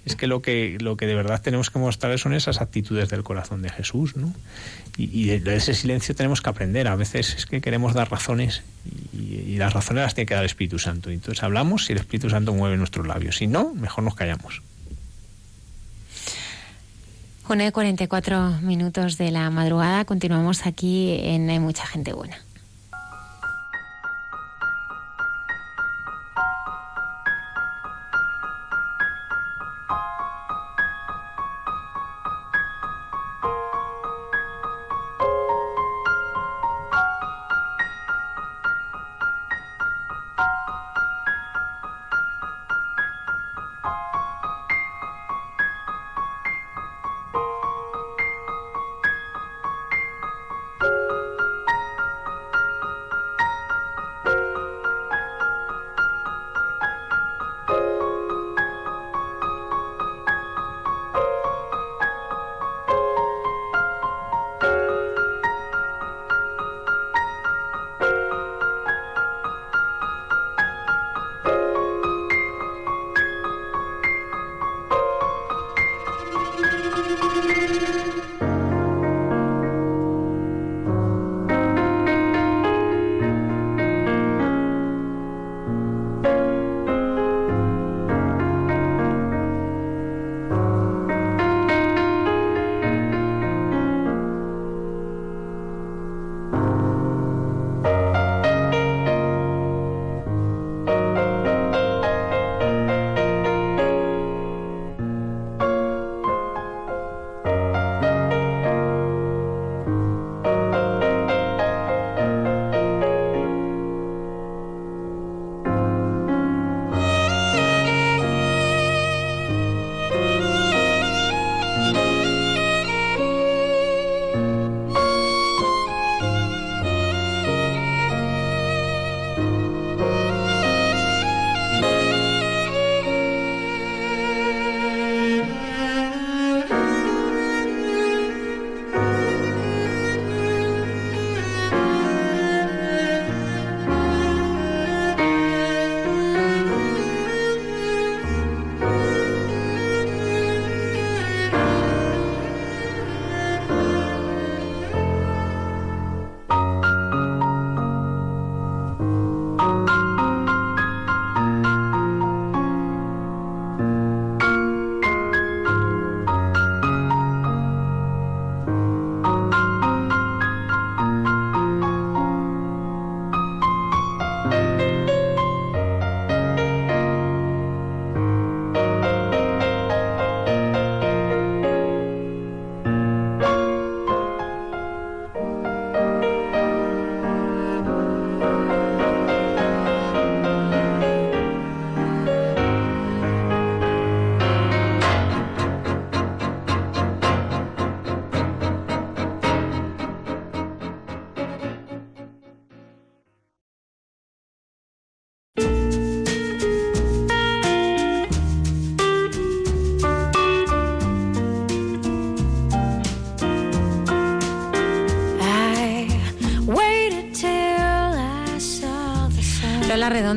[0.06, 3.24] es que lo que lo que de verdad tenemos que mostrar son esas actitudes del
[3.24, 4.34] corazón de Jesús, ¿no?
[4.98, 6.88] Y, de, ese silencio tenemos que aprender.
[6.88, 8.62] A veces es que queremos dar razones
[9.14, 11.10] y, y las razones las tiene que dar el Espíritu Santo.
[11.10, 13.38] Y entonces hablamos y el Espíritu Santo mueve nuestros labios.
[13.38, 14.62] Si no, mejor nos callamos.
[17.50, 20.06] Una de 44 minutos de la madrugada.
[20.06, 22.38] Continuamos aquí en Hay mucha gente buena.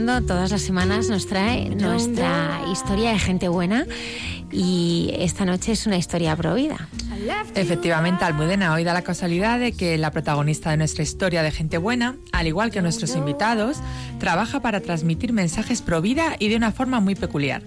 [0.04, 3.86] Todas las semanas nos trae nuestra historia de gente buena
[4.52, 6.88] y esta noche es una historia provida.
[7.54, 11.78] Efectivamente, Almudena, hoy da la casualidad de que la protagonista de nuestra historia de gente
[11.78, 13.78] buena, al igual que nuestros invitados,
[14.18, 17.62] trabaja para transmitir mensajes pro vida y de una forma muy peculiar.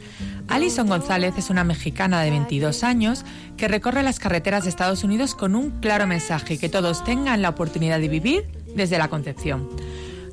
[0.47, 3.25] Alison González es una mexicana de 22 años
[3.57, 7.49] que recorre las carreteras de Estados Unidos con un claro mensaje, que todos tengan la
[7.49, 8.43] oportunidad de vivir
[8.75, 9.67] desde la concepción.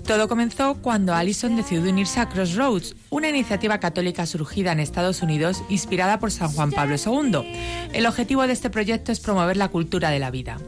[0.06, 5.62] Todo comenzó cuando Allison decidió unirse a Crossroads, una iniciativa católica surgida en Estados Unidos
[5.70, 7.88] inspirada por San Juan Pablo II.
[7.94, 10.58] El objetivo de este proyecto es promover la cultura de la vida.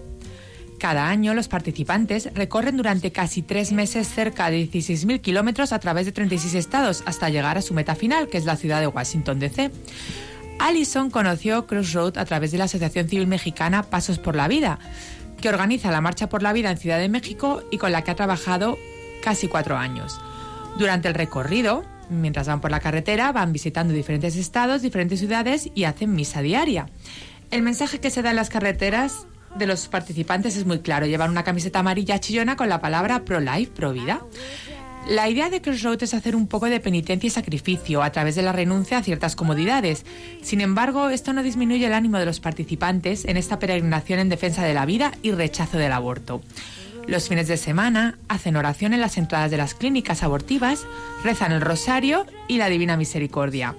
[0.78, 6.06] Cada año los participantes recorren durante casi tres meses cerca de 16.000 kilómetros a través
[6.06, 9.38] de 36 estados hasta llegar a su meta final, que es la ciudad de Washington,
[9.38, 9.70] D.C.
[10.58, 14.78] Allison conoció Crossroads a través de la Asociación Civil Mexicana Pasos por la Vida,
[15.42, 18.12] que organiza la Marcha por la Vida en Ciudad de México y con la que
[18.12, 18.78] ha trabajado
[19.26, 20.20] casi cuatro años.
[20.78, 25.82] Durante el recorrido, mientras van por la carretera, van visitando diferentes estados, diferentes ciudades y
[25.82, 26.88] hacen misa diaria.
[27.50, 29.26] El mensaje que se da en las carreteras
[29.56, 31.06] de los participantes es muy claro.
[31.06, 34.20] Llevan una camiseta amarilla chillona con la palabra pro-life, pro-vida.
[35.08, 38.42] La idea de Crossroads es hacer un poco de penitencia y sacrificio a través de
[38.42, 40.06] la renuncia a ciertas comodidades.
[40.40, 44.64] Sin embargo, esto no disminuye el ánimo de los participantes en esta peregrinación en defensa
[44.64, 46.42] de la vida y rechazo del aborto.
[47.06, 50.84] Los fines de semana hacen oración en las entradas de las clínicas abortivas,
[51.22, 53.76] rezan el rosario y la Divina Misericordia.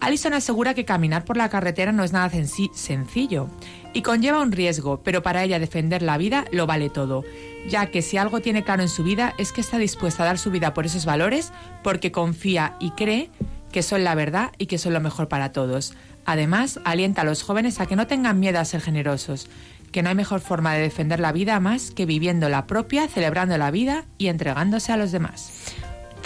[0.00, 3.48] Alison asegura que caminar por la carretera no es nada sencillo
[3.92, 7.24] y conlleva un riesgo, pero para ella defender la vida lo vale todo,
[7.68, 10.38] ya que si algo tiene claro en su vida es que está dispuesta a dar
[10.38, 11.52] su vida por esos valores
[11.82, 13.30] porque confía y cree
[13.72, 15.92] que son la verdad y que son lo mejor para todos.
[16.24, 19.48] Además, alienta a los jóvenes a que no tengan miedo a ser generosos,
[19.90, 23.56] que no hay mejor forma de defender la vida más que viviendo la propia, celebrando
[23.58, 25.74] la vida y entregándose a los demás.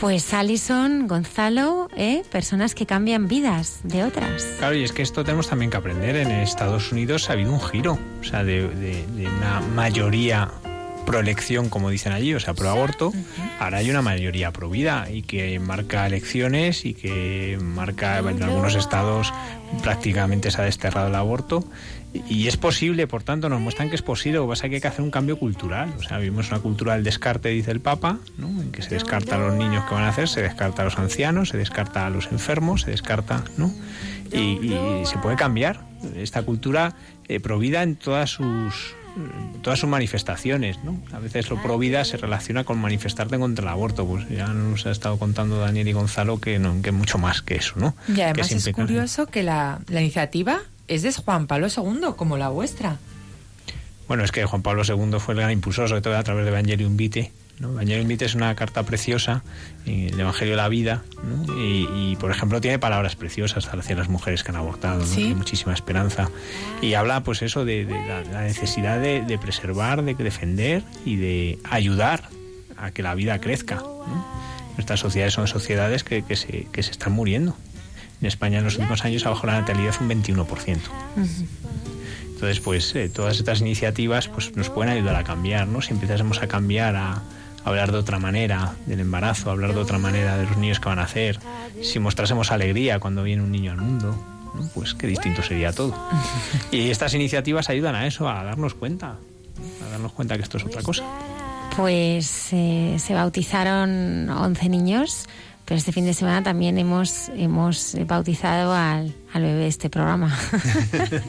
[0.01, 2.22] Pues Alison, Gonzalo, ¿eh?
[2.32, 4.43] personas que cambian vidas de otras.
[4.59, 6.16] Claro, y es que esto tenemos también que aprender.
[6.16, 10.51] En Estados Unidos ha habido un giro, o sea, de, de, de una mayoría
[11.02, 13.12] proelección, como dicen allí, o sea, pro aborto,
[13.59, 18.74] ahora hay una mayoría pro vida y que marca elecciones y que marca en algunos
[18.74, 19.32] estados
[19.82, 21.64] prácticamente se ha desterrado el aborto
[22.28, 24.39] y es posible, por tanto, nos muestran que es posible.
[24.39, 25.93] Lo que pasa es que hay que hacer un cambio cultural.
[25.98, 28.48] O sea, vivimos una cultura del descarte, dice el Papa, ¿no?
[28.48, 30.98] en que se descarta a los niños que van a hacer, se descarta a los
[30.98, 33.72] ancianos, se descarta a los enfermos, se descarta, ¿no?
[34.32, 35.80] Y, y se puede cambiar
[36.16, 36.94] esta cultura
[37.28, 38.94] eh, provida en todas sus
[39.60, 40.98] todas sus manifestaciones, ¿no?
[41.12, 44.86] A veces lo pro vida se relaciona con manifestarte contra el aborto, pues ya nos
[44.86, 47.94] ha estado contando Daniel y Gonzalo que no, que mucho más que eso, ¿no?
[48.09, 50.62] Y además que es curioso que la, la iniciativa
[50.94, 52.98] es de Juan Pablo II, como la vuestra.
[54.09, 56.51] Bueno, es que Juan Pablo II fue el gran impulsor, sobre todo a través de
[56.51, 57.32] Evangelium Vitae.
[57.60, 57.70] ¿no?
[57.70, 59.43] Evangelium Vitae es una carta preciosa,
[59.86, 61.59] el Evangelio de la Vida, ¿no?
[61.59, 65.06] y, y, por ejemplo tiene palabras preciosas hacia las mujeres que han abortado, ¿no?
[65.06, 65.28] ¿Sí?
[65.28, 66.28] Hay muchísima esperanza.
[66.82, 71.16] Y habla pues eso de, de la, la, necesidad de, de, preservar, de defender y
[71.16, 72.28] de ayudar
[72.77, 73.82] a que la vida crezca.
[74.77, 77.56] Nuestras sociedades son sociedades que, que, se, que se están muriendo.
[78.23, 80.47] En España en los últimos años ha bajado la natalidad un 21%.
[80.47, 81.47] Uh -huh.
[82.35, 85.82] Entonces, pues eh, todas estas iniciativas pues, nos pueden ayudar a cambiar, ¿no?
[85.82, 87.23] Si empezásemos a cambiar, a, a,
[87.65, 90.89] hablar de otra manera del embarazo, a hablar de otra manera de los niños que
[90.89, 91.40] van a hacer,
[91.82, 94.16] si mostrásemos alegría cuando viene un niño al mundo,
[94.55, 94.69] ¿no?
[94.74, 95.97] pues qué distinto sería todo.
[96.70, 99.16] Y estas iniciativas ayudan a eso, a darnos cuenta,
[99.85, 101.03] a darnos cuenta que esto es otra cosa.
[101.77, 105.27] Pues eh, se bautizaron 11 niños
[105.64, 110.36] pero este fin de semana también hemos, hemos bautizado al, al bebé de este programa.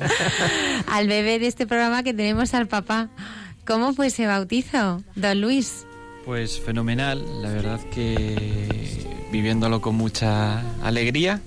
[0.87, 3.09] al bebé de este programa que tenemos al papá.
[3.65, 5.85] ¿Cómo fue ese bautizo, don Luis?
[6.25, 11.41] Pues fenomenal, la verdad que viviéndolo con mucha alegría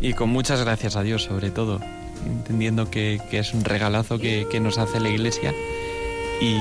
[0.00, 1.80] y con muchas gracias a Dios sobre todo,
[2.26, 5.52] entendiendo que, que es un regalazo que, que, nos hace la iglesia
[6.40, 6.56] y,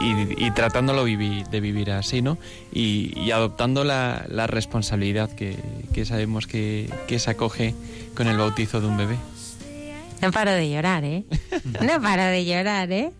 [0.00, 2.38] y, y tratándolo de vivir así, ¿no?
[2.72, 5.56] Y, y adoptando la, la responsabilidad que,
[5.92, 7.74] que sabemos que, que, se acoge
[8.14, 9.16] con el bautizo de un bebé.
[10.22, 11.24] No paro de llorar, ¿eh?
[11.80, 13.10] No paro de llorar, ¿eh?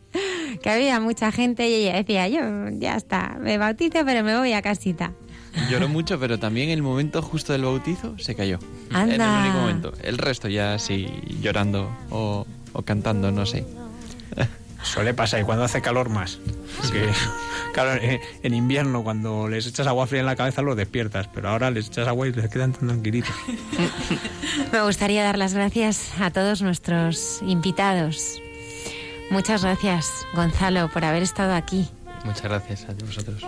[0.63, 2.41] Que había mucha gente y ella decía, yo
[2.73, 5.13] ya está, me bautizo pero me voy a casita.
[5.69, 8.59] Lloró mucho, pero también el momento justo del bautizo se cayó.
[8.93, 9.15] Anda.
[9.15, 9.93] En el único momento.
[10.03, 11.09] El resto ya sí
[11.41, 13.65] llorando o, o cantando, no sé.
[14.83, 16.39] Suele pasar, y cuando hace calor más.
[16.81, 17.09] Porque,
[17.73, 21.71] claro, en invierno cuando les echas agua fría en la cabeza los despiertas, pero ahora
[21.71, 23.35] les echas agua y les quedan tan tranquilitos.
[24.73, 28.41] Me gustaría dar las gracias a todos nuestros invitados.
[29.31, 31.89] Muchas gracias, Gonzalo, por haber estado aquí.
[32.25, 33.45] Muchas gracias a vosotros.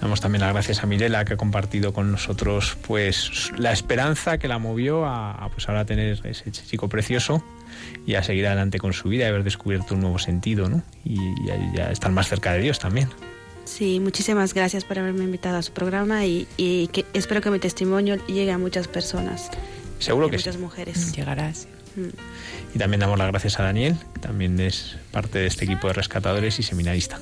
[0.00, 4.48] Damos también las gracias a Mirela que ha compartido con nosotros pues la esperanza que
[4.48, 7.44] la movió a, a, pues ahora tener ese chico precioso
[8.06, 10.82] y a seguir adelante con su vida y haber descubierto un nuevo sentido, ¿no?
[11.04, 11.50] Y, y
[11.80, 13.08] a- estar más cerca de Dios también.
[13.64, 17.58] Sí, muchísimas gracias por haberme invitado a su programa y, y que espero que mi
[17.60, 19.50] testimonio llegue a muchas personas.
[20.00, 20.60] Seguro que muchas sí.
[20.60, 21.12] mujeres.
[21.14, 21.68] Llegarás.
[21.94, 22.08] Mm.
[22.74, 25.92] Y también damos las gracias a Daniel, que también es parte de este equipo de
[25.92, 27.20] rescatadores y seminarista.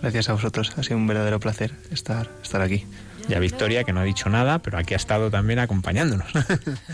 [0.00, 2.84] Gracias a vosotros, ha sido un verdadero placer estar, estar aquí.
[3.28, 6.28] Y a Victoria, que no ha dicho nada, pero aquí ha estado también acompañándonos.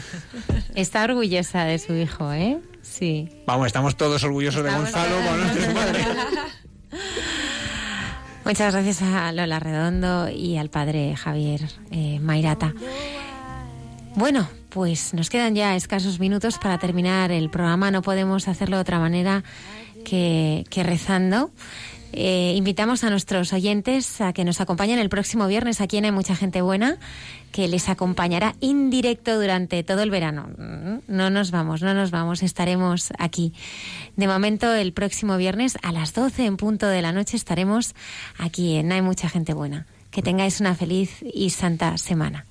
[0.75, 2.59] Está orgullosa de su hijo, ¿eh?
[2.83, 3.29] Sí.
[3.47, 6.05] Vamos, estamos todos orgullosos de Gonzalo con nuestra madre.
[8.45, 12.73] Muchas gracias a Lola Redondo y al padre Javier eh, Mairata.
[14.17, 17.91] Bueno, pues nos quedan ya escasos minutos para terminar el programa.
[17.91, 19.45] No podemos hacerlo de otra manera
[20.05, 21.51] que, que rezando.
[22.13, 26.13] Eh, invitamos a nuestros oyentes a que nos acompañen el próximo viernes aquí en Hay
[26.13, 26.99] Mucha Gente Buena,
[27.53, 30.49] que les acompañará indirecto durante todo el verano.
[30.59, 33.53] Mm, No nos vamos, no nos vamos, estaremos aquí.
[34.17, 37.95] De momento, el próximo viernes a las 12 en punto de la noche estaremos
[38.39, 39.87] aquí en Hay Mucha Gente Buena.
[40.11, 42.50] Que tengáis una feliz y santa semana.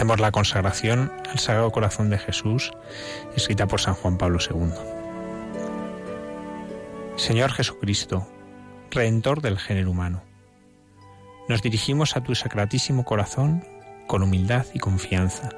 [0.00, 2.72] Hacemos la consagración al Sagrado Corazón de Jesús,
[3.36, 4.70] escrita por San Juan Pablo II.
[7.16, 8.26] Señor Jesucristo,
[8.90, 10.22] Redentor del género humano,
[11.50, 13.62] nos dirigimos a tu sacratísimo corazón
[14.06, 15.50] con humildad y confianza,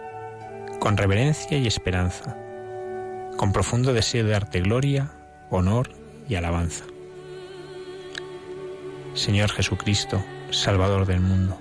[0.80, 2.36] con reverencia y esperanza,
[3.36, 5.12] con profundo deseo de darte gloria,
[5.50, 5.92] honor
[6.28, 6.84] y alabanza.
[9.14, 10.20] Señor Jesucristo,
[10.50, 11.60] Salvador del mundo,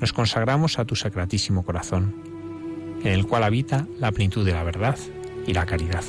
[0.00, 2.14] nos consagramos a tu sacratísimo corazón,
[3.02, 4.98] en el cual habita la plenitud de la verdad
[5.46, 6.04] y la caridad.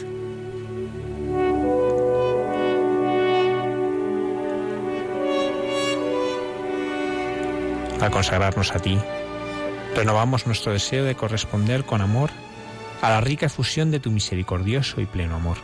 [8.02, 8.98] Al consagrarnos a ti,
[9.96, 12.30] renovamos nuestro deseo de corresponder con amor
[13.02, 15.58] a la rica efusión de tu misericordioso y pleno amor.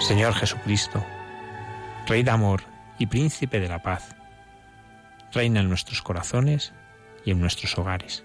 [0.00, 1.04] Señor Jesucristo,
[2.06, 2.62] Rey de amor
[2.98, 4.16] y príncipe de la paz,
[5.32, 6.72] reina en nuestros corazones
[7.24, 8.24] y en nuestros hogares.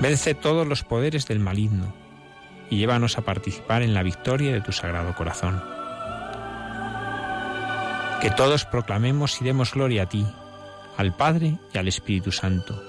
[0.00, 1.94] Vence todos los poderes del maligno
[2.70, 5.62] y llévanos a participar en la victoria de tu sagrado corazón.
[8.20, 10.26] Que todos proclamemos y demos gloria a ti,
[10.96, 12.82] al Padre y al Espíritu Santo,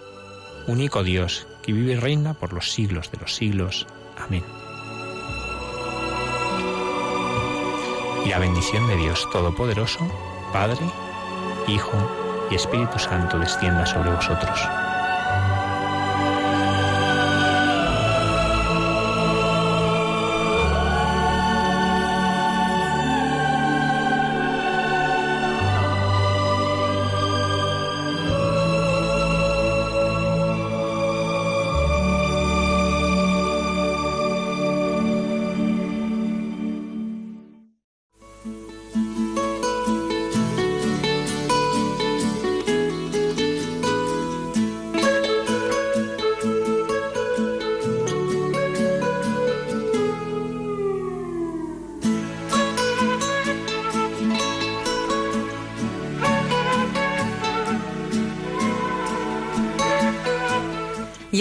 [0.67, 3.87] único Dios que vive y reina por los siglos de los siglos.
[4.17, 4.43] Amén.
[8.25, 9.99] Y la bendición de Dios Todopoderoso,
[10.53, 10.85] Padre,
[11.67, 12.22] Hijo
[12.55, 14.82] Espíritu Santo descienda sobre vosotros.